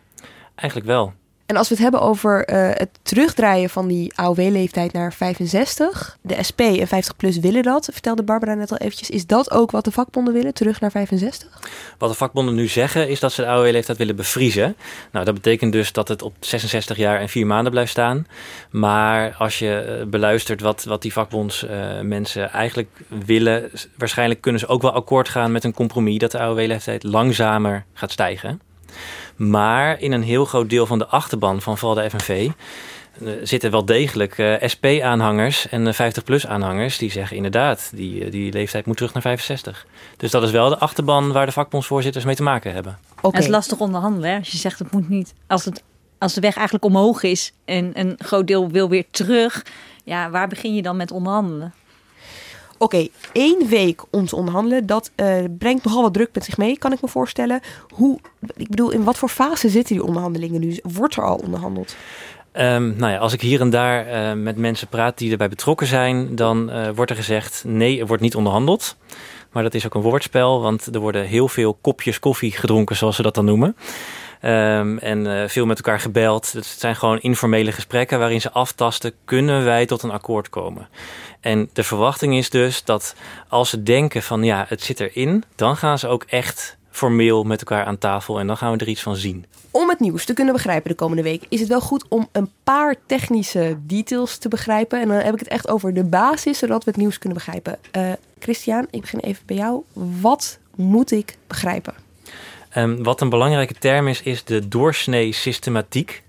Eigenlijk 0.54 0.88
wel. 0.88 1.12
En 1.46 1.56
als 1.56 1.68
we 1.68 1.74
het 1.74 1.82
hebben 1.82 2.00
over 2.00 2.50
uh, 2.50 2.70
het 2.72 2.88
terugdraaien 3.02 3.70
van 3.70 3.88
die 3.88 4.12
AOW-leeftijd 4.14 4.92
naar 4.92 5.12
65. 5.12 6.16
De 6.20 6.42
SP 6.48 6.60
en 6.60 6.86
50PLUS 6.86 7.40
willen 7.40 7.62
dat, 7.62 7.88
vertelde 7.92 8.22
Barbara 8.22 8.54
net 8.54 8.70
al 8.70 8.76
eventjes. 8.76 9.10
Is 9.10 9.26
dat 9.26 9.50
ook 9.50 9.70
wat 9.70 9.84
de 9.84 9.90
vakbonden 9.90 10.34
willen, 10.34 10.54
terug 10.54 10.80
naar 10.80 10.90
65? 10.90 11.60
Wat 11.98 12.10
de 12.10 12.16
vakbonden 12.16 12.54
nu 12.54 12.66
zeggen 12.66 13.08
is 13.08 13.20
dat 13.20 13.32
ze 13.32 13.40
de 13.40 13.46
AOW-leeftijd 13.48 13.98
willen 13.98 14.16
bevriezen. 14.16 14.76
Nou, 15.12 15.24
dat 15.24 15.34
betekent 15.34 15.72
dus 15.72 15.92
dat 15.92 16.08
het 16.08 16.22
op 16.22 16.34
66 16.40 16.96
jaar 16.96 17.20
en 17.20 17.28
4 17.28 17.46
maanden 17.46 17.72
blijft 17.72 17.90
staan. 17.90 18.26
Maar 18.70 19.34
als 19.38 19.58
je 19.58 20.04
beluistert 20.10 20.60
wat, 20.60 20.84
wat 20.84 21.02
die 21.02 21.12
vakbondsmensen 21.12 22.42
uh, 22.42 22.54
eigenlijk 22.54 22.88
willen... 23.08 23.70
waarschijnlijk 23.96 24.40
kunnen 24.40 24.60
ze 24.60 24.66
ook 24.66 24.82
wel 24.82 24.92
akkoord 24.92 25.28
gaan 25.28 25.52
met 25.52 25.64
een 25.64 25.74
compromis... 25.74 26.18
dat 26.18 26.30
de 26.30 26.38
AOW-leeftijd 26.38 27.02
langzamer 27.02 27.84
gaat 27.92 28.12
stijgen. 28.12 28.60
Maar 29.36 30.00
in 30.00 30.12
een 30.12 30.22
heel 30.22 30.44
groot 30.44 30.70
deel 30.70 30.86
van 30.86 30.98
de 30.98 31.06
achterban 31.06 31.62
van 31.62 31.78
vooral 31.78 32.02
de 32.02 32.10
FNV 32.10 32.50
uh, 33.22 33.32
zitten 33.42 33.70
wel 33.70 33.84
degelijk 33.84 34.38
uh, 34.38 34.54
SP-aanhangers 34.60 35.68
en 35.68 35.94
50-plus-aanhangers 35.94 36.98
die 36.98 37.10
zeggen 37.10 37.36
inderdaad, 37.36 37.90
die, 37.94 38.30
die 38.30 38.52
leeftijd 38.52 38.86
moet 38.86 38.96
terug 38.96 39.12
naar 39.12 39.22
65. 39.22 39.86
Dus 40.16 40.30
dat 40.30 40.42
is 40.42 40.50
wel 40.50 40.68
de 40.68 40.78
achterban 40.78 41.32
waar 41.32 41.46
de 41.46 41.52
vakbondsvoorzitters 41.52 42.24
mee 42.24 42.34
te 42.34 42.42
maken 42.42 42.72
hebben. 42.72 42.98
Okay. 43.16 43.30
Het 43.30 43.40
is 43.40 43.48
lastig 43.48 43.78
onderhandelen 43.78 44.30
hè? 44.30 44.38
als 44.38 44.48
je 44.48 44.58
zegt 44.58 44.78
het 44.78 44.90
moet 44.90 45.08
niet. 45.08 45.34
Als, 45.46 45.64
het, 45.64 45.82
als 46.18 46.34
de 46.34 46.40
weg 46.40 46.54
eigenlijk 46.54 46.84
omhoog 46.84 47.22
is 47.22 47.52
en 47.64 47.90
een 47.94 48.14
groot 48.18 48.46
deel 48.46 48.70
wil 48.70 48.88
weer 48.88 49.04
terug, 49.10 49.64
ja, 50.04 50.30
waar 50.30 50.48
begin 50.48 50.74
je 50.74 50.82
dan 50.82 50.96
met 50.96 51.10
onderhandelen? 51.10 51.74
Oké, 52.84 53.08
één 53.32 53.68
week 53.68 54.02
om 54.10 54.26
te 54.26 54.36
onderhandelen, 54.36 54.86
dat 54.86 55.10
uh, 55.16 55.36
brengt 55.58 55.84
nogal 55.84 56.02
wat 56.02 56.12
druk 56.12 56.28
met 56.32 56.44
zich 56.44 56.56
mee, 56.56 56.78
kan 56.78 56.92
ik 56.92 57.00
me 57.00 57.08
voorstellen. 57.08 57.60
Hoe, 57.88 58.18
ik 58.56 58.68
bedoel, 58.68 58.90
in 58.90 59.04
wat 59.04 59.18
voor 59.18 59.28
fase 59.28 59.68
zitten 59.68 59.94
die 59.94 60.04
onderhandelingen 60.04 60.60
nu? 60.60 60.78
Wordt 60.82 61.16
er 61.16 61.24
al 61.24 61.36
onderhandeld? 61.36 61.96
Um, 62.52 62.94
nou 62.96 63.12
ja, 63.12 63.18
als 63.18 63.32
ik 63.32 63.40
hier 63.40 63.60
en 63.60 63.70
daar 63.70 64.06
uh, 64.06 64.42
met 64.42 64.56
mensen 64.56 64.88
praat 64.88 65.18
die 65.18 65.30
erbij 65.30 65.48
betrokken 65.48 65.86
zijn, 65.86 66.36
dan 66.36 66.70
uh, 66.70 66.88
wordt 66.94 67.10
er 67.10 67.16
gezegd: 67.16 67.62
nee, 67.66 68.00
er 68.00 68.06
wordt 68.06 68.22
niet 68.22 68.36
onderhandeld. 68.36 68.96
Maar 69.52 69.62
dat 69.62 69.74
is 69.74 69.86
ook 69.86 69.94
een 69.94 70.00
woordspel, 70.00 70.60
want 70.60 70.94
er 70.94 71.00
worden 71.00 71.24
heel 71.26 71.48
veel 71.48 71.78
kopjes 71.80 72.18
koffie 72.18 72.52
gedronken, 72.52 72.96
zoals 72.96 73.16
ze 73.16 73.22
dat 73.22 73.34
dan 73.34 73.44
noemen. 73.44 73.76
Um, 74.44 74.98
en 74.98 75.24
uh, 75.24 75.48
veel 75.48 75.66
met 75.66 75.76
elkaar 75.76 76.00
gebeld. 76.00 76.52
Het 76.52 76.66
zijn 76.66 76.96
gewoon 76.96 77.20
informele 77.20 77.72
gesprekken 77.72 78.18
waarin 78.18 78.40
ze 78.40 78.50
aftasten: 78.50 79.12
kunnen 79.24 79.64
wij 79.64 79.86
tot 79.86 80.02
een 80.02 80.10
akkoord 80.10 80.48
komen? 80.48 80.88
En 81.40 81.70
de 81.72 81.84
verwachting 81.84 82.36
is 82.36 82.50
dus 82.50 82.84
dat 82.84 83.14
als 83.48 83.70
ze 83.70 83.82
denken 83.82 84.22
van 84.22 84.42
ja, 84.42 84.64
het 84.68 84.82
zit 84.82 85.00
erin, 85.00 85.44
dan 85.54 85.76
gaan 85.76 85.98
ze 85.98 86.08
ook 86.08 86.22
echt 86.22 86.76
formeel 86.90 87.44
met 87.44 87.58
elkaar 87.58 87.84
aan 87.84 87.98
tafel 87.98 88.38
en 88.38 88.46
dan 88.46 88.56
gaan 88.56 88.72
we 88.72 88.78
er 88.78 88.88
iets 88.88 89.02
van 89.02 89.16
zien. 89.16 89.46
Om 89.70 89.88
het 89.88 90.00
nieuws 90.00 90.24
te 90.24 90.32
kunnen 90.32 90.54
begrijpen 90.54 90.90
de 90.90 90.96
komende 90.96 91.22
week 91.22 91.46
is 91.48 91.60
het 91.60 91.68
wel 91.68 91.80
goed 91.80 92.04
om 92.08 92.28
een 92.32 92.50
paar 92.64 92.94
technische 93.06 93.76
details 93.80 94.38
te 94.38 94.48
begrijpen. 94.48 95.00
En 95.00 95.08
dan 95.08 95.16
heb 95.16 95.32
ik 95.32 95.38
het 95.38 95.48
echt 95.48 95.68
over 95.68 95.94
de 95.94 96.04
basis, 96.04 96.58
zodat 96.58 96.84
we 96.84 96.90
het 96.90 97.00
nieuws 97.00 97.18
kunnen 97.18 97.38
begrijpen. 97.38 97.78
Uh, 97.96 98.12
Christian, 98.38 98.86
ik 98.90 99.00
begin 99.00 99.20
even 99.20 99.46
bij 99.46 99.56
jou. 99.56 99.82
Wat 100.20 100.58
moet 100.74 101.10
ik 101.10 101.36
begrijpen? 101.46 102.03
Um, 102.76 103.02
wat 103.02 103.20
een 103.20 103.28
belangrijke 103.28 103.74
term 103.74 104.08
is, 104.08 104.22
is 104.22 104.44
de 104.44 104.68
doorsnee 104.68 105.32
systematiek. 105.32 106.22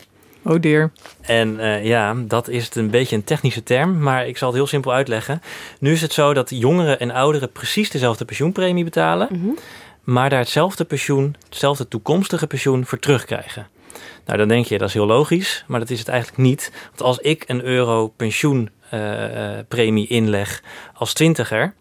Oh 0.44 0.62
dear. 0.62 0.92
En 1.22 1.60
uh, 1.60 1.86
ja, 1.86 2.16
dat 2.18 2.48
is 2.48 2.66
het 2.66 2.76
een 2.76 2.90
beetje 2.90 3.16
een 3.16 3.24
technische 3.24 3.64
term, 3.64 4.00
maar 4.00 4.28
ik 4.28 4.38
zal 4.38 4.48
het 4.48 4.58
heel 4.58 4.68
simpel 4.68 4.94
uitleggen. 4.94 5.42
Nu 5.80 5.92
is 5.92 6.02
het 6.02 6.14
zo 6.14 6.34
dat 6.34 6.50
jongeren 6.50 7.00
en 7.00 7.12
ouderen 7.12 7.52
precies 7.52 7.90
dezelfde 7.90 8.26
pensioenpremie 8.26 8.84
betalen, 8.84 9.28
mm 9.32 9.42
-hmm. 9.42 9.58
maar 10.04 10.30
daar 10.30 10.40
hetzelfde 10.40 10.86
pensioen, 10.86 11.36
hetzelfde 11.50 11.88
toekomstige 11.88 12.48
pensioen 12.48 12.86
voor 12.86 13.00
terugkrijgen. 13.00 13.68
Nou, 14.26 14.38
dan 14.38 14.48
denk 14.48 14.66
je 14.66 14.78
dat 14.78 14.88
is 14.88 14.94
heel 14.94 15.06
logisch, 15.06 15.64
maar 15.68 15.80
dat 15.80 15.90
is 15.90 16.00
het 16.00 16.08
eigenlijk 16.08 16.42
niet. 16.42 16.72
Want 16.86 17.02
als 17.02 17.18
ik 17.18 17.44
een 17.48 17.64
euro 17.64 18.08
pensioenpremie 18.08 20.10
uh, 20.10 20.12
inleg 20.12 20.64
als 20.94 21.14
twintiger, 21.14 21.74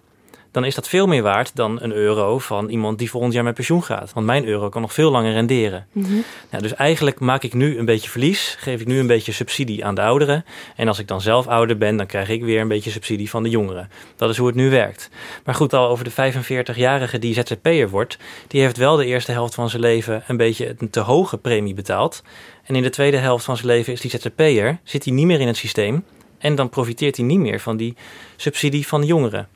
dan 0.54 0.64
is 0.64 0.74
dat 0.74 0.88
veel 0.88 1.06
meer 1.06 1.22
waard 1.22 1.56
dan 1.56 1.82
een 1.82 1.92
euro 1.92 2.38
van 2.38 2.68
iemand 2.68 2.98
die 2.98 3.10
volgend 3.10 3.32
jaar 3.32 3.44
met 3.44 3.54
pensioen 3.54 3.84
gaat. 3.84 4.12
Want 4.12 4.26
mijn 4.26 4.46
euro 4.46 4.68
kan 4.68 4.80
nog 4.80 4.92
veel 4.92 5.10
langer 5.10 5.32
renderen. 5.32 5.86
Mm 5.92 6.04
-hmm. 6.04 6.24
nou, 6.50 6.62
dus 6.62 6.74
eigenlijk 6.74 7.20
maak 7.20 7.42
ik 7.42 7.54
nu 7.54 7.78
een 7.78 7.84
beetje 7.84 8.10
verlies, 8.10 8.56
geef 8.58 8.80
ik 8.80 8.86
nu 8.86 8.98
een 8.98 9.06
beetje 9.06 9.32
subsidie 9.32 9.84
aan 9.84 9.94
de 9.94 10.00
ouderen. 10.00 10.44
En 10.76 10.88
als 10.88 10.98
ik 10.98 11.08
dan 11.08 11.20
zelf 11.20 11.46
ouder 11.46 11.78
ben, 11.78 11.96
dan 11.96 12.06
krijg 12.06 12.28
ik 12.28 12.42
weer 12.44 12.60
een 12.60 12.68
beetje 12.68 12.90
subsidie 12.90 13.30
van 13.30 13.42
de 13.42 13.48
jongeren. 13.48 13.90
Dat 14.16 14.30
is 14.30 14.36
hoe 14.36 14.46
het 14.46 14.56
nu 14.56 14.70
werkt. 14.70 15.10
Maar 15.44 15.54
goed, 15.54 15.72
al 15.72 15.88
over 15.88 16.04
de 16.04 16.34
45-jarige 16.74 17.18
die 17.18 17.34
ZZP'er 17.34 17.88
wordt, 17.88 18.18
die 18.48 18.60
heeft 18.60 18.76
wel 18.76 18.96
de 18.96 19.06
eerste 19.06 19.32
helft 19.32 19.54
van 19.54 19.70
zijn 19.70 19.82
leven 19.82 20.22
een 20.26 20.36
beetje 20.36 20.74
een 20.78 20.90
te 20.90 21.00
hoge 21.00 21.38
premie 21.38 21.74
betaald. 21.74 22.22
En 22.64 22.74
in 22.74 22.82
de 22.82 22.90
tweede 22.90 23.16
helft 23.16 23.44
van 23.44 23.56
zijn 23.56 23.68
leven 23.68 23.92
is 23.92 24.00
die 24.00 24.10
ZZP'er, 24.10 24.78
zit 24.82 25.04
hij 25.04 25.12
niet 25.12 25.26
meer 25.26 25.40
in 25.40 25.46
het 25.46 25.56
systeem. 25.56 26.04
En 26.44 26.54
dan 26.54 26.68
profiteert 26.68 27.16
hij 27.16 27.24
niet 27.24 27.38
meer 27.38 27.60
van 27.60 27.76
die 27.76 27.96
subsidie 28.36 28.86
van 28.86 29.00
de 29.00 29.06
jongeren. 29.06 29.48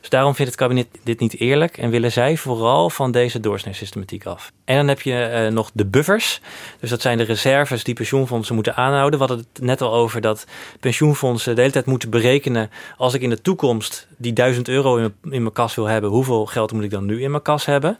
Dus 0.00 0.08
daarom 0.08 0.34
vindt 0.34 0.50
het 0.50 0.60
kabinet 0.60 0.86
dit 1.02 1.20
niet 1.20 1.40
eerlijk 1.40 1.78
en 1.78 1.90
willen 1.90 2.12
zij 2.12 2.36
vooral 2.36 2.90
van 2.90 3.10
deze 3.10 3.40
doorsneesystematiek 3.40 4.26
af. 4.26 4.52
En 4.64 4.76
dan 4.76 4.88
heb 4.88 5.00
je 5.00 5.44
uh, 5.46 5.52
nog 5.52 5.70
de 5.74 5.86
buffers. 5.86 6.40
Dus 6.80 6.90
dat 6.90 7.00
zijn 7.00 7.18
de 7.18 7.24
reserves 7.24 7.84
die 7.84 7.94
pensioenfondsen 7.94 8.54
moeten 8.54 8.76
aanhouden. 8.76 9.20
We 9.20 9.26
hadden 9.26 9.46
het 9.52 9.62
net 9.62 9.80
al 9.80 9.94
over 9.94 10.20
dat 10.20 10.46
pensioenfondsen 10.80 11.54
de 11.54 11.60
hele 11.60 11.72
tijd 11.72 11.86
moeten 11.86 12.10
berekenen. 12.10 12.70
Als 12.96 13.14
ik 13.14 13.22
in 13.22 13.30
de 13.30 13.42
toekomst 13.42 14.06
die 14.16 14.32
1000 14.32 14.68
euro 14.68 14.96
in, 14.96 15.14
in 15.22 15.42
mijn 15.42 15.52
kas 15.52 15.74
wil 15.74 15.86
hebben, 15.86 16.10
hoeveel 16.10 16.46
geld 16.46 16.72
moet 16.72 16.84
ik 16.84 16.90
dan 16.90 17.04
nu 17.04 17.22
in 17.22 17.30
mijn 17.30 17.42
kas 17.42 17.64
hebben? 17.64 17.98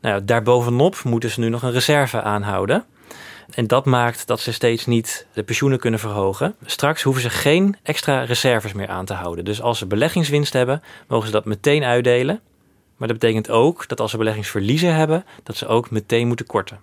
Nou, 0.00 0.24
daarbovenop 0.24 1.02
moeten 1.04 1.30
ze 1.30 1.40
nu 1.40 1.48
nog 1.48 1.62
een 1.62 1.72
reserve 1.72 2.22
aanhouden. 2.22 2.84
En 3.50 3.66
dat 3.66 3.84
maakt 3.84 4.26
dat 4.26 4.40
ze 4.40 4.52
steeds 4.52 4.86
niet 4.86 5.26
de 5.32 5.42
pensioenen 5.42 5.78
kunnen 5.78 6.00
verhogen. 6.00 6.54
Straks 6.64 7.02
hoeven 7.02 7.22
ze 7.22 7.30
geen 7.30 7.76
extra 7.82 8.22
reserves 8.22 8.72
meer 8.72 8.88
aan 8.88 9.04
te 9.04 9.14
houden. 9.14 9.44
Dus 9.44 9.62
als 9.62 9.78
ze 9.78 9.86
beleggingswinst 9.86 10.52
hebben, 10.52 10.82
mogen 11.08 11.26
ze 11.26 11.32
dat 11.32 11.44
meteen 11.44 11.84
uitdelen. 11.84 12.40
Maar 12.96 13.08
dat 13.08 13.18
betekent 13.18 13.50
ook 13.50 13.88
dat 13.88 14.00
als 14.00 14.10
ze 14.10 14.16
beleggingsverliezen 14.16 14.94
hebben, 14.94 15.24
dat 15.42 15.56
ze 15.56 15.66
ook 15.66 15.90
meteen 15.90 16.26
moeten 16.26 16.46
korten. 16.46 16.80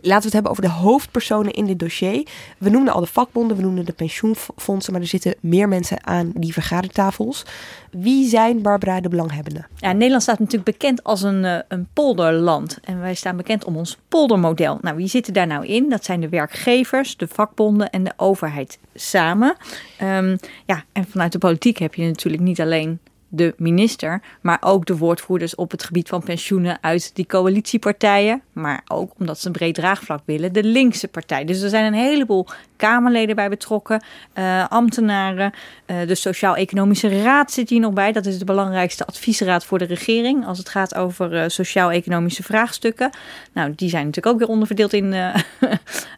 Laten 0.00 0.18
we 0.18 0.24
het 0.24 0.32
hebben 0.32 0.50
over 0.50 0.62
de 0.62 0.68
hoofdpersonen 0.68 1.52
in 1.52 1.66
dit 1.66 1.78
dossier. 1.78 2.26
We 2.58 2.70
noemden 2.70 2.94
al 2.94 3.00
de 3.00 3.06
vakbonden, 3.06 3.56
we 3.56 3.62
noemden 3.62 3.84
de 3.84 3.92
pensioenfondsen, 3.92 4.92
maar 4.92 5.02
er 5.02 5.08
zitten 5.08 5.34
meer 5.40 5.68
mensen 5.68 6.06
aan 6.06 6.32
die 6.34 6.52
vergadertafels. 6.52 7.44
Wie 7.90 8.28
zijn 8.28 8.62
Barbara 8.62 9.00
de 9.00 9.08
belanghebbenden? 9.08 9.66
Ja, 9.76 9.92
Nederland 9.92 10.22
staat 10.22 10.38
natuurlijk 10.38 10.78
bekend 10.78 11.04
als 11.04 11.22
een, 11.22 11.44
uh, 11.44 11.58
een 11.68 11.88
polderland. 11.92 12.78
En 12.84 13.00
wij 13.00 13.14
staan 13.14 13.36
bekend 13.36 13.64
om 13.64 13.76
ons 13.76 13.98
poldermodel. 14.08 14.78
Nou, 14.80 14.96
wie 14.96 15.08
zitten 15.08 15.32
daar 15.32 15.46
nou 15.46 15.66
in? 15.66 15.88
Dat 15.88 16.04
zijn 16.04 16.20
de 16.20 16.28
werkgevers, 16.28 17.16
de 17.16 17.28
vakbonden 17.28 17.90
en 17.90 18.04
de 18.04 18.12
overheid 18.16 18.78
samen. 18.94 19.56
Um, 20.02 20.38
ja, 20.66 20.84
en 20.92 21.04
vanuit 21.04 21.32
de 21.32 21.38
politiek 21.38 21.78
heb 21.78 21.94
je 21.94 22.06
natuurlijk 22.06 22.42
niet 22.42 22.60
alleen 22.60 22.98
de 23.36 23.54
minister, 23.56 24.20
maar 24.40 24.58
ook 24.60 24.86
de 24.86 24.96
woordvoerders 24.96 25.54
op 25.54 25.70
het 25.70 25.84
gebied 25.84 26.08
van 26.08 26.22
pensioenen 26.22 26.78
uit 26.80 27.10
die 27.14 27.26
coalitiepartijen. 27.26 28.42
Maar 28.52 28.82
ook 28.86 29.12
omdat 29.18 29.38
ze 29.38 29.46
een 29.46 29.52
breed 29.52 29.74
draagvlak 29.74 30.20
willen, 30.24 30.52
de 30.52 30.64
linkse 30.64 31.08
partij. 31.08 31.44
Dus 31.44 31.60
er 31.60 31.68
zijn 31.68 31.84
een 31.84 32.00
heleboel 32.00 32.46
Kamerleden 32.76 33.36
bij 33.36 33.48
betrokken, 33.48 34.02
uh, 34.34 34.68
ambtenaren. 34.68 35.52
Uh, 35.86 35.96
de 36.06 36.14
Sociaal-Economische 36.14 37.22
Raad 37.22 37.52
zit 37.52 37.70
hier 37.70 37.80
nog 37.80 37.92
bij. 37.92 38.12
Dat 38.12 38.26
is 38.26 38.38
de 38.38 38.44
belangrijkste 38.44 39.06
adviesraad 39.06 39.64
voor 39.64 39.78
de 39.78 39.84
regering 39.84 40.46
als 40.46 40.58
het 40.58 40.68
gaat 40.68 40.94
over 40.94 41.32
uh, 41.32 41.44
sociaal-economische 41.46 42.42
vraagstukken. 42.42 43.10
Nou, 43.52 43.72
die 43.76 43.88
zijn 43.88 44.04
natuurlijk 44.04 44.34
ook 44.34 44.40
weer 44.40 44.50
onderverdeeld 44.50 44.92
in 44.92 45.14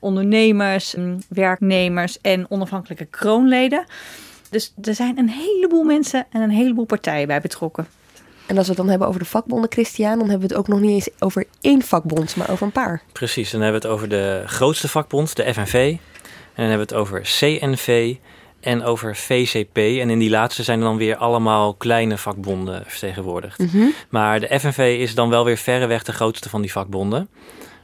ondernemers, 0.00 0.94
werknemers 1.28 2.20
en 2.20 2.46
onafhankelijke 2.50 3.04
kroonleden. 3.04 3.84
Dus 4.50 4.72
er 4.82 4.94
zijn 4.94 5.18
een 5.18 5.28
heleboel 5.28 5.84
mensen 5.84 6.26
en 6.30 6.42
een 6.42 6.50
heleboel 6.50 6.84
partijen 6.84 7.26
bij 7.26 7.40
betrokken. 7.40 7.86
En 8.46 8.56
als 8.56 8.66
we 8.66 8.72
het 8.72 8.80
dan 8.80 8.88
hebben 8.88 9.08
over 9.08 9.20
de 9.20 9.26
vakbonden, 9.26 9.70
Christian, 9.72 10.18
dan 10.18 10.28
hebben 10.28 10.48
we 10.48 10.54
het 10.54 10.62
ook 10.62 10.68
nog 10.68 10.80
niet 10.80 10.90
eens 10.90 11.08
over 11.18 11.46
één 11.60 11.82
vakbond, 11.82 12.36
maar 12.36 12.50
over 12.50 12.66
een 12.66 12.72
paar. 12.72 13.02
Precies, 13.12 13.50
dan 13.50 13.60
hebben 13.60 13.80
we 13.80 13.86
het 13.86 13.96
over 13.96 14.08
de 14.08 14.42
grootste 14.46 14.88
vakbond, 14.88 15.36
de 15.36 15.54
FNV. 15.54 15.74
En 15.74 16.64
dan 16.64 16.66
hebben 16.66 16.86
we 16.86 16.94
het 16.94 17.02
over 17.02 17.20
CNV 17.20 18.14
en 18.60 18.82
over 18.82 19.16
VCP. 19.16 19.76
En 19.76 20.10
in 20.10 20.18
die 20.18 20.30
laatste 20.30 20.62
zijn 20.62 20.78
er 20.78 20.84
dan 20.84 20.96
weer 20.96 21.16
allemaal 21.16 21.74
kleine 21.74 22.18
vakbonden 22.18 22.82
vertegenwoordigd. 22.86 23.58
Mm 23.58 23.68
-hmm. 23.68 23.94
Maar 24.08 24.40
de 24.40 24.60
FNV 24.60 24.96
is 25.00 25.14
dan 25.14 25.28
wel 25.28 25.44
weer 25.44 25.56
verreweg 25.56 26.02
de 26.02 26.12
grootste 26.12 26.48
van 26.48 26.60
die 26.60 26.72
vakbonden. 26.72 27.28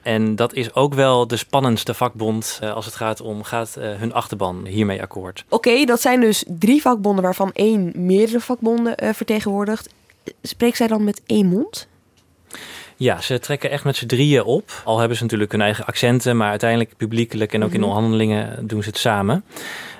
En 0.05 0.37
dat 0.37 0.55
is 0.55 0.75
ook 0.75 0.95
wel 0.95 1.27
de 1.27 1.37
spannendste 1.37 1.95
vakbond 1.95 2.61
uh, 2.63 2.75
als 2.75 2.85
het 2.85 2.95
gaat 2.95 3.21
om 3.21 3.43
gaat 3.43 3.77
uh, 3.79 3.95
hun 3.95 4.13
achterban 4.13 4.67
hiermee 4.67 5.03
akkoord. 5.03 5.45
Oké, 5.49 5.55
okay, 5.69 5.85
dat 5.85 6.01
zijn 6.01 6.21
dus 6.21 6.45
drie 6.47 6.81
vakbonden 6.81 7.25
waarvan 7.25 7.51
één 7.53 7.93
meerdere 7.95 8.41
vakbonden 8.41 9.05
uh, 9.05 9.11
vertegenwoordigt. 9.13 9.95
Spreekt 10.43 10.77
zij 10.77 10.87
dan 10.87 11.05
met 11.05 11.23
één 11.27 11.47
mond? 11.47 11.89
Ja, 12.97 13.21
ze 13.21 13.39
trekken 13.39 13.71
echt 13.71 13.85
met 13.85 13.97
z'n 13.97 14.07
drieën 14.07 14.45
op. 14.45 14.83
Al 14.85 14.99
hebben 14.99 15.17
ze 15.17 15.23
natuurlijk 15.23 15.53
hun 15.53 15.61
eigen 15.61 15.87
accenten, 15.87 16.37
maar 16.37 16.51
uiteindelijk 16.51 16.97
publiekelijk 16.97 17.53
en 17.53 17.65
ook 17.65 17.73
in 17.73 17.83
onderhandelingen 17.83 18.67
doen 18.67 18.83
ze 18.83 18.89
het 18.89 18.99
samen. 18.99 19.45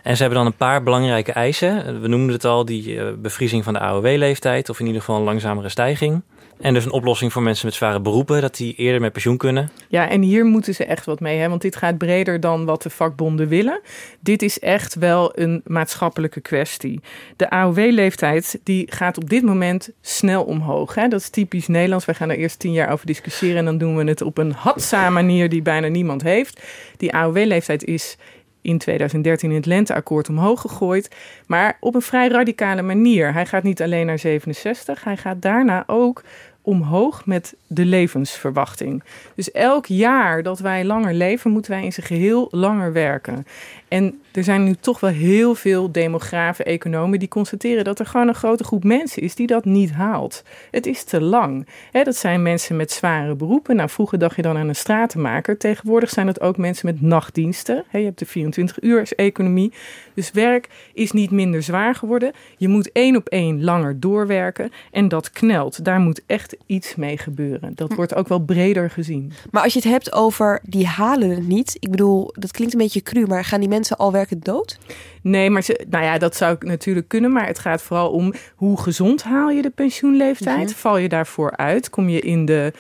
En 0.05 0.17
ze 0.17 0.23
hebben 0.23 0.39
dan 0.39 0.47
een 0.47 0.57
paar 0.57 0.83
belangrijke 0.83 1.33
eisen. 1.33 2.01
We 2.01 2.09
noemden 2.09 2.35
het 2.35 2.45
al, 2.45 2.65
die 2.65 3.13
bevriezing 3.13 3.65
van 3.65 3.73
de 3.73 3.79
AOW-leeftijd, 3.79 4.69
of 4.69 4.81
in 4.81 4.87
ieder 4.87 5.01
geval 5.01 5.17
een 5.17 5.25
langzamere 5.25 5.69
stijging. 5.69 6.23
En 6.61 6.75
dus 6.75 6.85
een 6.85 6.93
oplossing 6.93 7.33
voor 7.33 7.43
mensen 7.43 7.67
met 7.67 7.75
zware 7.75 8.01
beroepen, 8.01 8.41
dat 8.41 8.57
die 8.57 8.75
eerder 8.75 9.01
met 9.01 9.13
pensioen 9.13 9.37
kunnen. 9.37 9.71
Ja, 9.89 10.09
en 10.09 10.23
hier 10.23 10.45
moeten 10.45 10.75
ze 10.75 10.85
echt 10.85 11.05
wat 11.05 11.21
mee, 11.21 11.39
hè? 11.39 11.49
want 11.49 11.63
dit 11.63 11.77
gaat 11.77 11.99
breder 11.99 12.41
dan 12.41 12.65
wat 12.65 12.83
de 12.83 12.91
vakbonden 12.91 13.49
willen. 13.49 13.81
Dit 14.21 14.43
is 14.43 14.59
echt 14.59 14.95
wel 14.95 15.39
een 15.39 15.61
maatschappelijke 15.65 16.41
kwestie. 16.41 17.01
De 17.37 17.51
AOW-leeftijd 17.51 18.61
die 18.63 18.87
gaat 18.93 19.17
op 19.17 19.31
dit 19.31 19.43
moment 19.43 19.91
snel 20.01 20.43
omhoog. 20.43 20.95
Hè? 20.95 21.09
Dat 21.09 21.21
is 21.21 21.29
typisch 21.29 21.67
Nederlands. 21.67 22.05
Wij 22.05 22.15
gaan 22.15 22.31
er 22.31 22.39
eerst 22.39 22.59
tien 22.59 22.73
jaar 22.73 22.91
over 22.91 23.07
discussiëren 23.07 23.59
en 23.59 23.65
dan 23.65 23.79
doen 23.79 23.97
we 23.97 24.05
het 24.05 24.23
op 24.23 24.39
een 24.39 24.53
hadza 24.53 25.11
manier 25.11 25.49
die 25.49 25.63
bijna 25.63 25.89
niemand 25.89 26.23
heeft. 26.23 26.63
Die 26.97 27.15
AOW-leeftijd 27.15 27.85
is 27.85 28.17
in 28.65 28.79
2013 28.79 29.51
in 29.51 29.57
het 29.57 29.67
lenteakkoord 29.67 30.29
omhoog 30.29 30.61
gegooid. 30.61 31.15
Maar 31.47 31.77
op 31.81 31.95
een 31.95 32.03
vrij 32.03 32.29
radicale 32.29 32.83
manier. 32.83 33.33
Hij 33.33 33.47
gaat 33.47 33.63
niet 33.63 33.83
alleen 33.83 34.07
naar 34.07 34.19
67, 34.19 35.05
hij 35.05 35.17
gaat 35.17 35.43
daarna 35.43 35.85
ook 35.87 36.23
omhoog 36.63 37.27
met 37.27 37.55
de 37.67 37.85
levensverwachting. 37.85 39.03
Dus 39.35 39.51
elk 39.51 39.87
jaar 39.87 40.43
dat 40.43 40.59
wij 40.59 40.85
langer 40.85 41.15
leven, 41.15 41.51
moeten 41.51 41.71
wij 41.71 41.85
in 41.85 41.93
zijn 41.93 42.07
geheel 42.07 42.49
langer 42.51 42.93
werken. 42.93 43.47
En 43.95 44.21
er 44.33 44.45
zijn 44.45 44.65
nu 44.65 44.75
toch 44.81 45.01
wel 45.01 45.11
heel 45.11 45.55
veel 45.55 45.93
demografen, 45.93 46.65
economen 46.65 47.19
die 47.19 47.29
constateren 47.29 47.85
dat 47.85 47.99
er 47.99 48.07
gewoon 48.07 48.29
een 48.29 48.35
grote 48.35 48.65
groep 48.65 48.85
mensen 48.85 49.23
is 49.23 49.35
die 49.35 49.47
dat 49.47 49.65
niet 49.65 49.93
haalt. 49.93 50.43
Het 50.71 50.87
is 50.87 51.05
te 51.05 51.21
lang. 51.21 51.67
dat 51.93 52.17
zijn 52.17 52.43
mensen 52.43 52.77
met 52.77 52.91
zware 52.91 53.35
beroepen. 53.35 53.77
Nou, 53.77 53.89
vroeger 53.89 54.19
dacht 54.19 54.37
je 54.37 54.43
dan 54.43 54.57
aan 54.57 54.69
een 54.69 54.77
stratenmaker. 54.77 55.59
Tegenwoordig 55.59 56.11
zijn 56.11 56.27
het 56.27 56.41
ook 56.41 56.57
mensen 56.57 56.87
met 56.87 57.01
nachtdiensten. 57.01 57.85
je 57.93 57.99
hebt 57.99 58.19
de 58.19 58.27
24 58.27 58.83
uur 58.83 59.13
economie. 59.17 59.73
Dus 60.15 60.31
werk 60.31 60.69
is 60.95 61.13
niet 61.13 61.31
minder 61.31 61.63
zwaar 61.63 61.95
geworden. 61.95 62.33
Je 62.57 62.69
moet 62.69 62.93
één 62.93 63.17
op 63.17 63.29
één 63.29 63.65
langer 63.65 64.01
doorwerken. 64.01 64.71
En 64.91 65.09
dat 65.09 65.31
knelt. 65.31 65.85
Daar 65.85 66.01
moet 66.01 66.23
echt 66.27 66.57
iets 66.67 66.95
mee 66.95 67.19
gebeuren. 67.19 67.73
Dat 67.75 67.95
wordt 67.95 68.15
ook 68.15 68.29
wel 68.29 68.41
breder 68.41 68.91
gezien. 68.91 69.33
Maar 69.51 69.63
als 69.63 69.73
je 69.73 69.79
het 69.79 69.89
hebt 69.89 70.13
over 70.13 70.61
die 70.63 70.87
halen 70.87 71.31
het 71.31 71.47
niet. 71.47 71.77
Ik 71.81 71.91
bedoel, 71.91 72.31
dat 72.39 72.51
klinkt 72.51 72.73
een 72.73 72.81
beetje 72.81 73.03
cru, 73.03 73.27
maar 73.27 73.45
gaan 73.45 73.61
die 73.61 73.69
mensen 73.69 73.83
al 73.91 74.13
werken 74.13 74.41
dood? 74.41 74.79
Nee, 75.25 75.51
maar 75.51 75.63
ze, 75.63 75.87
nou 75.89 76.05
ja, 76.05 76.19
dat 76.19 76.37
zou 76.37 76.55
ik 76.55 76.65
natuurlijk 76.65 77.09
kunnen. 77.09 77.33
Maar 77.33 77.47
het 77.47 77.59
gaat 77.59 77.83
vooral 77.83 78.11
om 78.11 78.33
hoe 78.55 78.81
gezond 78.81 79.23
haal 79.23 79.51
je 79.51 79.63
de 79.63 79.71
pensioenleeftijd? 79.71 80.69
Mhm. 80.69 80.77
Val 80.77 80.97
je 80.97 81.09
daarvoor 81.09 81.57
uit? 81.57 81.91
Kom 81.91 82.09
je 82.09 82.21
in 82.21 82.45
de 82.45 82.73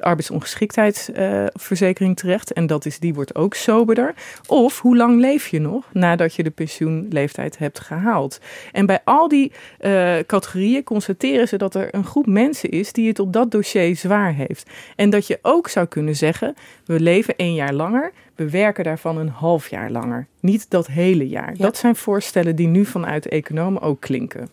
arbeidsongeschiktheidsverzekering 0.00 2.16
terecht? 2.16 2.52
En 2.52 2.66
dat 2.66 2.86
is, 2.86 2.98
die 2.98 3.14
wordt 3.14 3.34
ook 3.34 3.54
soberder. 3.54 4.14
Of 4.46 4.80
hoe 4.80 4.96
lang 4.96 5.20
leef 5.20 5.46
je 5.46 5.60
nog 5.60 5.84
nadat 5.92 6.34
je 6.34 6.42
de 6.42 6.50
pensioenleeftijd 6.50 7.58
hebt 7.58 7.80
gehaald? 7.80 8.40
En 8.72 8.86
bij 8.86 9.00
al 9.04 9.28
die 9.28 9.52
uh, 9.80 10.14
categorieën 10.26 10.84
constateren 10.84 11.48
ze 11.48 11.56
dat 11.56 11.74
er 11.74 11.94
een 11.94 12.04
groep 12.04 12.26
mensen 12.26 12.70
is 12.70 12.92
die 12.92 13.08
het 13.08 13.18
op 13.18 13.32
dat 13.32 13.50
dossier 13.50 13.96
zwaar 13.96 14.34
heeft. 14.34 14.70
En 14.96 15.10
dat 15.10 15.26
je 15.26 15.38
ook 15.42 15.68
zou 15.68 15.86
kunnen 15.86 16.16
zeggen: 16.16 16.54
we 16.84 17.00
leven 17.00 17.36
één 17.36 17.54
jaar 17.54 17.72
langer 17.72 18.12
we 18.34 18.50
werken 18.50 18.84
daarvan 18.84 19.18
een 19.18 19.28
half 19.28 19.70
jaar 19.70 19.90
langer. 19.90 20.26
Niet 20.40 20.70
dat 20.70 20.86
hele 20.86 21.28
jaar. 21.28 21.54
Dat 21.56 21.76
zijn 21.76 21.96
voorstellen 21.96 22.56
die 22.56 22.66
nu 22.66 22.84
vanuit 22.84 23.22
de 23.22 23.28
economen 23.28 23.82
ook 23.82 24.00
klinken. 24.00 24.48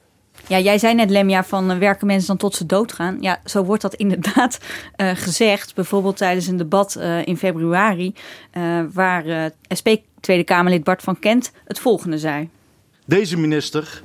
Ja, 0.48 0.60
jij 0.60 0.78
zei 0.78 0.94
net, 0.94 1.10
Lemja, 1.10 1.44
van 1.44 1.72
uh, 1.72 1.78
werken 1.78 2.08
mensen 2.08 2.28
dan 2.28 2.38
tot 2.38 2.56
ze 2.56 2.66
doodgaan? 2.66 3.18
Ja, 3.20 3.42
zo 3.46 3.64
wordt 3.64 3.82
dat 3.82 3.96
inderdaad 4.06 4.60
uh, 4.98 5.12
gezegd. 5.14 5.76
Bijvoorbeeld 5.76 6.18
tijdens 6.18 6.48
een 6.48 6.58
debat 6.58 6.96
uh, 6.98 7.28
in 7.28 7.38
februari, 7.38 8.14
waar 8.94 9.52
SP 9.80 9.88
Tweede 10.20 10.44
Kamerlid 10.44 10.84
Bart 10.84 11.02
van 11.02 11.20
Kent 11.20 11.52
het 11.66 11.80
volgende 11.80 12.18
zei. 12.18 12.50
Deze 13.06 13.38
minister 13.38 14.02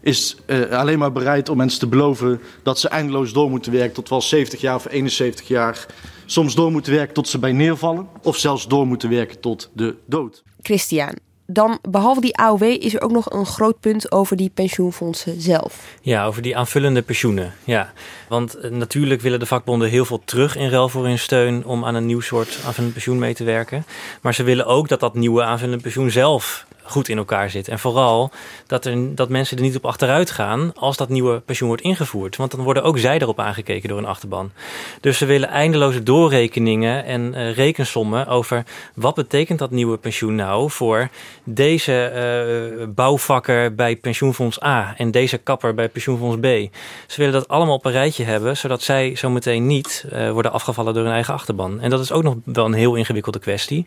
is 0.00 0.36
alleen 0.70 0.98
maar 0.98 1.12
bereid 1.12 1.48
om 1.48 1.56
mensen 1.56 1.80
te 1.80 1.86
beloven 1.86 2.40
dat 2.62 2.78
ze 2.78 2.88
eindeloos 2.88 3.32
door 3.32 3.50
moeten 3.50 3.72
werken 3.72 3.92
tot 3.92 4.08
wel 4.08 4.22
70 4.22 4.60
jaar 4.60 4.74
of 4.74 4.86
71 4.90 5.48
jaar 5.48 5.86
soms 6.30 6.54
door 6.54 6.70
moeten 6.70 6.92
werken 6.92 7.14
tot 7.14 7.28
ze 7.28 7.38
bij 7.38 7.52
neervallen 7.52 8.08
of 8.22 8.36
zelfs 8.36 8.68
door 8.68 8.86
moeten 8.86 9.10
werken 9.10 9.40
tot 9.40 9.70
de 9.72 9.96
dood. 10.06 10.42
Christian, 10.62 11.14
dan 11.46 11.78
behalve 11.88 12.20
die 12.20 12.36
AOW 12.36 12.62
is 12.62 12.94
er 12.94 13.00
ook 13.00 13.10
nog 13.10 13.32
een 13.32 13.46
groot 13.46 13.80
punt 13.80 14.12
over 14.12 14.36
die 14.36 14.50
pensioenfondsen 14.54 15.40
zelf. 15.40 15.96
Ja, 16.02 16.26
over 16.26 16.42
die 16.42 16.56
aanvullende 16.56 17.02
pensioenen. 17.02 17.52
Ja, 17.64 17.92
want 18.28 18.54
eh, 18.54 18.70
natuurlijk 18.70 19.20
willen 19.20 19.38
de 19.38 19.46
vakbonden 19.46 19.88
heel 19.88 20.04
veel 20.04 20.22
terug 20.24 20.56
in 20.56 20.68
ruil 20.68 20.88
voor 20.88 21.04
hun 21.04 21.18
steun 21.18 21.64
om 21.64 21.84
aan 21.84 21.94
een 21.94 22.06
nieuw 22.06 22.20
soort 22.20 22.58
aanvullend 22.66 22.92
pensioen 22.92 23.18
mee 23.18 23.34
te 23.34 23.44
werken. 23.44 23.84
Maar 24.20 24.34
ze 24.34 24.42
willen 24.42 24.66
ook 24.66 24.88
dat 24.88 25.00
dat 25.00 25.14
nieuwe 25.14 25.42
aanvullende 25.42 25.82
pensioen 25.82 26.10
zelf 26.10 26.66
goed 26.82 27.08
in 27.08 27.16
elkaar 27.16 27.50
zit. 27.50 27.68
En 27.68 27.78
vooral 27.78 28.30
dat, 28.66 28.84
er, 28.84 29.14
dat 29.14 29.28
mensen 29.28 29.56
er 29.56 29.62
niet 29.62 29.76
op 29.76 29.86
achteruit 29.86 30.30
gaan 30.30 30.72
als 30.74 30.96
dat 30.96 31.08
nieuwe 31.08 31.40
pensioen 31.40 31.68
wordt 31.68 31.82
ingevoerd. 31.82 32.36
Want 32.36 32.50
dan 32.50 32.62
worden 32.62 32.82
ook 32.82 32.98
zij 32.98 33.18
erop 33.18 33.40
aangekeken 33.40 33.88
door 33.88 33.98
een 33.98 34.04
achterban. 34.04 34.50
Dus 35.00 35.18
ze 35.18 35.26
willen 35.26 35.48
eindeloze 35.48 36.02
doorrekeningen 36.02 37.04
en 37.04 37.34
uh, 37.34 37.54
rekensommen 37.54 38.26
over 38.26 38.64
wat 38.94 39.14
betekent 39.14 39.58
dat 39.58 39.70
nieuwe 39.70 39.96
pensioen 39.96 40.34
nou 40.34 40.70
voor 40.70 41.08
deze 41.44 42.12
uh, 42.80 42.86
bouwvakker 42.88 43.74
bij 43.74 43.96
pensioenfonds 43.96 44.62
A 44.62 44.94
en 44.96 45.10
deze 45.10 45.38
kapper 45.38 45.74
bij 45.74 45.88
pensioenfonds 45.88 46.36
B. 46.36 46.74
Ze 47.06 47.16
willen 47.16 47.32
dat 47.32 47.48
allemaal 47.48 47.74
op 47.74 47.84
een 47.84 47.92
rijtje 47.92 48.24
hebben, 48.24 48.56
zodat 48.56 48.82
zij 48.82 49.16
zometeen 49.16 49.66
niet 49.66 50.04
uh, 50.12 50.30
worden 50.30 50.52
afgevallen 50.52 50.94
door 50.94 51.02
hun 51.02 51.12
eigen 51.12 51.34
achterban. 51.34 51.80
En 51.80 51.90
dat 51.90 52.00
is 52.00 52.12
ook 52.12 52.22
nog 52.22 52.34
wel 52.44 52.64
een 52.64 52.72
heel 52.72 52.94
ingewikkelde 52.94 53.38
kwestie, 53.38 53.86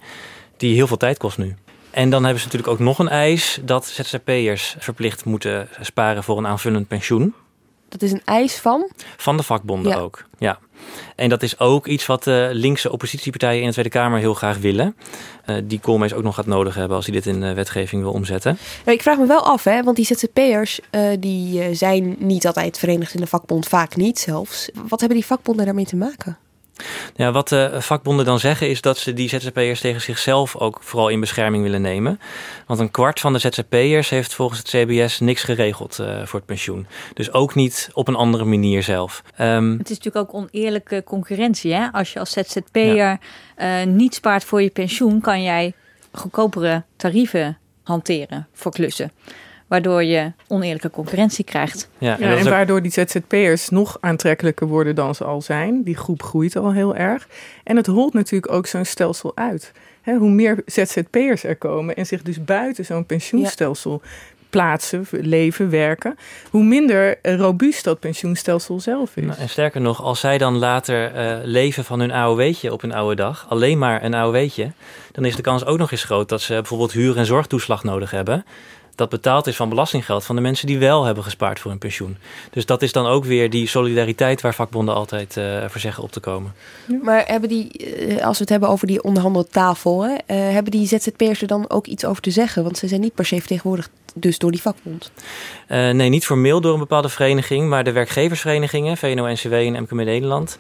die 0.58 0.76
heel 0.76 0.88
veel 0.88 0.98
tijd 0.98 1.18
kost 1.18 1.38
nu. 1.38 1.56
En 1.94 2.10
dan 2.10 2.24
hebben 2.24 2.42
ze 2.42 2.46
natuurlijk 2.46 2.74
ook 2.74 2.80
nog 2.80 3.00
een 3.00 3.08
eis 3.08 3.60
dat 3.64 3.86
ZZP'ers 3.86 4.76
verplicht 4.80 5.26
moeten 5.26 5.68
sparen 5.82 6.24
voor 6.24 6.38
een 6.38 6.48
aanvullend 6.48 6.88
pensioen. 6.88 7.34
Dat 7.90 8.02
is 8.02 8.12
een 8.12 8.22
eis 8.26 8.56
van? 8.56 8.92
Van 9.18 9.38
de 9.38 9.44
vakbonden 9.44 9.98
ook, 9.98 10.26
ja. 10.38 10.60
En 11.16 11.30
dat 11.30 11.44
is 11.44 11.60
ook 11.60 11.88
iets 11.88 12.06
wat 12.06 12.24
de 12.24 12.50
linkse 12.52 12.92
oppositiepartijen 12.92 13.62
in 13.62 13.68
de 13.68 13.72
Tweede 13.72 13.90
Kamer 13.90 14.20
heel 14.20 14.34
graag 14.34 14.58
willen. 14.58 14.96
Uh, 15.46 15.58
die 15.64 15.80
Koolmees 15.80 16.14
ook 16.14 16.24
nog 16.24 16.36
gaat 16.36 16.46
nodig 16.46 16.76
hebben 16.76 16.96
als 16.98 17.06
hij 17.06 17.16
dit 17.16 17.26
in 17.26 17.40
de 17.40 17.54
wetgeving 17.54 18.02
wil 18.02 18.12
omzetten. 18.12 18.58
ik 18.86 19.02
vraag 19.02 19.18
me 19.18 19.26
wel 19.26 19.46
af, 19.46 19.64
hè, 19.64 19.84
want 19.84 19.96
die 19.96 20.06
ZZP'ers 20.06 20.80
uh, 20.92 21.10
die 21.20 21.76
zijn 21.76 22.16
niet 22.20 22.48
altijd 22.48 22.80
verenigd 22.80 23.14
in 23.14 23.22
de 23.22 23.28
vakbond, 23.28 23.68
vaak 23.68 23.96
niet 23.96 24.20
zelfs. 24.20 24.70
Wat 24.88 25.00
hebben 25.00 25.18
die 25.18 25.28
vakbonden 25.28 25.66
daarmee 25.66 25.86
te 25.86 25.96
maken? 25.96 26.38
Ja, 27.16 27.32
wat 27.32 27.50
de 27.50 27.82
vakbonden 27.82 28.26
dan 28.26 28.40
zeggen 28.40 28.70
is 28.70 28.82
dat 28.82 28.98
ze 28.98 29.14
die 29.14 29.30
ZZP'ers 29.30 29.80
tegen 29.80 30.02
zichzelf 30.02 30.56
ook 30.56 30.78
vooral 30.82 31.10
in 31.10 31.20
bescherming 31.20 31.64
willen 31.64 31.82
nemen. 31.82 32.20
Want 32.68 32.80
een 32.80 32.92
kwart 32.92 33.20
van 33.20 33.34
de 33.34 33.40
ZZP'ers 33.40 34.10
heeft 34.10 34.34
volgens 34.34 34.60
het 34.60 34.68
CBS 34.68 35.20
niks 35.20 35.44
geregeld 35.44 35.98
uh, 36.02 36.26
voor 36.26 36.40
het 36.40 36.48
pensioen. 36.48 36.88
Dus 37.14 37.32
ook 37.32 37.56
niet 37.56 37.90
op 37.94 38.08
een 38.08 38.16
andere 38.16 38.46
manier 38.46 38.84
zelf. 38.84 39.24
Um, 39.40 39.78
het 39.78 39.90
is 39.90 39.98
natuurlijk 39.98 40.34
ook 40.36 40.42
oneerlijke 40.42 41.04
concurrentie. 41.04 41.74
Hè? 41.74 41.92
Als 41.92 42.14
je 42.14 42.20
als 42.20 42.32
ZZP'er 42.32 42.96
ja. 42.96 43.20
uh, 43.58 43.86
niet 43.86 44.16
spaart 44.16 44.44
voor 44.44 44.62
je 44.62 44.70
pensioen, 44.70 45.22
kan 45.22 45.44
jij 45.44 45.74
goedkopere 46.12 46.84
tarieven 46.96 47.58
hanteren 47.84 48.48
voor 48.54 48.72
klussen 48.72 49.12
waardoor 49.74 50.04
je 50.04 50.32
oneerlijke 50.48 50.90
concurrentie 50.90 51.46
krijgt. 51.46 51.90
Ja, 51.98 52.20
en, 52.20 52.38
en 52.38 52.50
waardoor 52.50 52.82
die 52.82 52.92
ZZP'ers 52.92 53.70
nog 53.70 53.98
aantrekkelijker 54.00 54.68
worden 54.68 54.96
dan 54.96 55.16
ze 55.16 55.24
al 55.24 55.42
zijn. 55.42 55.84
Die 55.84 55.96
groep 55.96 56.24
groeit 56.24 56.56
al 56.56 56.74
heel 56.74 56.96
erg. 56.96 57.28
En 57.64 57.76
het 57.76 57.86
holt 57.86 58.14
natuurlijk 58.14 58.52
ook 58.52 58.68
zo'n 58.68 58.86
stelsel 58.86 59.32
uit. 59.36 59.72
hoe 60.04 60.30
meer 60.30 60.62
ZZP'ers 60.66 61.44
er 61.44 61.56
komen 61.56 61.96
en 61.96 62.06
zich 62.06 62.22
dus 62.22 62.44
buiten 62.44 62.86
zo'n 62.86 63.06
pensioenstelsel 63.06 64.02
plaatsen, 64.50 65.08
leven, 65.12 65.70
werken, 65.70 66.18
hoe 66.50 66.64
minder 66.64 67.18
robuust 67.22 67.84
dat 67.84 68.00
pensioenstelsel 68.00 68.80
zelf 68.80 69.16
is. 69.16 69.26
Nou, 69.26 69.40
en 69.40 69.50
sterker 69.50 69.82
nog, 69.82 70.02
als 70.02 70.20
zij 70.20 70.38
dan 70.38 70.58
later 70.58 71.16
uh, 71.16 71.38
leven 71.44 71.86
van 71.86 72.00
hun 72.00 72.12
AOW'tje 72.12 72.74
op 72.74 72.82
hun 72.82 72.94
oude 72.94 73.16
dag, 73.16 73.46
alleen 73.50 73.78
maar 73.78 74.04
een 74.04 74.14
AOW'tje, 74.14 74.72
dan 75.12 75.26
is 75.26 75.36
de 75.36 75.42
kans 75.42 75.66
ook 75.66 75.78
nog 75.78 75.92
eens 75.92 76.04
groot 76.04 76.30
dat 76.30 76.42
ze 76.42 76.54
bijvoorbeeld 76.54 76.92
huur- 76.92 77.18
en 77.18 77.26
zorgtoeslag 77.26 77.84
nodig 77.84 78.12
hebben 78.12 78.46
dat 78.96 79.10
betaald 79.10 79.48
is 79.48 79.56
van 79.56 79.70
belastinggeld 79.70 80.24
van 80.24 80.36
de 80.36 80.42
mensen 80.42 80.68
die 80.68 80.78
wel 80.78 81.04
hebben 81.04 81.24
gespaard 81.24 81.60
voor 81.60 81.72
hun 81.72 81.80
pensioen. 81.80 82.18
Dus 82.52 82.66
dat 82.66 82.82
is 82.82 82.92
dan 82.92 83.06
ook 83.06 83.26
weer 83.26 83.50
die 83.50 83.68
solidariteit 83.68 84.42
waar 84.42 84.56
vakbonden 84.56 84.96
altijd 84.96 85.38
uh, 85.38 85.66
voor 85.68 85.82
zeggen 85.82 86.04
op 86.04 86.12
te 86.12 86.20
komen. 86.20 86.54
Maar 87.02 87.24
hebben 87.26 87.50
die, 87.50 87.96
uh, 88.08 88.26
als 88.26 88.38
we 88.38 88.42
het 88.42 88.50
hebben 88.50 88.70
over 88.70 88.88
die 88.88 89.04
onderhandeltafel, 89.04 90.04
hè, 90.04 90.12
uh, 90.12 90.18
hebben 90.28 90.72
die 90.72 90.88
ZZP'ers 90.88 91.42
er 91.42 91.48
dan 91.48 91.70
ook 91.70 91.88
iets 91.88 92.06
over 92.06 92.22
te 92.22 92.32
zeggen? 92.32 92.64
Want 92.64 92.78
ze 92.78 92.88
zijn 92.88 93.02
niet 93.02 93.16
per 93.16 93.26
se 93.26 93.40
vertegenwoordigd 93.40 93.90
dus 94.14 94.38
door 94.38 94.52
die 94.52 94.62
vakbond? 94.62 95.12
Uh, 95.70 95.90
nee, 95.90 96.10
niet 96.10 96.26
formeel 96.26 96.62
door 96.62 96.74
een 96.74 96.80
bepaalde 96.80 97.10
vereniging, 97.10 97.70
maar 97.70 97.84
de 97.84 97.92
werkgeversverenigingen, 97.92 98.98
VNO-NCW 98.98 99.54
en 99.54 99.82
MKB 99.82 99.92
Nederland, 99.92 100.58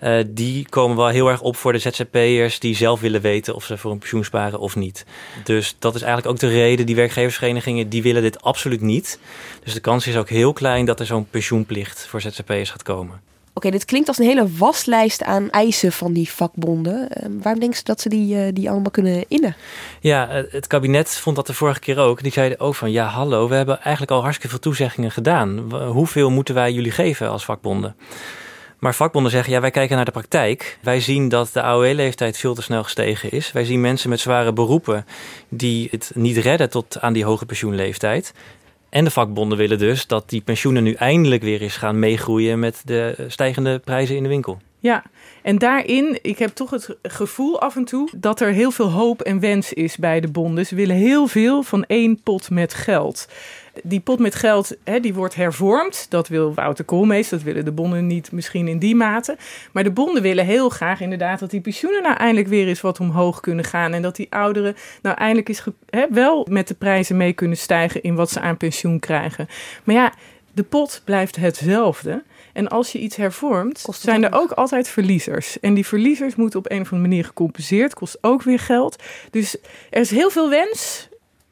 uh, 0.00 0.18
die 0.26 0.68
komen 0.68 0.96
wel 0.96 1.08
heel 1.08 1.28
erg 1.28 1.40
op 1.40 1.56
voor 1.56 1.72
de 1.72 1.78
ZZP'ers 1.78 2.58
die 2.58 2.76
zelf 2.76 3.00
willen 3.00 3.20
weten 3.20 3.54
of 3.54 3.64
ze 3.64 3.78
voor 3.78 3.90
een 3.90 3.98
pensioen 3.98 4.24
sparen 4.24 4.58
of 4.58 4.76
niet. 4.76 5.06
Dus 5.44 5.76
dat 5.78 5.94
is 5.94 6.02
eigenlijk 6.02 6.32
ook 6.32 6.40
de 6.40 6.56
reden, 6.56 6.86
die 6.86 6.96
werkgeversverenigingen, 6.96 7.88
die 7.88 8.02
willen 8.02 8.22
dit 8.22 8.42
absoluut 8.42 8.80
niet. 8.80 9.18
Dus 9.64 9.74
de 9.74 9.80
kans 9.80 10.06
is 10.06 10.16
ook 10.16 10.28
heel 10.28 10.52
klein 10.52 10.84
dat 10.84 11.00
er 11.00 11.06
zo'n 11.06 11.28
pensioenplicht 11.30 12.06
voor 12.06 12.20
ZZP'ers 12.20 12.70
gaat 12.70 12.82
komen. 12.82 13.25
Oké, 13.56 13.70
dit 13.70 13.84
klinkt 13.84 14.08
als 14.08 14.18
een 14.18 14.26
hele 14.26 14.48
waslijst 14.58 15.22
aan 15.22 15.50
eisen 15.50 15.92
van 15.92 16.12
die 16.12 16.30
vakbonden. 16.30 16.94
Uh, 16.94 17.26
waarom 17.42 17.60
denken 17.60 17.78
ze 17.78 17.84
dat 17.84 18.00
ze 18.00 18.08
die, 18.08 18.36
uh, 18.36 18.48
die 18.52 18.70
allemaal 18.70 18.90
kunnen 18.90 19.24
innen? 19.28 19.56
Ja, 20.00 20.44
het 20.50 20.66
kabinet 20.66 21.10
vond 21.10 21.36
dat 21.36 21.46
de 21.46 21.54
vorige 21.54 21.80
keer 21.80 21.98
ook. 21.98 22.22
Die 22.22 22.32
zeiden 22.32 22.60
ook 22.60 22.74
van, 22.74 22.90
ja 22.90 23.06
hallo, 23.06 23.48
we 23.48 23.54
hebben 23.54 23.80
eigenlijk 23.80 24.10
al 24.10 24.20
hartstikke 24.20 24.48
veel 24.50 24.58
toezeggingen 24.58 25.10
gedaan. 25.10 25.72
Hoeveel 25.86 26.30
moeten 26.30 26.54
wij 26.54 26.72
jullie 26.72 26.90
geven 26.90 27.30
als 27.30 27.44
vakbonden? 27.44 27.96
Maar 28.78 28.94
vakbonden 28.94 29.30
zeggen, 29.30 29.52
ja, 29.52 29.60
wij 29.60 29.70
kijken 29.70 29.96
naar 29.96 30.04
de 30.04 30.10
praktijk. 30.10 30.78
Wij 30.82 31.00
zien 31.00 31.28
dat 31.28 31.50
de 31.52 31.62
AOW-leeftijd 31.62 32.36
veel 32.36 32.54
te 32.54 32.62
snel 32.62 32.82
gestegen 32.82 33.30
is. 33.30 33.52
Wij 33.52 33.64
zien 33.64 33.80
mensen 33.80 34.10
met 34.10 34.20
zware 34.20 34.52
beroepen 34.52 35.06
die 35.48 35.88
het 35.90 36.10
niet 36.14 36.36
redden 36.36 36.70
tot 36.70 37.00
aan 37.00 37.12
die 37.12 37.24
hoge 37.24 37.46
pensioenleeftijd. 37.46 38.32
En 38.96 39.04
de 39.04 39.10
vakbonden 39.10 39.58
willen 39.58 39.78
dus 39.78 40.06
dat 40.06 40.28
die 40.28 40.40
pensioenen 40.40 40.82
nu 40.82 40.92
eindelijk 40.92 41.42
weer 41.42 41.60
eens 41.60 41.76
gaan 41.76 41.98
meegroeien 41.98 42.58
met 42.58 42.82
de 42.84 43.24
stijgende 43.28 43.78
prijzen 43.78 44.16
in 44.16 44.22
de 44.22 44.28
winkel. 44.28 44.58
Ja, 44.78 45.04
en 45.46 45.58
daarin, 45.58 46.18
ik 46.22 46.38
heb 46.38 46.50
toch 46.50 46.70
het 46.70 46.96
gevoel 47.02 47.60
af 47.60 47.76
en 47.76 47.84
toe 47.84 48.08
dat 48.16 48.40
er 48.40 48.52
heel 48.52 48.70
veel 48.70 48.90
hoop 48.90 49.22
en 49.22 49.40
wens 49.40 49.72
is 49.72 49.96
bij 49.96 50.20
de 50.20 50.28
bonden. 50.28 50.66
Ze 50.66 50.74
willen 50.74 50.96
heel 50.96 51.26
veel 51.26 51.62
van 51.62 51.84
één 51.84 52.22
pot 52.22 52.50
met 52.50 52.74
geld. 52.74 53.28
Die 53.82 54.00
pot 54.00 54.18
met 54.18 54.34
geld, 54.34 54.76
hè, 54.84 55.00
die 55.00 55.14
wordt 55.14 55.34
hervormd. 55.34 56.06
Dat 56.08 56.28
wil 56.28 56.54
Wouter 56.54 56.84
Koolmees, 56.84 57.28
dat 57.28 57.42
willen 57.42 57.64
de 57.64 57.72
bonden 57.72 58.06
niet 58.06 58.32
misschien 58.32 58.68
in 58.68 58.78
die 58.78 58.94
mate. 58.94 59.36
Maar 59.72 59.84
de 59.84 59.90
bonden 59.90 60.22
willen 60.22 60.44
heel 60.44 60.68
graag 60.68 61.00
inderdaad 61.00 61.38
dat 61.38 61.50
die 61.50 61.60
pensioenen 61.60 62.02
nou 62.02 62.16
eindelijk 62.16 62.48
weer 62.48 62.68
eens 62.68 62.80
wat 62.80 63.00
omhoog 63.00 63.40
kunnen 63.40 63.64
gaan. 63.64 63.92
En 63.92 64.02
dat 64.02 64.16
die 64.16 64.32
ouderen 64.32 64.76
nou 65.02 65.16
eindelijk 65.16 65.48
eens 65.48 65.64
hè, 65.90 66.06
wel 66.10 66.46
met 66.50 66.68
de 66.68 66.74
prijzen 66.74 67.16
mee 67.16 67.32
kunnen 67.32 67.56
stijgen 67.56 68.02
in 68.02 68.14
wat 68.14 68.30
ze 68.30 68.40
aan 68.40 68.56
pensioen 68.56 68.98
krijgen. 68.98 69.48
Maar 69.84 69.94
ja, 69.94 70.12
de 70.52 70.62
pot 70.62 71.02
blijft 71.04 71.36
hetzelfde. 71.36 72.22
En 72.56 72.68
als 72.68 72.92
je 72.92 72.98
iets 72.98 73.16
hervormt, 73.16 73.86
zijn 73.90 74.24
er 74.24 74.32
ook 74.32 74.50
altijd 74.50 74.88
verliezers. 74.88 75.60
En 75.60 75.74
die 75.74 75.86
verliezers 75.86 76.34
moeten 76.34 76.58
op 76.58 76.70
een 76.70 76.80
of 76.80 76.92
andere 76.92 77.08
manier 77.08 77.24
gecompenseerd. 77.24 77.94
Kost 77.94 78.18
ook 78.20 78.42
weer 78.42 78.58
geld. 78.58 79.02
Dus 79.30 79.56
er 79.90 80.00
is 80.00 80.10
heel 80.10 80.30
veel 80.30 80.50
wens. 80.50 81.08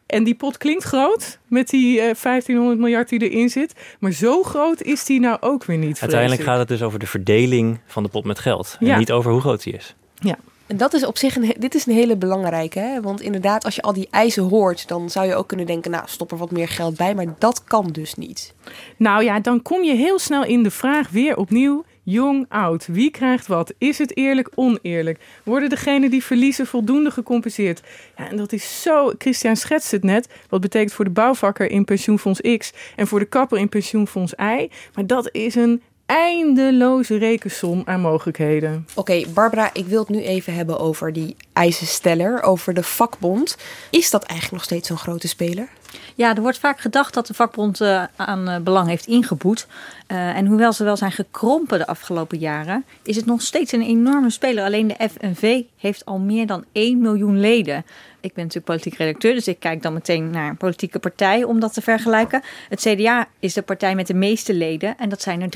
En 0.07 0.25
die 0.25 0.35
pot 0.35 0.57
klinkt 0.59 0.85
groot 0.85 1.39
met 1.49 1.69
die 1.69 1.97
uh, 1.97 2.03
1500 2.03 2.79
miljard 2.79 3.09
die 3.09 3.31
erin 3.31 3.49
zit. 3.49 3.73
Maar 3.99 4.13
zo 4.13 4.43
groot 4.43 4.83
is 4.83 5.05
die 5.05 5.21
nou 5.21 5.37
ook 5.41 5.65
weer 5.65 5.79
niet. 5.79 6.01
Uiteindelijk 6.01 6.43
gaat 6.43 6.59
het 6.59 6.69
dus 6.69 6.83
over 6.83 6.99
de 6.99 7.07
verdeling 7.07 7.79
van 7.87 8.03
de 8.03 8.09
pot 8.09 8.25
met 8.25 8.39
geld. 8.39 8.77
En 8.81 8.87
Ja. 8.87 8.99
niet 8.99 9.13
over 9.13 9.33
hoe 9.33 9.41
groot 9.41 9.63
die 9.63 9.73
is. 9.73 9.95
Ja. 10.15 10.37
En 10.67 10.77
dat 10.77 10.93
is 10.93 11.07
op 11.07 11.19
zich 11.19 11.37
een, 11.37 11.55
dit 11.59 11.75
is 11.75 11.87
een 11.87 11.95
hele 11.95 12.17
belangrijke. 12.17 12.99
Want 13.03 13.21
inderdaad, 13.21 13.65
als 13.65 13.75
je 13.75 13.83
al 13.83 13.93
die 13.93 14.09
eisen 14.11 14.43
hoort, 14.43 14.89
dan 14.89 15.11
zou 15.11 15.27
je 15.27 15.35
ook 15.35 15.49
kunnen 15.49 15.67
denken, 15.67 15.91
nou, 15.91 16.05
stop 16.07 16.31
er 16.31 16.37
wat 16.37 16.51
meer 16.51 16.69
geld 16.69 16.97
bij. 16.97 17.15
Maar 17.15 17.35
dat 17.39 17.65
kan 17.65 17.89
dus 17.93 18.15
niet. 18.15 18.55
Nou 18.97 19.25
ja, 19.25 19.41
dan 19.41 19.63
kom 19.63 19.83
je 19.83 19.95
heel 19.95 20.19
snel 20.19 20.45
in 20.45 20.63
de 20.63 20.71
vraag 20.71 21.11
weer 21.11 21.37
opnieuw. 21.37 21.85
Jong, 22.07 22.47
oud, 22.49 22.87
wie 22.87 23.11
krijgt 23.11 23.47
wat? 23.47 23.75
Is 23.79 23.99
het 23.99 24.17
eerlijk, 24.17 24.51
oneerlijk? 24.55 25.19
Worden 25.43 25.69
degenen 25.69 26.11
die 26.11 26.25
verliezen 26.25 26.67
voldoende 26.67 27.11
gecompenseerd? 27.11 27.83
Ja, 28.17 28.31
en 28.31 28.37
dat 28.37 28.53
is 28.53 28.83
zo. 28.83 29.13
Christian 29.19 29.57
schetst 29.57 29.91
het 29.91 30.05
net. 30.05 30.29
Wat 30.49 30.61
betekent 30.61 30.93
voor 30.93 31.05
de 31.05 31.11
bouwvakker 31.11 31.71
in 31.71 31.85
pensioenfonds 31.85 32.41
X 32.57 32.73
en 32.97 33.07
voor 33.07 33.19
de 33.19 33.25
kapper 33.25 33.59
in 33.59 33.69
pensioenfonds 33.69 34.33
Y. 34.33 34.69
Maar 34.95 35.07
dat 35.07 35.29
is 35.33 35.55
een 35.55 35.83
eindeloze 36.07 37.19
rekensom 37.19 37.83
aan 37.85 38.01
mogelijkheden. 38.01 38.87
Oké, 38.95 39.23
Barbara, 39.35 39.71
ik 39.73 39.87
wil 39.87 40.01
het 40.01 40.09
nu 40.09 40.23
even 40.23 40.55
hebben 40.55 40.79
over 40.79 41.13
die 41.13 41.37
eisensteller, 41.55 42.43
over 42.43 42.75
de 42.75 42.83
vakbond. 42.83 43.57
Is 43.91 44.11
dat 44.11 44.23
eigenlijk 44.23 44.53
nog 44.53 44.65
steeds 44.65 44.89
zo'n 44.89 44.97
grote 44.97 45.29
speler? 45.29 45.69
Ja, 46.15 46.35
er 46.35 46.43
wordt 46.43 46.59
vaak 46.59 46.81
gedacht 46.81 47.15
dat 47.15 47.27
de 47.27 47.35
vakbond 47.35 47.81
eh, 47.81 48.03
aan 48.17 48.49
eh, 48.49 48.61
belang 48.61 48.89
heeft 48.89 49.07
ingeboet. 49.07 49.67
Eh, 50.07 50.37
en 50.37 50.47
hoewel 50.47 50.73
ze 50.73 50.85
wel 50.85 50.97
zijn 50.97 51.13
gekrompen 51.13 51.79
de 51.79 51.87
afgelopen 51.87 52.39
jaren, 52.39 52.85
is 53.03 53.17
het 53.17 53.27
nog 53.27 53.43
steeds 53.43 53.73
een 53.73 53.83
enorme 53.83 54.31
speler. 54.31 54.65
Alleen 54.65 54.89
de 54.89 55.09
FNV 55.11 55.63
heeft 55.77 56.05
al 56.05 56.19
meer 56.19 56.47
dan 56.47 56.65
1 56.73 56.99
miljoen 57.01 57.41
leden. 57.41 57.85
Ik 58.21 58.35
ben 58.35 58.45
natuurlijk 58.45 58.73
politiek 58.73 58.99
redacteur, 58.99 59.35
dus 59.35 59.49
ik 59.49 59.61
kijk 59.61 59.83
dan 59.83 59.93
meteen 59.93 60.31
naar 60.31 60.57
politieke 60.57 60.99
partijen 60.99 61.49
om 61.49 61.61
dat 61.61 61.73
te 61.73 61.83
vergelijken. 61.83 62.43
Het 62.69 62.81
CDA 62.81 63.29
is 63.39 63.55
de 63.55 63.63
partij 63.63 63.95
met 63.95 64.07
de 64.07 64.15
meeste 64.15 64.55
leden 64.55 64.99
en 64.99 65.09
dat 65.09 65.23
zijn 65.23 65.43
er 65.43 65.49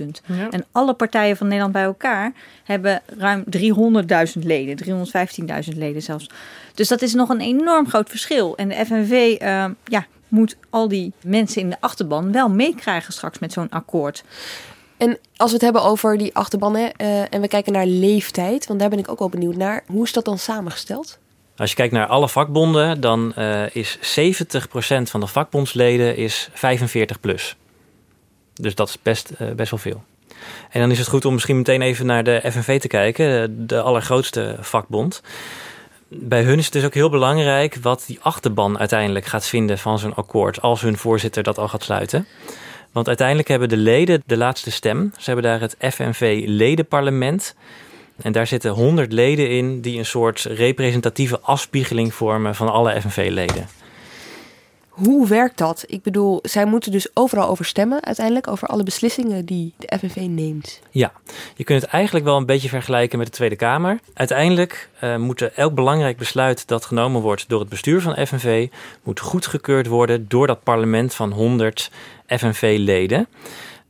43.000. 0.00 0.06
Ja. 0.26 0.50
En 0.50 0.64
alle 0.72 0.94
partijen 0.94 1.36
van 1.36 1.46
Nederland 1.46 1.72
bij 1.72 1.82
elkaar 1.82 2.32
hebben 2.64 3.02
ruim 3.18 3.44
300.000 4.36 4.42
leden, 4.42 4.76
315.000 4.94 5.76
leden 5.76 6.02
zelfs. 6.02 6.30
Dus 6.74 6.88
dat 6.88 7.02
is 7.02 7.14
nog 7.14 7.28
een 7.28 7.40
enorm 7.40 7.88
groot 7.88 8.08
verschil. 8.08 8.56
En 8.56 8.68
de 8.68 8.84
FNV 8.86 9.36
eh, 9.38 9.64
ja, 9.84 10.06
moet 10.28 10.56
al 10.70 10.88
die 10.88 11.12
mensen 11.22 11.60
in 11.60 11.70
de 11.70 11.76
achterban 11.80 12.32
wel 12.32 12.48
meekrijgen 12.48 13.12
straks 13.12 13.38
met 13.38 13.52
zo'n 13.52 13.70
akkoord. 13.70 14.24
En 14.96 15.18
als 15.36 15.48
we 15.48 15.54
het 15.54 15.64
hebben 15.64 15.82
over 15.82 16.18
die 16.18 16.34
achterban 16.34 16.76
hè, 16.76 16.86
eh, 16.96 17.34
en 17.34 17.40
we 17.40 17.48
kijken 17.48 17.72
naar 17.72 17.86
leeftijd, 17.86 18.66
want 18.66 18.80
daar 18.80 18.88
ben 18.88 18.98
ik 18.98 19.10
ook 19.10 19.18
wel 19.18 19.28
benieuwd 19.28 19.56
naar. 19.56 19.84
Hoe 19.86 20.04
is 20.04 20.12
dat 20.12 20.24
dan 20.24 20.38
samengesteld? 20.38 21.18
Als 21.56 21.70
je 21.70 21.76
kijkt 21.76 21.92
naar 21.92 22.06
alle 22.06 22.28
vakbonden, 22.28 23.00
dan 23.00 23.34
eh, 23.34 23.76
is 23.76 23.98
70% 23.98 25.10
van 25.10 25.20
de 25.20 25.26
vakbondsleden 25.26 26.16
is 26.16 26.48
45 26.52 27.20
plus. 27.20 27.56
Dus 28.54 28.74
dat 28.74 28.88
is 28.88 28.98
best, 29.02 29.30
eh, 29.30 29.50
best 29.50 29.70
wel 29.70 29.80
veel. 29.80 30.04
En 30.70 30.80
dan 30.80 30.90
is 30.90 30.98
het 30.98 31.08
goed 31.08 31.24
om 31.24 31.32
misschien 31.32 31.56
meteen 31.56 31.82
even 31.82 32.06
naar 32.06 32.24
de 32.24 32.40
FNV 32.50 32.80
te 32.80 32.88
kijken, 32.88 33.26
de, 33.26 33.64
de 33.66 33.80
allergrootste 33.80 34.56
vakbond. 34.60 35.22
Bij 36.08 36.42
hun 36.42 36.58
is 36.58 36.64
het 36.64 36.72
dus 36.72 36.84
ook 36.84 36.94
heel 36.94 37.10
belangrijk 37.10 37.76
wat 37.82 38.04
die 38.06 38.18
achterban 38.22 38.78
uiteindelijk 38.78 39.26
gaat 39.26 39.46
vinden 39.46 39.78
van 39.78 39.98
zo'n 39.98 40.14
akkoord, 40.14 40.62
als 40.62 40.80
hun 40.80 40.96
voorzitter 40.96 41.42
dat 41.42 41.58
al 41.58 41.68
gaat 41.68 41.82
sluiten. 41.82 42.26
Want 42.92 43.08
uiteindelijk 43.08 43.48
hebben 43.48 43.68
de 43.68 43.76
leden 43.76 44.22
de 44.26 44.36
laatste 44.36 44.70
stem. 44.70 45.12
Ze 45.18 45.24
hebben 45.24 45.44
daar 45.44 45.60
het 45.60 45.76
FNV-ledenparlement. 45.94 47.54
En 48.22 48.32
daar 48.32 48.46
zitten 48.46 48.70
100 48.70 49.12
leden 49.12 49.50
in 49.50 49.80
die 49.80 49.98
een 49.98 50.06
soort 50.06 50.40
representatieve 50.40 51.40
afspiegeling 51.40 52.14
vormen 52.14 52.54
van 52.54 52.72
alle 52.72 53.00
FNV-leden. 53.00 53.68
Hoe 54.94 55.28
werkt 55.28 55.58
dat? 55.58 55.84
Ik 55.86 56.02
bedoel, 56.02 56.38
zij 56.42 56.64
moeten 56.64 56.92
dus 56.92 57.08
overal 57.14 57.48
over 57.48 57.64
stemmen 57.64 58.04
uiteindelijk, 58.04 58.48
over 58.48 58.68
alle 58.68 58.82
beslissingen 58.82 59.44
die 59.44 59.72
de 59.76 59.98
FNV 59.98 60.16
neemt. 60.16 60.80
Ja, 60.90 61.12
je 61.56 61.64
kunt 61.64 61.82
het 61.82 61.90
eigenlijk 61.90 62.24
wel 62.24 62.36
een 62.36 62.46
beetje 62.46 62.68
vergelijken 62.68 63.18
met 63.18 63.26
de 63.26 63.32
Tweede 63.32 63.56
Kamer. 63.56 63.98
Uiteindelijk 64.14 64.88
eh, 64.98 65.16
moet 65.16 65.42
elk 65.42 65.74
belangrijk 65.74 66.16
besluit 66.16 66.68
dat 66.68 66.84
genomen 66.84 67.20
wordt 67.20 67.48
door 67.48 67.60
het 67.60 67.68
bestuur 67.68 68.00
van 68.00 68.26
FNV... 68.26 68.68
moet 69.02 69.20
goedgekeurd 69.20 69.86
worden 69.86 70.28
door 70.28 70.46
dat 70.46 70.62
parlement 70.62 71.14
van 71.14 71.32
100 71.32 71.90
FNV-leden. 72.26 73.26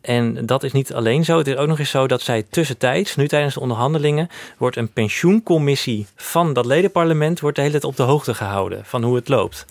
En 0.00 0.46
dat 0.46 0.62
is 0.62 0.72
niet 0.72 0.94
alleen 0.94 1.24
zo. 1.24 1.38
Het 1.38 1.46
is 1.46 1.56
ook 1.56 1.68
nog 1.68 1.78
eens 1.78 1.90
zo 1.90 2.06
dat 2.06 2.22
zij 2.22 2.44
tussentijds, 2.50 3.16
nu 3.16 3.28
tijdens 3.28 3.54
de 3.54 3.60
onderhandelingen, 3.60 4.28
wordt 4.58 4.76
een 4.76 4.92
pensioencommissie 4.92 6.06
van 6.16 6.52
dat 6.52 6.66
ledenparlement 6.66 7.40
wordt 7.40 7.56
de 7.56 7.62
hele 7.62 7.72
tijd 7.72 7.92
op 7.92 7.96
de 7.96 8.02
hoogte 8.02 8.34
gehouden 8.34 8.84
van 8.84 9.02
hoe 9.02 9.14
het 9.14 9.28
loopt. 9.28 9.66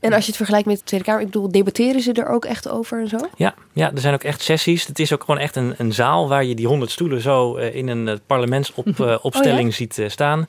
En 0.00 0.12
als 0.12 0.20
je 0.20 0.26
het 0.26 0.36
vergelijkt 0.36 0.66
met 0.66 0.78
de 0.78 0.84
Tweede 0.84 1.06
Kamer, 1.06 1.20
ik 1.20 1.26
bedoel, 1.26 1.52
debatteren 1.52 2.00
ze 2.00 2.12
er 2.12 2.28
ook 2.28 2.44
echt 2.44 2.68
over 2.68 3.00
en 3.00 3.08
zo? 3.08 3.18
Ja, 3.36 3.54
ja, 3.72 3.90
er 3.92 4.00
zijn 4.00 4.14
ook 4.14 4.22
echt 4.22 4.42
sessies. 4.42 4.86
Het 4.86 4.98
is 4.98 5.12
ook 5.12 5.24
gewoon 5.24 5.40
echt 5.40 5.56
een, 5.56 5.74
een 5.78 5.92
zaal 5.92 6.28
waar 6.28 6.44
je 6.44 6.54
die 6.54 6.66
honderd 6.66 6.90
stoelen 6.90 7.20
zo 7.20 7.56
eh, 7.56 7.74
in 7.74 7.88
een 7.88 8.08
eh, 8.08 8.16
parlementsopstelling 8.26 9.58
Oh 9.58 9.64
ja? 9.64 9.70
ziet 9.70 9.98
eh, 9.98 10.08
staan. 10.08 10.46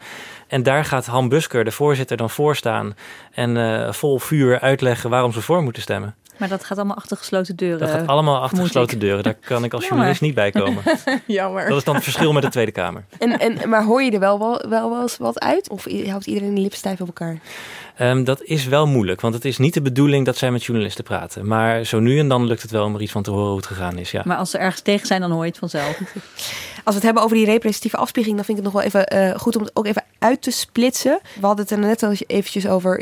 En 0.51 0.63
daar 0.63 0.85
gaat 0.85 1.05
Han 1.05 1.29
Busker, 1.29 1.63
de 1.63 1.71
voorzitter, 1.71 2.17
dan 2.17 2.29
voor 2.29 2.55
staan 2.55 2.95
en 3.31 3.57
eh, 3.57 3.93
vol 3.93 4.19
vuur 4.19 4.59
uitleggen 4.59 5.09
waarom 5.09 5.31
ze 5.31 5.41
voor 5.41 5.63
moeten 5.63 5.81
stemmen. 5.81 6.15
Maar 6.41 6.49
dat 6.49 6.63
gaat 6.63 6.77
allemaal 6.77 6.95
achter 6.95 7.17
gesloten 7.17 7.55
deuren. 7.55 7.79
Dat 7.79 7.89
gaat 7.89 8.07
allemaal 8.07 8.41
achter 8.41 8.63
gesloten 8.63 8.93
ik. 8.93 8.99
deuren. 8.99 9.23
Daar 9.23 9.33
kan 9.53 9.63
ik 9.63 9.73
als 9.73 9.81
Jammer. 9.87 9.87
journalist 9.87 10.21
niet 10.21 10.33
bij 10.33 10.51
komen. 10.51 10.83
Jammer. 11.27 11.67
Dat 11.69 11.77
is 11.77 11.83
dan 11.83 11.95
het 11.95 12.03
verschil 12.03 12.33
met 12.33 12.43
de 12.43 12.49
Tweede 12.49 12.71
Kamer. 12.71 13.03
En, 13.19 13.39
en, 13.39 13.69
maar 13.69 13.83
hoor 13.83 14.03
je 14.03 14.11
er 14.11 14.19
wel, 14.19 14.39
wel, 14.39 14.65
wel, 14.69 14.89
wel 14.89 15.01
eens 15.01 15.17
wat 15.17 15.39
uit? 15.39 15.69
Of 15.69 15.85
houdt 16.05 16.25
iedereen 16.25 16.55
de 16.55 16.61
lippen 16.61 16.77
stijf 16.77 17.01
op 17.01 17.07
elkaar? 17.07 17.37
Ehm, 17.95 18.23
dat 18.23 18.43
is 18.43 18.65
wel 18.65 18.87
moeilijk, 18.87 19.21
want 19.21 19.33
het 19.33 19.45
is 19.45 19.57
niet 19.57 19.73
de 19.73 19.81
bedoeling 19.81 20.25
dat 20.25 20.37
zij 20.37 20.51
met 20.51 20.63
journalisten 20.63 21.03
praten. 21.03 21.47
Maar 21.47 21.83
zo 21.83 21.99
nu 21.99 22.19
en 22.19 22.27
dan 22.27 22.45
lukt 22.45 22.61
het 22.61 22.71
wel 22.71 22.85
om 22.85 22.95
er 22.95 23.01
iets 23.01 23.11
van 23.11 23.23
te 23.23 23.31
horen 23.31 23.47
hoe 23.47 23.57
het 23.57 23.65
gegaan 23.65 23.97
is. 23.97 24.11
Ja. 24.11 24.21
Maar 24.25 24.37
als 24.37 24.49
ze 24.49 24.57
ergens 24.57 24.81
tegen 24.81 25.07
zijn, 25.07 25.21
dan 25.21 25.31
hoor 25.31 25.43
je 25.43 25.49
het 25.49 25.59
vanzelf. 25.59 25.97
Als 26.83 26.83
we 26.83 26.93
het 26.93 27.03
hebben 27.03 27.23
over 27.23 27.35
die 27.35 27.45
representatieve 27.45 27.97
afspiegeling, 27.97 28.37
dan 28.37 28.45
vind 28.45 28.57
ik 28.57 28.63
het 28.63 28.73
nog 28.73 28.83
wel 28.83 28.91
even 28.91 29.07
eh, 29.07 29.39
goed 29.39 29.55
om 29.55 29.61
het 29.61 29.71
ook 29.75 29.85
even 29.85 30.03
uit 30.19 30.41
te 30.41 30.51
splitsen. 30.51 31.19
We 31.39 31.45
hadden 31.45 31.65
het 31.65 31.73
er 31.73 31.79
net 31.79 32.03
al 32.03 32.13
eventjes 32.27 32.67
over. 32.67 33.01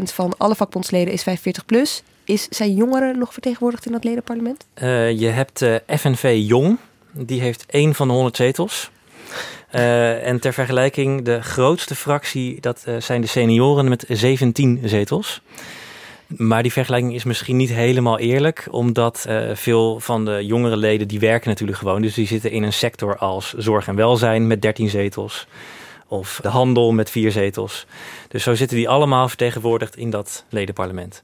70% 0.00 0.02
van 0.02 0.34
alle 0.36 0.54
vakbondsleden 0.54 1.12
is 1.12 1.22
45 1.22 1.64
plus. 1.64 2.02
Is, 2.26 2.48
zijn 2.48 2.74
jongeren 2.74 3.18
nog 3.18 3.32
vertegenwoordigd 3.32 3.86
in 3.86 3.92
dat 3.92 4.04
ledenparlement? 4.04 4.66
Eh, 4.74 5.10
je 5.10 5.26
hebt 5.26 5.62
eh, 5.62 5.74
FNV 5.86 6.36
Jong, 6.38 6.78
die 7.12 7.40
heeft 7.40 7.64
één 7.66 7.94
van 7.94 8.08
de 8.08 8.14
100 8.14 8.36
zetels. 8.36 8.90
Eh, 9.70 10.26
en 10.26 10.40
ter 10.40 10.52
vergelijking, 10.52 11.24
de 11.24 11.42
grootste 11.42 11.94
fractie, 11.94 12.60
dat 12.60 12.84
zijn 12.98 13.20
de 13.20 13.26
senioren 13.26 13.88
met 13.88 14.04
17 14.08 14.80
zetels. 14.84 15.40
Maar 16.26 16.62
die 16.62 16.72
vergelijking 16.72 17.14
is 17.14 17.24
misschien 17.24 17.56
niet 17.56 17.72
helemaal 17.72 18.18
eerlijk, 18.18 18.66
omdat 18.70 19.26
veel 19.52 20.00
van 20.00 20.24
de 20.24 20.46
jongere 20.46 20.76
leden 20.76 21.08
die 21.08 21.18
werken 21.18 21.48
natuurlijk 21.48 21.78
gewoon. 21.78 22.02
Dus 22.02 22.14
die 22.14 22.26
zitten 22.26 22.50
in 22.50 22.62
een 22.62 22.72
sector 22.72 23.16
als 23.16 23.52
zorg 23.52 23.88
en 23.88 23.96
welzijn 23.96 24.46
met 24.46 24.62
13 24.62 24.88
zetels. 24.88 25.46
Of 26.08 26.38
de 26.42 26.48
handel 26.48 26.92
met 26.92 27.10
vier 27.10 27.32
zetels. 27.32 27.86
Dus 28.28 28.42
zo 28.42 28.54
zitten 28.54 28.76
die 28.76 28.88
allemaal 28.88 29.28
vertegenwoordigd 29.28 29.96
in 29.96 30.10
dat 30.10 30.44
ledenparlement. 30.48 31.22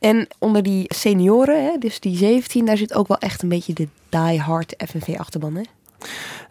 En 0.00 0.28
onder 0.38 0.62
die 0.62 0.84
senioren, 0.94 1.64
hè, 1.64 1.78
dus 1.78 2.00
die 2.00 2.16
17, 2.16 2.64
daar 2.64 2.76
zit 2.76 2.94
ook 2.94 3.08
wel 3.08 3.18
echt 3.18 3.42
een 3.42 3.48
beetje 3.48 3.72
de 3.72 3.88
die-hard 4.08 4.74
FNV-achterban. 4.88 5.54
Hè? 5.54 5.62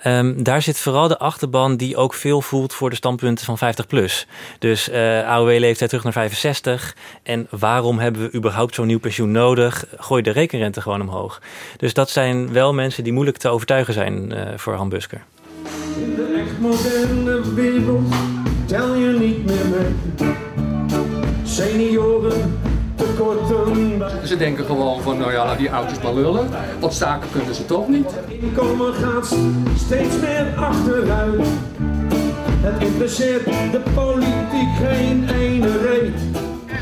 Um, 0.03 0.43
daar 0.43 0.61
zit 0.61 0.77
vooral 0.77 1.07
de 1.07 1.17
achterban 1.17 1.77
die 1.77 1.97
ook 1.97 2.13
veel 2.13 2.41
voelt 2.41 2.73
voor 2.73 2.89
de 2.89 2.95
standpunten 2.95 3.45
van 3.45 3.57
50 3.57 3.87
plus. 3.87 4.27
Dus 4.59 4.89
uh, 4.89 5.27
AOW-leeftijd 5.27 5.89
terug 5.89 6.03
naar 6.03 6.13
65. 6.13 6.95
En 7.23 7.47
waarom 7.49 7.99
hebben 7.99 8.21
we 8.21 8.37
überhaupt 8.37 8.75
zo'n 8.75 8.87
nieuw 8.87 8.99
pensioen 8.99 9.31
nodig? 9.31 9.85
Gooi 9.97 10.21
de 10.21 10.31
rekenrente 10.31 10.81
gewoon 10.81 11.01
omhoog. 11.01 11.41
Dus 11.77 11.93
dat 11.93 12.09
zijn 12.09 12.53
wel 12.53 12.73
mensen 12.73 13.03
die 13.03 13.13
moeilijk 13.13 13.37
te 13.37 13.49
overtuigen 13.49 13.93
zijn 13.93 14.31
uh, 14.31 14.41
voor 14.55 14.73
Han 14.73 14.89
Busker. 14.89 15.23
In 15.95 16.15
de 16.15 16.43
echt 16.45 16.59
moderne 16.59 17.53
wereld 17.53 18.13
tel 18.65 18.95
je 18.95 19.09
niet 19.09 19.45
meer 19.45 19.65
mee. 19.65 20.35
Senioren 21.43 22.58
ze 24.23 24.37
denken 24.37 24.65
gewoon 24.65 25.01
van, 25.01 25.17
nou 25.17 25.31
ja, 25.31 25.45
laat 25.45 25.57
die 25.57 25.69
auto's 25.69 26.01
maar 26.01 26.13
lullen. 26.13 26.49
Wat 26.79 26.93
staken 26.93 27.29
kunnen 27.31 27.55
ze 27.55 27.65
toch 27.65 27.87
niet. 27.87 28.11
Inkomen 28.27 28.93
gaat 28.93 29.35
steeds 29.75 30.19
meer 30.19 30.53
achteruit. 30.55 31.47
Het 32.61 32.83
interesseert 32.83 33.45
de 33.45 33.81
politiek 33.93 34.87
geen 34.87 35.29
ene 35.29 35.77
reet. 35.77 36.19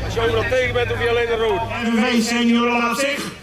Als 0.04 0.14
je 0.14 0.20
overal 0.20 0.48
tegen 0.50 0.72
bent, 0.72 0.88
hoef 0.88 1.02
je 1.02 1.08
alleen 1.08 1.32
een 1.32 1.38
rood. 1.38 1.60
FNV 1.60 2.22
senioren 2.22 2.78
laat 2.78 2.98
zich. 2.98 3.36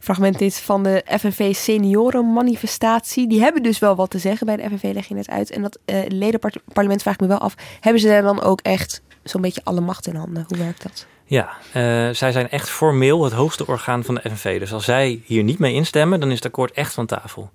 Fragment 0.00 0.38
dit 0.38 0.60
van 0.60 0.82
de 0.82 1.04
FNV 1.18 1.54
seniorenmanifestatie. 1.54 3.28
Die 3.28 3.40
hebben 3.40 3.62
dus 3.62 3.78
wel 3.78 3.94
wat 3.94 4.10
te 4.10 4.18
zeggen 4.18 4.46
bij 4.46 4.56
de 4.56 4.62
FNV, 4.62 4.90
leg 4.94 5.06
je 5.06 5.14
net 5.14 5.28
uit. 5.28 5.50
En 5.50 5.62
dat 5.62 5.78
uh, 5.86 5.98
ledenparlement 6.08 7.02
vraagt 7.02 7.20
me 7.20 7.26
wel 7.26 7.38
af, 7.38 7.54
hebben 7.80 8.00
ze 8.00 8.08
daar 8.08 8.22
dan 8.22 8.42
ook 8.42 8.60
echt 8.60 9.02
zo'n 9.28 9.40
beetje 9.40 9.60
alle 9.64 9.80
macht 9.80 10.06
in 10.06 10.14
handen. 10.14 10.44
Hoe 10.48 10.58
werkt 10.58 10.82
dat? 10.82 11.06
Ja, 11.24 11.48
uh, 11.66 12.14
zij 12.14 12.32
zijn 12.32 12.50
echt 12.50 12.68
formeel 12.68 13.24
het 13.24 13.32
hoogste 13.32 13.66
orgaan 13.66 14.04
van 14.04 14.14
de 14.14 14.20
FNV. 14.20 14.58
Dus 14.58 14.72
als 14.72 14.84
zij 14.84 15.20
hier 15.24 15.42
niet 15.42 15.58
mee 15.58 15.74
instemmen, 15.74 16.20
dan 16.20 16.28
is 16.28 16.34
het 16.34 16.46
akkoord 16.46 16.72
echt 16.72 16.94
van 16.94 17.06
tafel. 17.06 17.50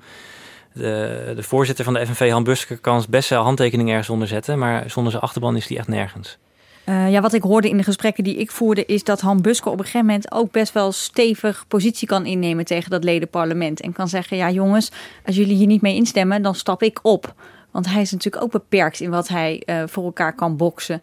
De, 0.73 1.33
de 1.35 1.43
voorzitter 1.43 1.85
van 1.85 1.93
de 1.93 2.05
FNV, 2.05 2.31
Han 2.31 2.43
Busker, 2.43 2.77
kan 2.77 3.05
best 3.09 3.29
wel 3.29 3.43
handtekening 3.43 3.89
ergens 3.89 4.09
onder 4.09 4.27
zetten, 4.27 4.59
maar 4.59 4.89
zonder 4.89 5.11
zijn 5.11 5.23
achterban 5.23 5.55
is 5.55 5.67
die 5.67 5.77
echt 5.77 5.87
nergens. 5.87 6.37
Uh, 6.85 7.11
ja, 7.11 7.21
wat 7.21 7.33
ik 7.33 7.41
hoorde 7.41 7.69
in 7.69 7.77
de 7.77 7.83
gesprekken 7.83 8.23
die 8.23 8.35
ik 8.35 8.51
voerde, 8.51 8.85
is 8.85 9.03
dat 9.03 9.21
Han 9.21 9.41
Busker 9.41 9.71
op 9.71 9.77
een 9.77 9.85
gegeven 9.85 10.05
moment 10.05 10.31
ook 10.31 10.51
best 10.51 10.73
wel 10.73 10.91
stevig 10.91 11.65
positie 11.67 12.07
kan 12.07 12.25
innemen 12.25 12.65
tegen 12.65 12.89
dat 12.89 13.03
ledenparlement. 13.03 13.81
En 13.81 13.93
kan 13.93 14.07
zeggen: 14.07 14.37
Ja, 14.37 14.49
jongens, 14.49 14.91
als 15.25 15.35
jullie 15.35 15.55
hier 15.55 15.67
niet 15.67 15.81
mee 15.81 15.95
instemmen, 15.95 16.41
dan 16.41 16.55
stap 16.55 16.83
ik 16.83 16.99
op. 17.01 17.33
Want 17.71 17.89
hij 17.89 18.01
is 18.01 18.11
natuurlijk 18.11 18.43
ook 18.43 18.51
beperkt 18.51 18.99
in 18.99 19.09
wat 19.09 19.27
hij 19.27 19.63
uh, 19.65 19.83
voor 19.85 20.03
elkaar 20.03 20.35
kan 20.35 20.57
boksen. 20.57 21.01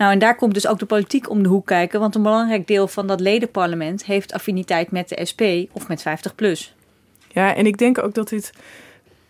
Nou, 0.00 0.12
en 0.12 0.18
daar 0.18 0.36
komt 0.36 0.54
dus 0.54 0.66
ook 0.66 0.78
de 0.78 0.86
politiek 0.86 1.30
om 1.30 1.42
de 1.42 1.48
hoek 1.48 1.66
kijken. 1.66 2.00
Want 2.00 2.14
een 2.14 2.22
belangrijk 2.22 2.66
deel 2.66 2.88
van 2.88 3.06
dat 3.06 3.20
ledenparlement 3.20 4.04
heeft 4.04 4.32
affiniteit 4.32 4.90
met 4.90 5.08
de 5.08 5.24
SP 5.30 5.42
of 5.72 5.88
met 5.88 6.02
50 6.02 6.34
plus. 6.34 6.74
Ja, 7.28 7.54
en 7.54 7.66
ik 7.66 7.78
denk 7.78 7.98
ook 7.98 8.14
dat 8.14 8.28
dit 8.28 8.52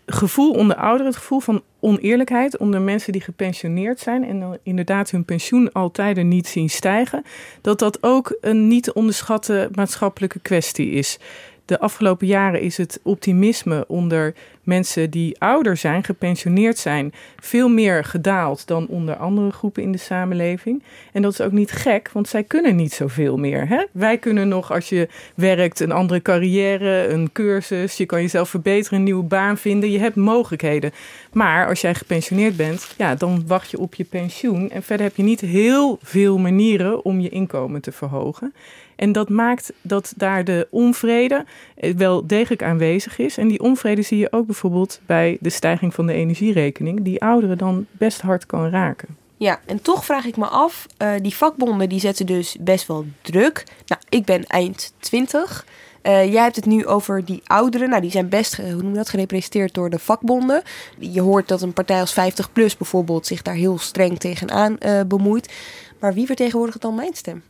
gevoel 0.06 0.52
onder 0.52 0.76
ouderen, 0.76 1.06
het 1.06 1.16
gevoel 1.16 1.40
van 1.40 1.62
oneerlijkheid 1.80 2.56
onder 2.56 2.80
mensen 2.80 3.12
die 3.12 3.20
gepensioneerd 3.20 4.00
zijn 4.00 4.24
en 4.24 4.58
inderdaad 4.62 5.10
hun 5.10 5.24
pensioen 5.24 5.72
altijd 5.72 6.22
niet 6.22 6.46
zien 6.46 6.70
stijgen, 6.70 7.24
dat 7.60 7.78
dat 7.78 8.02
ook 8.02 8.36
een 8.40 8.68
niet 8.68 8.82
te 8.82 8.92
onderschatten 8.92 9.70
maatschappelijke 9.74 10.40
kwestie 10.40 10.90
is. 10.90 11.18
De 11.64 11.80
afgelopen 11.80 12.26
jaren 12.26 12.60
is 12.60 12.76
het 12.76 13.00
optimisme 13.02 13.84
onder 13.88 14.34
mensen 14.70 15.10
die 15.10 15.40
ouder 15.40 15.76
zijn, 15.76 16.04
gepensioneerd 16.04 16.78
zijn, 16.78 17.12
veel 17.40 17.68
meer 17.68 18.04
gedaald 18.04 18.66
dan 18.66 18.86
onder 18.86 19.16
andere 19.16 19.50
groepen 19.50 19.82
in 19.82 19.92
de 19.92 19.98
samenleving. 19.98 20.82
En 21.12 21.22
dat 21.22 21.32
is 21.32 21.40
ook 21.40 21.52
niet 21.52 21.72
gek, 21.72 22.10
want 22.12 22.28
zij 22.28 22.42
kunnen 22.42 22.76
niet 22.76 22.92
zoveel 22.92 23.36
meer. 23.36 23.68
Hè? 23.68 23.84
Wij 23.92 24.18
kunnen 24.18 24.48
nog, 24.48 24.72
als 24.72 24.88
je 24.88 25.08
werkt, 25.34 25.80
een 25.80 25.92
andere 25.92 26.22
carrière, 26.22 27.08
een 27.08 27.32
cursus, 27.32 27.96
je 27.96 28.06
kan 28.06 28.20
jezelf 28.20 28.48
verbeteren, 28.48 28.98
een 28.98 29.04
nieuwe 29.04 29.22
baan 29.22 29.56
vinden. 29.56 29.90
Je 29.90 29.98
hebt 29.98 30.16
mogelijkheden. 30.16 30.92
Maar 31.32 31.68
als 31.68 31.80
jij 31.80 31.94
gepensioneerd 31.94 32.56
bent, 32.56 32.94
ja, 32.96 33.14
dan 33.14 33.44
wacht 33.46 33.70
je 33.70 33.78
op 33.78 33.94
je 33.94 34.04
pensioen. 34.04 34.70
En 34.70 34.82
verder 34.82 35.06
heb 35.06 35.16
je 35.16 35.22
niet 35.22 35.40
heel 35.40 35.98
veel 36.02 36.38
manieren 36.38 37.04
om 37.04 37.20
je 37.20 37.28
inkomen 37.28 37.80
te 37.80 37.92
verhogen. 37.92 38.52
En 39.00 39.12
dat 39.12 39.28
maakt 39.28 39.72
dat 39.82 40.12
daar 40.16 40.44
de 40.44 40.66
onvrede 40.70 41.44
eh, 41.76 41.94
wel 41.94 42.26
degelijk 42.26 42.62
aanwezig 42.62 43.18
is. 43.18 43.38
En 43.38 43.48
die 43.48 43.60
onvrede 43.60 44.02
zie 44.02 44.18
je 44.18 44.32
ook 44.32 44.46
bijvoorbeeld 44.46 45.00
bij 45.06 45.36
de 45.40 45.50
stijging 45.50 45.94
van 45.94 46.06
de 46.06 46.12
energierekening, 46.12 47.02
die 47.02 47.20
ouderen 47.22 47.58
dan 47.58 47.86
best 47.90 48.20
hard 48.20 48.46
kan 48.46 48.70
raken. 48.70 49.16
Ja, 49.36 49.60
en 49.66 49.82
toch 49.82 50.04
vraag 50.04 50.24
ik 50.24 50.36
me 50.36 50.46
af, 50.46 50.86
uh, 50.98 51.12
die 51.22 51.34
vakbonden 51.34 51.88
die 51.88 52.00
zetten 52.00 52.26
dus 52.26 52.56
best 52.60 52.86
wel 52.86 53.06
druk. 53.22 53.64
Nou, 53.86 54.00
ik 54.08 54.24
ben 54.24 54.46
eind 54.46 54.92
20. 54.98 55.66
Uh, 56.02 56.20
eh, 56.20 56.32
jij 56.32 56.42
hebt 56.42 56.56
het 56.56 56.66
nu 56.66 56.86
over 56.86 57.24
die 57.24 57.42
ouderen. 57.44 57.88
Nou, 57.88 58.02
die 58.02 58.10
zijn 58.10 58.28
best, 58.28 58.56
hoe 58.56 58.82
noem 58.82 58.90
je 58.90 58.96
dat, 58.96 59.08
gerepresenteerd 59.08 59.74
door 59.74 59.90
de 59.90 59.98
vakbonden. 59.98 60.62
Je 60.98 61.20
hoort 61.20 61.48
dat 61.48 61.62
een 61.62 61.72
partij 61.72 62.00
als 62.00 62.14
50PLUS 62.14 62.76
bijvoorbeeld 62.78 63.26
zich 63.26 63.42
daar 63.42 63.54
heel 63.54 63.78
streng 63.78 64.18
tegenaan 64.18 64.78
bemoeit. 65.06 65.52
Maar 66.00 66.14
wie 66.14 66.26
vertegenwoordigt 66.26 66.80
dan 66.80 66.94
mijn 66.94 67.14
stem? 67.14 67.42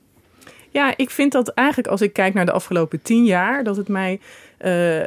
Ja, 0.71 0.97
ik 0.97 1.11
vind 1.11 1.33
dat 1.33 1.49
eigenlijk 1.49 1.89
als 1.89 2.01
ik 2.01 2.13
kijk 2.13 2.35
naar 2.35 2.47
de 2.47 2.53
afgelopen 2.53 3.03
tien 3.03 3.25
jaar, 3.25 3.65
dat 3.65 3.77
het 3.77 3.89
mij 3.89 4.21
uh, 4.65 5.01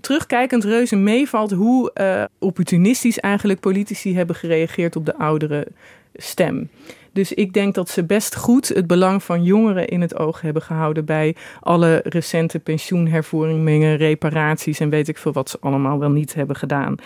terugkijkend 0.00 0.64
reuze 0.64 0.96
meevalt 0.96 1.50
hoe 1.50 1.90
uh, 1.94 2.24
opportunistisch 2.38 3.18
eigenlijk 3.18 3.60
politici 3.60 4.16
hebben 4.16 4.36
gereageerd 4.36 4.96
op 4.96 5.06
de 5.06 5.16
oudere 5.16 5.66
stem. 6.14 6.68
Dus 7.12 7.32
ik 7.32 7.52
denk 7.52 7.74
dat 7.74 7.88
ze 7.88 8.04
best 8.04 8.36
goed 8.36 8.68
het 8.68 8.86
belang 8.86 9.22
van 9.22 9.42
jongeren 9.42 9.88
in 9.88 10.00
het 10.00 10.18
oog 10.18 10.40
hebben 10.40 10.62
gehouden 10.62 11.04
bij 11.04 11.36
alle 11.60 12.00
recente 12.04 12.58
pensioenhervormingen, 12.58 13.96
reparaties 13.96 14.80
en 14.80 14.88
weet 14.88 15.08
ik 15.08 15.18
veel 15.18 15.32
wat 15.32 15.50
ze 15.50 15.56
allemaal 15.60 15.98
wel 15.98 16.10
niet 16.10 16.34
hebben 16.34 16.56
gedaan. 16.56 16.96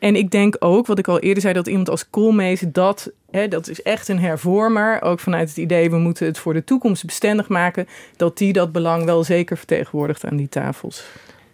En 0.00 0.16
ik 0.16 0.30
denk 0.30 0.56
ook, 0.58 0.86
wat 0.86 0.98
ik 0.98 1.08
al 1.08 1.18
eerder 1.18 1.42
zei, 1.42 1.54
dat 1.54 1.66
iemand 1.66 1.88
als 1.88 2.10
Koolmees 2.10 2.64
dat, 2.68 3.10
hè, 3.30 3.48
dat 3.48 3.68
is 3.68 3.82
echt 3.82 4.08
een 4.08 4.18
hervormer. 4.18 5.02
Ook 5.02 5.20
vanuit 5.20 5.48
het 5.48 5.58
idee, 5.58 5.90
we 5.90 5.98
moeten 5.98 6.26
het 6.26 6.38
voor 6.38 6.54
de 6.54 6.64
toekomst 6.64 7.04
bestendig 7.04 7.48
maken. 7.48 7.88
Dat 8.16 8.38
die 8.38 8.52
dat 8.52 8.72
belang 8.72 9.04
wel 9.04 9.24
zeker 9.24 9.56
vertegenwoordigt 9.56 10.24
aan 10.24 10.36
die 10.36 10.48
tafels. 10.48 11.04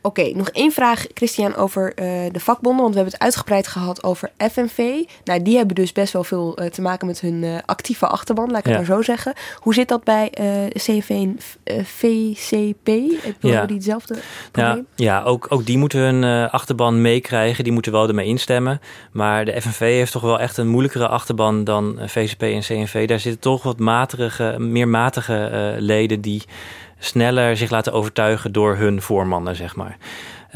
Oké, 0.06 0.30
nog 0.34 0.48
één 0.48 0.72
vraag, 0.72 1.06
Christian, 1.14 1.56
over 1.56 1.84
uh, 1.84 2.06
de 2.32 2.40
vakbonden. 2.40 2.82
Want 2.82 2.94
we 2.94 3.00
hebben 3.00 3.12
het 3.12 3.22
uitgebreid 3.22 3.66
gehad 3.66 4.04
over 4.04 4.30
FNV. 4.38 4.78
Nou, 5.24 5.42
die 5.42 5.56
hebben 5.56 5.74
dus 5.74 5.92
best 5.92 6.12
wel 6.12 6.24
veel 6.24 6.62
uh, 6.62 6.68
te 6.68 6.82
maken 6.82 7.06
met 7.06 7.20
hun 7.20 7.42
uh, 7.42 7.58
actieve 7.64 8.06
achterban, 8.06 8.50
laat 8.50 8.58
ik 8.58 8.66
ja. 8.66 8.70
het 8.70 8.88
maar 8.88 8.96
zo 8.96 9.02
zeggen. 9.02 9.32
Hoe 9.58 9.74
zit 9.74 9.88
dat 9.88 10.04
bij 10.04 10.30
CV 10.72 11.10
en 11.10 11.38
VCP? 11.84 12.86
Hebben 12.86 13.50
ja. 13.50 13.66
die 13.66 13.76
hetzelfde 13.76 14.16
probleem? 14.50 14.86
Ja, 14.94 15.04
ja 15.04 15.22
ook, 15.22 15.46
ook 15.48 15.66
die 15.66 15.78
moeten 15.78 16.00
hun 16.00 16.50
achterban 16.50 17.00
meekrijgen. 17.00 17.64
Die 17.64 17.72
moeten 17.72 17.92
wel 17.92 18.08
ermee 18.08 18.26
instemmen. 18.26 18.80
Maar 19.12 19.44
de 19.44 19.60
FNV 19.60 19.78
heeft 19.78 20.12
toch 20.12 20.22
wel 20.22 20.40
echt 20.40 20.56
een 20.56 20.68
moeilijkere 20.68 21.08
achterban 21.08 21.64
dan 21.64 21.98
VCP 22.06 22.42
en 22.42 22.60
CNV. 22.60 23.08
Daar 23.08 23.20
zitten 23.20 23.40
toch 23.40 23.62
wat 23.62 23.78
matige, 23.78 24.54
meer 24.58 24.88
matige 24.88 25.74
leden 25.78 26.20
die 26.20 26.42
sneller 26.98 27.56
zich 27.56 27.70
laten 27.70 27.92
overtuigen 27.92 28.52
door 28.52 28.76
hun 28.76 29.02
voormannen, 29.02 29.56
zeg 29.56 29.76
maar. 29.76 29.96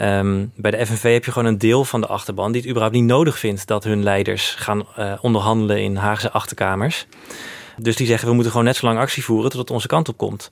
Um, 0.00 0.52
bij 0.56 0.70
de 0.70 0.86
FNV 0.86 1.12
heb 1.12 1.24
je 1.24 1.32
gewoon 1.32 1.48
een 1.48 1.58
deel 1.58 1.84
van 1.84 2.00
de 2.00 2.06
achterban 2.06 2.52
die 2.52 2.60
het 2.60 2.70
überhaupt 2.70 2.96
niet 2.96 3.04
nodig 3.04 3.38
vindt 3.38 3.66
dat 3.66 3.84
hun 3.84 4.02
leiders 4.02 4.54
gaan 4.54 4.86
uh, 4.98 5.12
onderhandelen 5.20 5.82
in 5.82 5.96
Haagse 5.96 6.30
achterkamers. 6.30 7.06
Dus 7.76 7.96
die 7.96 8.06
zeggen 8.06 8.28
we 8.28 8.34
moeten 8.34 8.52
gewoon 8.52 8.66
net 8.66 8.76
zo 8.76 8.86
lang 8.86 8.98
actie 8.98 9.24
voeren 9.24 9.50
tot 9.50 9.60
het 9.60 9.70
onze 9.70 9.86
kant 9.86 10.08
op 10.08 10.16
komt. 10.16 10.50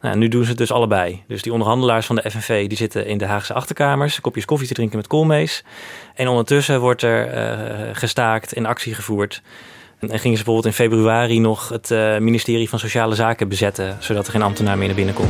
Nou, 0.00 0.16
nu 0.16 0.28
doen 0.28 0.42
ze 0.42 0.48
het 0.48 0.58
dus 0.58 0.72
allebei. 0.72 1.22
Dus 1.28 1.42
die 1.42 1.52
onderhandelaars 1.52 2.06
van 2.06 2.16
de 2.16 2.30
FNV 2.30 2.68
die 2.68 2.76
zitten 2.76 3.06
in 3.06 3.18
de 3.18 3.26
Haagse 3.26 3.54
achterkamers, 3.54 4.20
kopjes 4.20 4.44
koffie 4.44 4.68
te 4.68 4.74
drinken 4.74 4.96
met 4.96 5.06
koolmees. 5.06 5.64
En 6.14 6.28
ondertussen 6.28 6.80
wordt 6.80 7.02
er 7.02 7.34
uh, 7.34 7.88
gestaakt, 7.92 8.52
in 8.52 8.66
actie 8.66 8.94
gevoerd. 8.94 9.42
En 10.00 10.18
gingen 10.18 10.38
ze 10.38 10.44
bijvoorbeeld 10.44 10.64
in 10.64 10.72
februari 10.72 11.40
nog 11.40 11.68
het 11.68 11.90
uh, 11.90 12.18
ministerie 12.18 12.68
van 12.68 12.78
Sociale 12.78 13.14
Zaken 13.14 13.48
bezetten, 13.48 13.96
zodat 14.00 14.26
er 14.26 14.32
geen 14.32 14.42
ambtenaar 14.42 14.78
meer 14.78 14.86
naar 14.86 14.96
binnen 14.96 15.14
kon. 15.14 15.28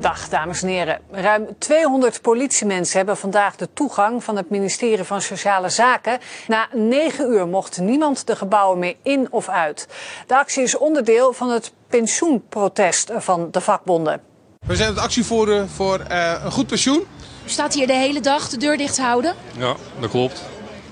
Dag 0.00 0.28
dames 0.28 0.62
en 0.62 0.68
heren. 0.68 1.00
Ruim 1.10 1.46
200 1.58 2.22
politiemensen 2.22 2.96
hebben 2.96 3.16
vandaag 3.16 3.56
de 3.56 3.68
toegang 3.74 4.24
van 4.24 4.36
het 4.36 4.50
ministerie 4.50 5.04
van 5.04 5.20
Sociale 5.20 5.68
Zaken. 5.68 6.18
Na 6.48 6.68
9 6.72 7.32
uur 7.32 7.46
mocht 7.46 7.80
niemand 7.80 8.26
de 8.26 8.36
gebouwen 8.36 8.78
meer 8.78 8.94
in 9.02 9.28
of 9.30 9.48
uit. 9.48 9.88
De 10.26 10.36
actie 10.36 10.62
is 10.62 10.78
onderdeel 10.78 11.32
van 11.32 11.50
het 11.50 11.72
pensioenprotest 11.88 13.10
van 13.16 13.48
de 13.50 13.60
vakbonden. 13.60 14.20
We 14.66 14.76
zijn 14.76 14.88
het 14.88 14.98
actievoeren 14.98 15.68
voor 15.68 16.00
uh, 16.10 16.40
een 16.44 16.52
goed 16.52 16.66
pensioen. 16.66 17.06
U 17.44 17.48
staat 17.48 17.74
hier 17.74 17.86
de 17.86 17.92
hele 17.92 18.20
dag 18.20 18.48
de 18.48 18.56
deur 18.56 18.76
dicht 18.76 18.98
houden? 18.98 19.34
Ja, 19.58 19.76
dat 20.00 20.10
klopt. 20.10 20.42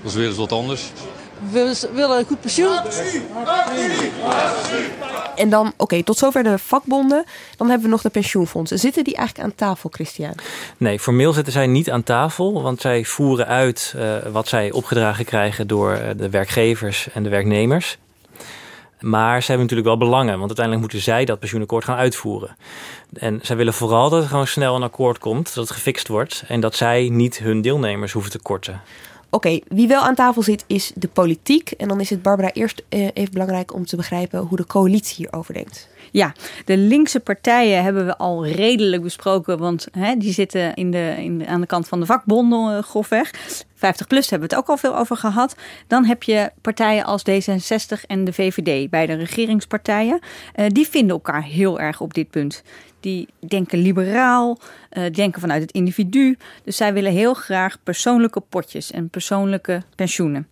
Dat 0.01 0.11
is 0.11 0.17
weer 0.17 0.27
eens 0.27 0.37
wat 0.37 0.51
anders. 0.51 0.91
We 1.51 1.89
willen 1.93 2.17
een 2.17 2.25
goed 2.25 2.41
pensioen. 2.41 2.77
En 5.35 5.49
dan, 5.49 5.73
oké, 5.77 6.03
tot 6.03 6.17
zover 6.17 6.43
de 6.43 6.57
vakbonden. 6.57 7.23
Dan 7.57 7.67
hebben 7.67 7.85
we 7.85 7.91
nog 7.91 8.01
de 8.01 8.09
pensioenfondsen. 8.09 8.79
Zitten 8.79 9.03
die 9.03 9.15
eigenlijk 9.15 9.47
aan 9.47 9.55
tafel, 9.55 9.89
Christian? 9.93 10.33
Nee, 10.77 10.99
formeel 10.99 11.33
zitten 11.33 11.53
zij 11.53 11.67
niet 11.67 11.91
aan 11.91 12.03
tafel. 12.03 12.61
Want 12.61 12.81
zij 12.81 13.05
voeren 13.05 13.47
uit 13.47 13.93
uh, 13.97 14.15
wat 14.31 14.47
zij 14.47 14.71
opgedragen 14.71 15.25
krijgen 15.25 15.67
door 15.67 15.99
de 16.17 16.29
werkgevers 16.29 17.07
en 17.13 17.23
de 17.23 17.29
werknemers. 17.29 17.97
Maar 18.99 19.41
ze 19.41 19.47
hebben 19.47 19.65
natuurlijk 19.67 19.87
wel 19.87 20.07
belangen, 20.09 20.37
want 20.37 20.47
uiteindelijk 20.47 20.79
moeten 20.79 21.01
zij 21.01 21.25
dat 21.25 21.39
pensioenakkoord 21.39 21.83
gaan 21.83 21.97
uitvoeren. 21.97 22.55
En 23.13 23.39
zij 23.43 23.55
willen 23.55 23.73
vooral 23.73 24.09
dat 24.09 24.21
er 24.21 24.27
gewoon 24.27 24.47
snel 24.47 24.75
een 24.75 24.83
akkoord 24.83 25.17
komt, 25.17 25.53
dat 25.53 25.67
het 25.67 25.75
gefixt 25.75 26.07
wordt 26.07 26.43
en 26.47 26.59
dat 26.59 26.75
zij 26.75 27.09
niet 27.11 27.37
hun 27.37 27.61
deelnemers 27.61 28.11
hoeven 28.11 28.31
te 28.31 28.39
korten. 28.39 28.81
Oké, 29.29 29.59
wie 29.67 29.87
wel 29.87 30.01
aan 30.01 30.15
tafel 30.15 30.41
zit 30.41 30.63
is 30.67 30.91
de 30.95 31.07
politiek. 31.07 31.71
En 31.71 31.87
dan 31.87 31.99
is 31.99 32.09
het 32.09 32.21
Barbara 32.21 32.53
eerst 32.53 32.83
eh, 32.89 33.07
even 33.13 33.31
belangrijk 33.33 33.73
om 33.73 33.85
te 33.85 33.95
begrijpen 33.95 34.39
hoe 34.39 34.57
de 34.57 34.65
coalitie 34.65 35.15
hierover 35.15 35.53
denkt. 35.53 35.87
Ja, 36.11 36.33
de 36.65 36.77
linkse 36.77 37.19
partijen 37.19 37.83
hebben 37.83 38.05
we 38.05 38.17
al 38.17 38.47
redelijk 38.47 39.03
besproken, 39.03 39.57
want 39.57 39.87
hè, 39.91 40.15
die 40.15 40.33
zitten 40.33 40.73
in 40.73 40.91
de, 40.91 41.15
in 41.17 41.47
aan 41.47 41.61
de 41.61 41.67
kant 41.67 41.87
van 41.87 41.99
de 41.99 42.05
vakbonden 42.05 42.77
uh, 42.77 42.83
grofweg. 42.83 43.31
50 43.75 44.07
plus 44.07 44.29
hebben 44.29 44.49
we 44.49 44.55
het 44.55 44.63
ook 44.63 44.69
al 44.69 44.77
veel 44.77 44.97
over 44.97 45.17
gehad. 45.17 45.55
Dan 45.87 46.05
heb 46.05 46.23
je 46.23 46.51
partijen 46.61 47.05
als 47.05 47.23
D66 47.29 48.05
en 48.07 48.23
de 48.23 48.33
VVD, 48.33 48.89
beide 48.89 49.13
regeringspartijen. 49.13 50.19
Uh, 50.55 50.65
die 50.67 50.87
vinden 50.87 51.11
elkaar 51.11 51.43
heel 51.43 51.79
erg 51.79 52.01
op 52.01 52.13
dit 52.13 52.29
punt. 52.29 52.63
Die 52.99 53.27
denken 53.47 53.79
liberaal, 53.79 54.57
uh, 54.91 55.03
denken 55.11 55.41
vanuit 55.41 55.61
het 55.61 55.71
individu. 55.71 56.37
Dus 56.63 56.77
zij 56.77 56.93
willen 56.93 57.11
heel 57.11 57.33
graag 57.33 57.77
persoonlijke 57.83 58.39
potjes 58.39 58.91
en 58.91 59.09
persoonlijke 59.09 59.83
pensioenen. 59.95 60.47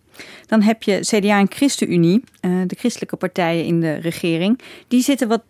Dan 0.46 0.62
heb 0.62 0.82
je 0.82 0.98
CDA 1.00 1.38
en 1.38 1.50
ChristenUnie, 1.50 2.24
uh, 2.40 2.62
de 2.66 2.76
christelijke 2.78 3.16
partijen 3.16 3.64
in 3.64 3.80
de 3.80 3.94
regering. 3.94 4.60
Die 4.88 5.02
zitten 5.02 5.28
wat 5.28 5.42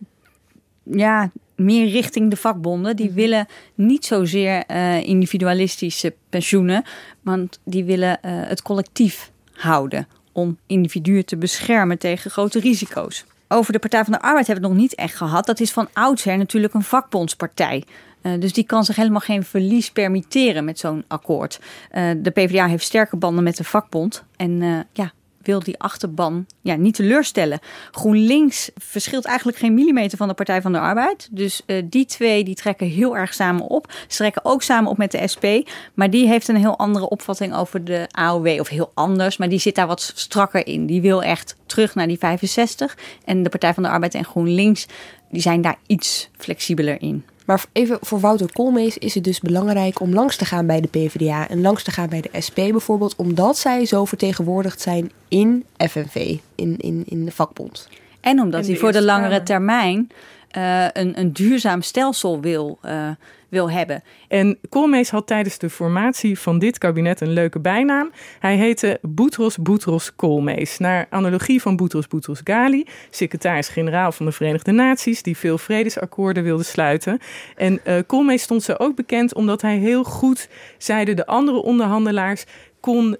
ja, 0.83 1.31
meer 1.55 1.87
richting 1.87 2.29
de 2.29 2.35
vakbonden. 2.35 2.95
Die 2.95 3.11
willen 3.11 3.47
niet 3.75 4.05
zozeer 4.05 4.63
uh, 4.67 5.03
individualistische 5.03 6.13
pensioenen, 6.29 6.83
want 7.21 7.59
die 7.63 7.83
willen 7.83 8.19
uh, 8.25 8.31
het 8.47 8.61
collectief 8.61 9.31
houden 9.53 10.07
om 10.31 10.57
individuen 10.67 11.25
te 11.25 11.37
beschermen 11.37 11.97
tegen 11.97 12.31
grote 12.31 12.59
risico's. 12.59 13.25
Over 13.47 13.73
de 13.73 13.79
Partij 13.79 14.03
van 14.03 14.13
de 14.13 14.21
Arbeid 14.21 14.47
hebben 14.47 14.63
we 14.63 14.69
het 14.69 14.77
nog 14.77 14.87
niet 14.87 14.99
echt 14.99 15.15
gehad. 15.15 15.45
Dat 15.45 15.59
is 15.59 15.71
van 15.71 15.87
oudsher 15.93 16.37
natuurlijk 16.37 16.73
een 16.73 16.83
vakbondspartij. 16.83 17.83
Uh, 18.21 18.31
dus 18.39 18.53
die 18.53 18.63
kan 18.63 18.83
zich 18.83 18.95
helemaal 18.95 19.19
geen 19.19 19.43
verlies 19.43 19.91
permitteren 19.91 20.65
met 20.65 20.79
zo'n 20.79 21.03
akkoord. 21.07 21.59
Uh, 21.91 22.11
de 22.17 22.29
PvdA 22.29 22.67
heeft 22.67 22.83
sterke 22.83 23.15
banden 23.15 23.43
met 23.43 23.57
de 23.57 23.63
vakbond. 23.63 24.23
En 24.35 24.61
uh, 24.61 24.79
ja, 24.93 25.11
wil 25.41 25.59
die 25.59 25.79
achterban 25.79 26.45
ja, 26.61 26.75
niet 26.75 26.95
teleurstellen. 26.95 27.59
GroenLinks 27.91 28.71
verschilt 28.75 29.25
eigenlijk 29.25 29.57
geen 29.57 29.73
millimeter 29.73 30.17
van 30.17 30.27
de 30.27 30.33
Partij 30.33 30.61
van 30.61 30.71
de 30.71 30.79
Arbeid. 30.79 31.27
Dus 31.31 31.61
die 31.83 32.05
twee 32.05 32.43
die 32.43 32.55
trekken 32.55 32.87
heel 32.87 33.17
erg 33.17 33.33
samen 33.33 33.67
op. 33.67 33.91
Ze 34.07 34.17
trekken 34.17 34.45
ook 34.45 34.61
samen 34.61 34.91
op 34.91 34.97
met 34.97 35.11
de 35.11 35.27
SP. 35.33 35.45
Maar 35.93 36.09
die 36.09 36.27
heeft 36.27 36.47
een 36.47 36.55
heel 36.55 36.77
andere 36.77 37.09
opvatting 37.09 37.55
over 37.55 37.83
de 37.83 38.07
AOW. 38.11 38.59
Of 38.59 38.67
heel 38.67 38.91
anders, 38.93 39.37
maar 39.37 39.49
die 39.49 39.59
zit 39.59 39.75
daar 39.75 39.87
wat 39.87 40.11
strakker 40.15 40.67
in. 40.67 40.85
Die 40.85 41.01
wil 41.01 41.23
echt 41.23 41.55
terug 41.65 41.95
naar 41.95 42.07
die 42.07 42.17
65. 42.17 42.97
En 43.25 43.43
de 43.43 43.49
Partij 43.49 43.73
van 43.73 43.83
de 43.83 43.89
Arbeid 43.89 44.13
en 44.13 44.25
GroenLinks 44.25 44.87
die 45.31 45.41
zijn 45.41 45.61
daar 45.61 45.77
iets 45.87 46.29
flexibeler 46.37 47.01
in. 47.01 47.23
Maar 47.49 47.65
even 47.71 47.97
voor 48.01 48.19
Wouter 48.19 48.51
Koolmees 48.51 48.97
is 48.97 49.15
het 49.15 49.23
dus 49.23 49.39
belangrijk 49.39 49.99
om 49.99 50.13
langs 50.13 50.35
te 50.35 50.45
gaan 50.45 50.65
bij 50.65 50.81
de 50.81 50.87
PvdA 50.87 51.49
en 51.49 51.61
langs 51.61 51.83
te 51.83 51.91
gaan 51.91 52.09
bij 52.09 52.21
de 52.21 52.41
SP 52.45 52.55
bijvoorbeeld, 52.55 53.15
omdat 53.15 53.57
zij 53.57 53.85
zo 53.85 54.05
vertegenwoordigd 54.05 54.81
zijn 54.81 55.11
in 55.27 55.65
FNV, 55.77 56.37
in, 56.55 56.75
in, 56.77 57.03
in 57.05 57.25
de 57.25 57.31
vakbond. 57.31 57.87
En 58.21 58.39
omdat 58.39 58.67
hij 58.67 58.75
voor 58.75 58.91
de 58.91 59.03
langere 59.03 59.43
termijn 59.43 60.09
uh, 60.57 60.83
een, 60.93 61.19
een 61.19 61.33
duurzaam 61.33 61.81
stelsel 61.81 62.41
wil, 62.41 62.79
uh, 62.85 63.09
wil 63.49 63.71
hebben. 63.71 64.03
En 64.27 64.57
Koolmees 64.69 65.09
had 65.09 65.27
tijdens 65.27 65.57
de 65.57 65.69
formatie 65.69 66.39
van 66.39 66.59
dit 66.59 66.77
kabinet 66.77 67.21
een 67.21 67.33
leuke 67.33 67.59
bijnaam. 67.59 68.11
Hij 68.39 68.55
heette 68.55 68.99
Boutros 69.01 69.57
Boutros 69.57 70.15
Koolmees. 70.15 70.77
Naar 70.77 71.07
analogie 71.09 71.61
van 71.61 71.75
Boutros 71.75 72.07
Boutros 72.07 72.41
Ghali, 72.43 72.85
secretaris-generaal 73.09 74.11
van 74.11 74.25
de 74.25 74.31
Verenigde 74.31 74.71
Naties, 74.71 75.23
die 75.23 75.37
veel 75.37 75.57
vredesakkoorden 75.57 76.43
wilde 76.43 76.63
sluiten. 76.63 77.19
En 77.55 77.79
uh, 77.87 77.99
Koolmees 78.07 78.41
stond 78.41 78.63
ze 78.63 78.79
ook 78.79 78.95
bekend 78.95 79.33
omdat 79.33 79.61
hij 79.61 79.77
heel 79.77 80.03
goed, 80.03 80.49
zeiden 80.77 81.15
de 81.15 81.25
andere 81.25 81.61
onderhandelaars, 81.61 82.45
kon 82.79 83.17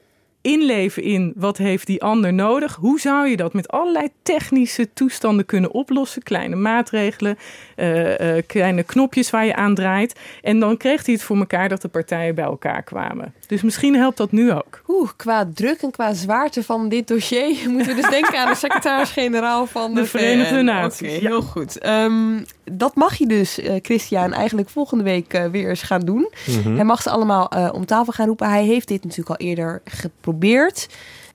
inleven 0.50 1.04
in 1.04 1.34
wat 1.36 1.58
heeft 1.58 1.88
die 1.88 2.04
ander 2.04 2.34
nodig. 2.34 2.76
Hoe 2.76 3.00
zou 3.00 3.28
je 3.28 3.38
dat 3.38 3.54
met 3.54 3.68
allerlei 3.68 4.10
technische 4.24 4.94
toestanden 4.94 5.46
kunnen 5.46 5.72
oplossen? 5.72 6.24
Kleine 6.24 6.56
maatregelen, 6.56 7.38
uh, 7.76 8.20
uh, 8.20 8.42
kleine 8.48 8.84
knopjes 8.84 9.30
waar 9.30 9.46
je 9.46 9.56
aan 9.56 9.76
draait. 9.76 10.20
En 10.42 10.60
dan 10.60 10.78
kreeg 10.78 11.06
hij 11.06 11.14
het 11.14 11.24
voor 11.24 11.38
elkaar 11.38 11.70
dat 11.70 11.82
de 11.82 11.88
partijen 11.88 12.36
bij 12.36 12.44
elkaar 12.44 12.84
kwamen. 12.84 13.34
Dus 13.48 13.62
misschien 13.62 13.96
helpt 13.96 14.18
dat 14.18 14.32
nu 14.32 14.52
ook. 14.52 14.82
Oeh, 14.88 15.10
qua 15.16 15.50
druk 15.54 15.82
en 15.82 15.92
qua 15.92 16.14
zwaarte 16.14 16.64
van 16.64 16.90
dit 16.90 17.08
dossier 17.08 17.56
moeten 17.70 17.96
we 17.96 18.02
dus 18.02 18.10
denken 18.10 18.40
aan 18.40 18.50
de 18.50 18.56
secretaris-generaal 18.56 19.66
van 19.66 19.94
de, 19.94 20.02
de 20.02 20.08
Verenigde. 20.08 20.62
Naties. 20.62 21.08
Okay, 21.08 21.20
heel 21.20 21.42
goed. 21.42 21.86
Um, 21.86 22.46
dat 22.72 22.96
mag 22.96 23.16
je 23.16 23.28
dus, 23.28 23.60
uh, 23.60 23.74
Christian, 23.82 24.34
eigenlijk 24.34 24.70
volgende 24.70 25.04
week 25.04 25.34
uh, 25.34 25.46
weer 25.46 25.70
eens 25.70 25.82
gaan 25.82 26.00
doen. 26.00 26.32
Mm 26.46 26.62
-hmm. 26.62 26.76
Hij 26.76 26.86
mag 26.86 27.02
ze 27.02 27.10
allemaal 27.10 27.52
uh, 27.56 27.70
om 27.74 27.86
tafel 27.86 28.14
gaan 28.14 28.28
roepen. 28.28 28.50
Hij 28.50 28.66
heeft 28.66 28.88
dit 28.88 29.04
natuurlijk 29.04 29.30
al 29.30 29.48
eerder 29.48 29.82
geprobeerd. 29.86 30.90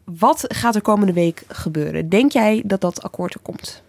Wat 0.05 0.45
gaat 0.49 0.75
er 0.75 0.83
komende 0.83 1.13
week 1.13 1.43
gebeuren? 1.49 2.09
Denk 2.09 2.33
jij 2.33 2.63
dat 2.67 2.81
dat 2.81 3.03
akkoord 3.03 3.35
er 3.35 3.41
komt? 3.43 3.83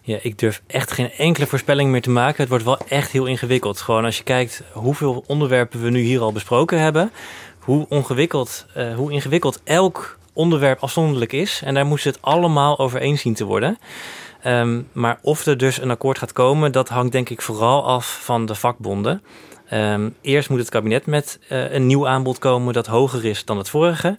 Ja, 0.00 0.18
ik 0.22 0.38
durf 0.38 0.62
echt 0.66 0.92
geen 0.92 1.10
enkele 1.10 1.46
voorspelling 1.46 1.90
meer 1.90 2.02
te 2.02 2.10
maken. 2.10 2.40
Het 2.40 2.48
wordt 2.48 2.64
wel 2.64 2.78
echt 2.88 3.10
heel 3.10 3.26
ingewikkeld. 3.26 3.80
Gewoon 3.80 4.04
als 4.04 4.16
je 4.16 4.24
kijkt 4.24 4.62
hoeveel 4.72 5.24
onderwerpen 5.26 5.82
we 5.82 5.90
nu 5.90 6.00
hier 6.00 6.20
al 6.20 6.32
besproken 6.32 6.80
hebben. 6.80 7.10
Hoe, 7.58 7.86
ongewikkeld, 7.88 8.66
hoe 8.96 9.12
ingewikkeld 9.12 9.60
elk 9.64 10.18
onderwerp 10.32 10.80
afzonderlijk 10.80 11.32
is. 11.32 11.60
En 11.64 11.74
daar 11.74 11.86
moest 11.86 12.04
het 12.04 12.22
allemaal 12.22 12.78
over 12.78 13.00
eens 13.00 13.20
zien 13.20 13.34
te 13.34 13.44
worden. 13.44 13.78
Um, 14.46 14.88
maar 14.92 15.18
of 15.22 15.46
er 15.46 15.56
dus 15.56 15.80
een 15.80 15.90
akkoord 15.90 16.18
gaat 16.18 16.32
komen, 16.32 16.72
dat 16.72 16.88
hangt 16.88 17.12
denk 17.12 17.28
ik 17.28 17.42
vooral 17.42 17.84
af 17.84 18.20
van 18.24 18.46
de 18.46 18.54
vakbonden. 18.54 19.22
Um, 19.72 20.14
eerst 20.20 20.48
moet 20.48 20.58
het 20.58 20.68
kabinet 20.68 21.06
met 21.06 21.38
uh, 21.52 21.72
een 21.72 21.86
nieuw 21.86 22.08
aanbod 22.08 22.38
komen 22.38 22.72
dat 22.72 22.86
hoger 22.86 23.24
is 23.24 23.44
dan 23.44 23.58
het 23.58 23.68
vorige. 23.68 24.18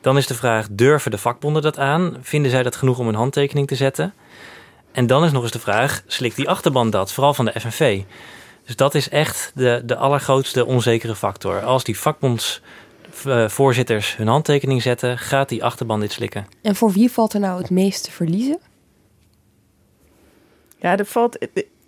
Dan 0.00 0.16
is 0.16 0.26
de 0.26 0.34
vraag, 0.34 0.66
durven 0.70 1.10
de 1.10 1.18
vakbonden 1.18 1.62
dat 1.62 1.78
aan? 1.78 2.16
Vinden 2.20 2.50
zij 2.50 2.62
dat 2.62 2.76
genoeg 2.76 2.98
om 2.98 3.08
een 3.08 3.14
handtekening 3.14 3.66
te 3.66 3.74
zetten? 3.74 4.14
En 4.92 5.06
dan 5.06 5.24
is 5.24 5.32
nog 5.32 5.42
eens 5.42 5.52
de 5.52 5.58
vraag, 5.58 6.02
slikt 6.06 6.36
die 6.36 6.48
achterban 6.48 6.90
dat? 6.90 7.12
Vooral 7.12 7.34
van 7.34 7.44
de 7.44 7.60
FNV. 7.60 8.02
Dus 8.64 8.76
dat 8.76 8.94
is 8.94 9.08
echt 9.08 9.52
de, 9.54 9.82
de 9.84 9.96
allergrootste 9.96 10.66
onzekere 10.66 11.14
factor. 11.14 11.62
Als 11.62 11.84
die 11.84 11.98
vakbondsvoorzitters 11.98 14.16
hun 14.16 14.28
handtekening 14.28 14.82
zetten, 14.82 15.18
gaat 15.18 15.48
die 15.48 15.64
achterban 15.64 16.00
dit 16.00 16.12
slikken. 16.12 16.46
En 16.62 16.76
voor 16.76 16.92
wie 16.92 17.10
valt 17.10 17.34
er 17.34 17.40
nou 17.40 17.60
het 17.60 17.70
meest 17.70 18.04
te 18.04 18.10
verliezen? 18.10 18.58
Ja, 20.80 20.96
er 20.96 21.04
valt, 21.04 21.38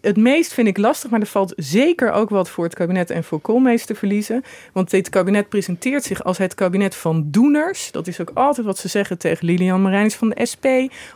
het 0.03 0.17
meest 0.17 0.53
vind 0.53 0.69
ik 0.69 0.79
lastig, 0.79 1.11
maar 1.11 1.21
er 1.21 1.27
valt 1.27 1.53
zeker 1.57 2.13
ook 2.13 2.31
wat 2.31 2.51
voor 2.51 2.65
het 2.65 2.75
kabinet 2.75 3.11
en 3.11 3.25
voor 3.25 3.41
Koolmees 3.41 3.85
te 3.87 3.95
verliezen. 3.95 4.43
Want 4.73 4.91
dit 4.91 5.09
kabinet 5.09 5.49
presenteert 5.49 6.05
zich 6.05 6.25
als 6.25 6.39
het 6.39 6.55
kabinet 6.55 6.95
van 6.95 7.31
doeners. 7.31 7.91
Dat 7.91 8.07
is 8.07 8.21
ook 8.21 8.31
altijd 8.35 8.67
wat 8.67 8.79
ze 8.79 8.89
zeggen 8.89 9.19
tegen 9.19 9.47
Lilian 9.47 9.83
Marijnis 9.83 10.15
van 10.15 10.29
de 10.29 10.47
SP 10.53 10.67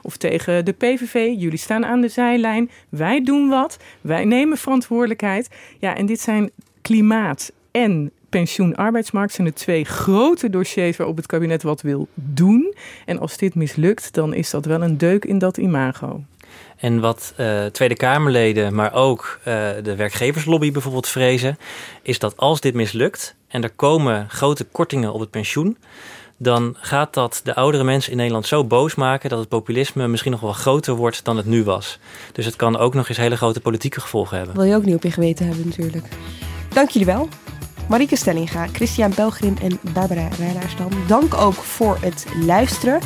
of 0.03 0.17
tegen 0.17 0.65
de 0.65 0.73
PVV. 0.73 1.15
Jullie 1.15 1.59
staan 1.59 1.85
aan 1.85 2.01
de 2.01 2.09
zijlijn, 2.09 2.71
wij 2.89 3.23
doen 3.23 3.49
wat, 3.49 3.77
wij 4.01 4.25
nemen 4.25 4.59
verantwoordelijkheid. 4.59 5.49
Ja, 5.79 5.97
en 5.97 6.07
dit 6.07 6.21
zijn 6.21 6.51
klimaat 6.83 7.53
en 7.71 8.11
pensioen-arbeidsmarkt 8.29 9.33
zijn 9.33 9.47
de 9.47 9.53
twee 9.53 9.85
grote 9.85 10.51
dossiers 10.51 10.97
waarop 10.97 11.17
het 11.17 11.27
kabinet 11.27 11.63
wat 11.63 11.81
wil 11.81 12.09
doen. 12.15 12.75
En 13.05 13.19
als 13.19 13.37
dit 13.37 13.55
mislukt, 13.55 14.15
dan 14.15 14.35
is 14.35 14.51
dat 14.51 14.65
wel 14.65 14.83
een 14.83 14.99
deuk 14.99 15.25
in 15.25 15.39
dat 15.39 15.57
imago. 15.57 16.25
En 16.77 17.01
wat 17.01 17.35
uh, 17.37 17.65
Tweede 17.65 17.97
Kamerleden, 17.97 18.75
maar 18.75 18.93
ook 18.93 19.39
uh, 19.39 19.45
de 19.83 19.95
werkgeverslobby 19.97 20.73
bijvoorbeeld 20.73 21.09
vrezen, 21.09 21.59
is 22.03 22.19
dat 22.19 22.37
als 22.37 22.61
dit 22.61 22.75
mislukt 22.75 23.35
en 23.49 23.63
er 23.63 23.71
komen 23.71 24.31
grote 24.31 24.65
kortingen 24.65 25.13
op 25.13 25.21
het 25.21 25.31
pensioen, 25.31 25.77
dan 26.37 26.77
gaat 26.81 27.15
dat 27.15 27.41
de 27.45 27.55
oudere 27.55 27.85
mensen 27.85 28.11
in 28.11 28.17
Nederland 28.17 28.47
zo 28.47 28.65
boos 28.65 28.95
maken 28.95 29.31
dat 29.31 29.39
het 29.39 29.49
populisme 29.49 30.09
misschien 30.09 30.33
nog 30.33 30.41
wel 30.41 30.53
groter 30.53 30.95
wordt 30.95 31.25
dan 31.25 31.37
het 31.37 31.47
nu 31.47 31.65
was. 31.65 31.99
Dus 32.33 32.45
het 32.45 32.57
kan 32.57 32.77
ook 32.77 32.95
nog 32.95 33.09
eens 33.09 33.19
hele 33.19 33.37
grote 33.37 33.61
politieke 33.61 34.01
gevolgen 34.01 34.37
hebben. 34.37 34.57
Wil 34.57 34.65
je 34.65 34.75
ook 34.75 34.85
niet 34.85 34.95
op 34.95 35.03
je 35.03 35.11
geweten 35.11 35.47
hebben 35.47 35.69
natuurlijk. 35.69 36.07
Dank 36.69 36.91
jullie 36.91 37.07
wel. 37.07 37.29
Marieke 37.89 38.17
Stellinga, 38.17 38.67
Christian 38.67 39.13
Belgrin 39.15 39.59
en 39.63 39.79
Barbara 39.93 40.29
Rijlaarsdam. 40.39 40.91
Dank 41.07 41.35
ook 41.35 41.55
voor 41.55 41.99
het 42.01 42.27
luisteren. 42.45 43.01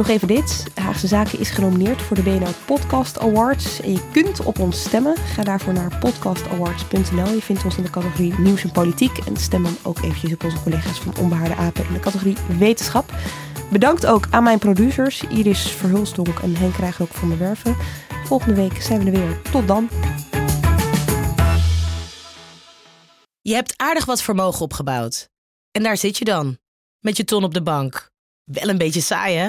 Nog 0.00 0.08
even 0.08 0.28
dit. 0.28 0.64
Haagse 0.74 1.06
Zaken 1.06 1.38
is 1.38 1.50
genomineerd 1.50 2.02
voor 2.02 2.16
de 2.16 2.22
BNR 2.22 2.54
Podcast 2.66 3.18
Awards. 3.18 3.80
En 3.80 3.92
je 3.92 4.08
kunt 4.12 4.40
op 4.40 4.58
ons 4.58 4.80
stemmen. 4.80 5.16
Ga 5.16 5.42
daarvoor 5.42 5.72
naar 5.72 5.98
podcastawards.nl. 5.98 7.32
Je 7.32 7.42
vindt 7.42 7.64
ons 7.64 7.76
in 7.76 7.82
de 7.82 7.90
categorie 7.90 8.38
Nieuws 8.38 8.62
en 8.62 8.72
Politiek. 8.72 9.18
En 9.18 9.36
stem 9.36 9.62
dan 9.62 9.76
ook 9.82 9.98
eventjes 9.98 10.32
op 10.32 10.44
onze 10.44 10.62
collega's 10.62 11.00
van 11.00 11.16
Onbehaarde 11.18 11.54
Apen 11.54 11.86
in 11.86 11.92
de 11.92 12.00
categorie 12.00 12.36
Wetenschap. 12.58 13.12
Bedankt 13.70 14.06
ook 14.06 14.26
aan 14.30 14.42
mijn 14.42 14.58
producers 14.58 15.22
Iris 15.22 15.70
Verhulstonk 15.70 16.38
en 16.38 16.56
Henk 16.56 16.76
Rijgrook 16.76 17.10
van 17.10 17.28
der 17.28 17.38
Werven. 17.38 17.76
Volgende 18.24 18.54
week 18.54 18.82
zijn 18.82 19.04
we 19.04 19.10
er 19.10 19.18
weer. 19.18 19.42
Tot 19.42 19.68
dan. 19.68 19.88
Je 23.40 23.54
hebt 23.54 23.74
aardig 23.76 24.04
wat 24.04 24.22
vermogen 24.22 24.60
opgebouwd. 24.60 25.28
En 25.70 25.82
daar 25.82 25.96
zit 25.96 26.18
je 26.18 26.24
dan, 26.24 26.58
met 26.98 27.16
je 27.16 27.24
ton 27.24 27.44
op 27.44 27.54
de 27.54 27.62
bank. 27.62 28.10
Wel 28.44 28.68
een 28.68 28.78
beetje 28.78 29.00
saai, 29.00 29.36
hè? 29.36 29.48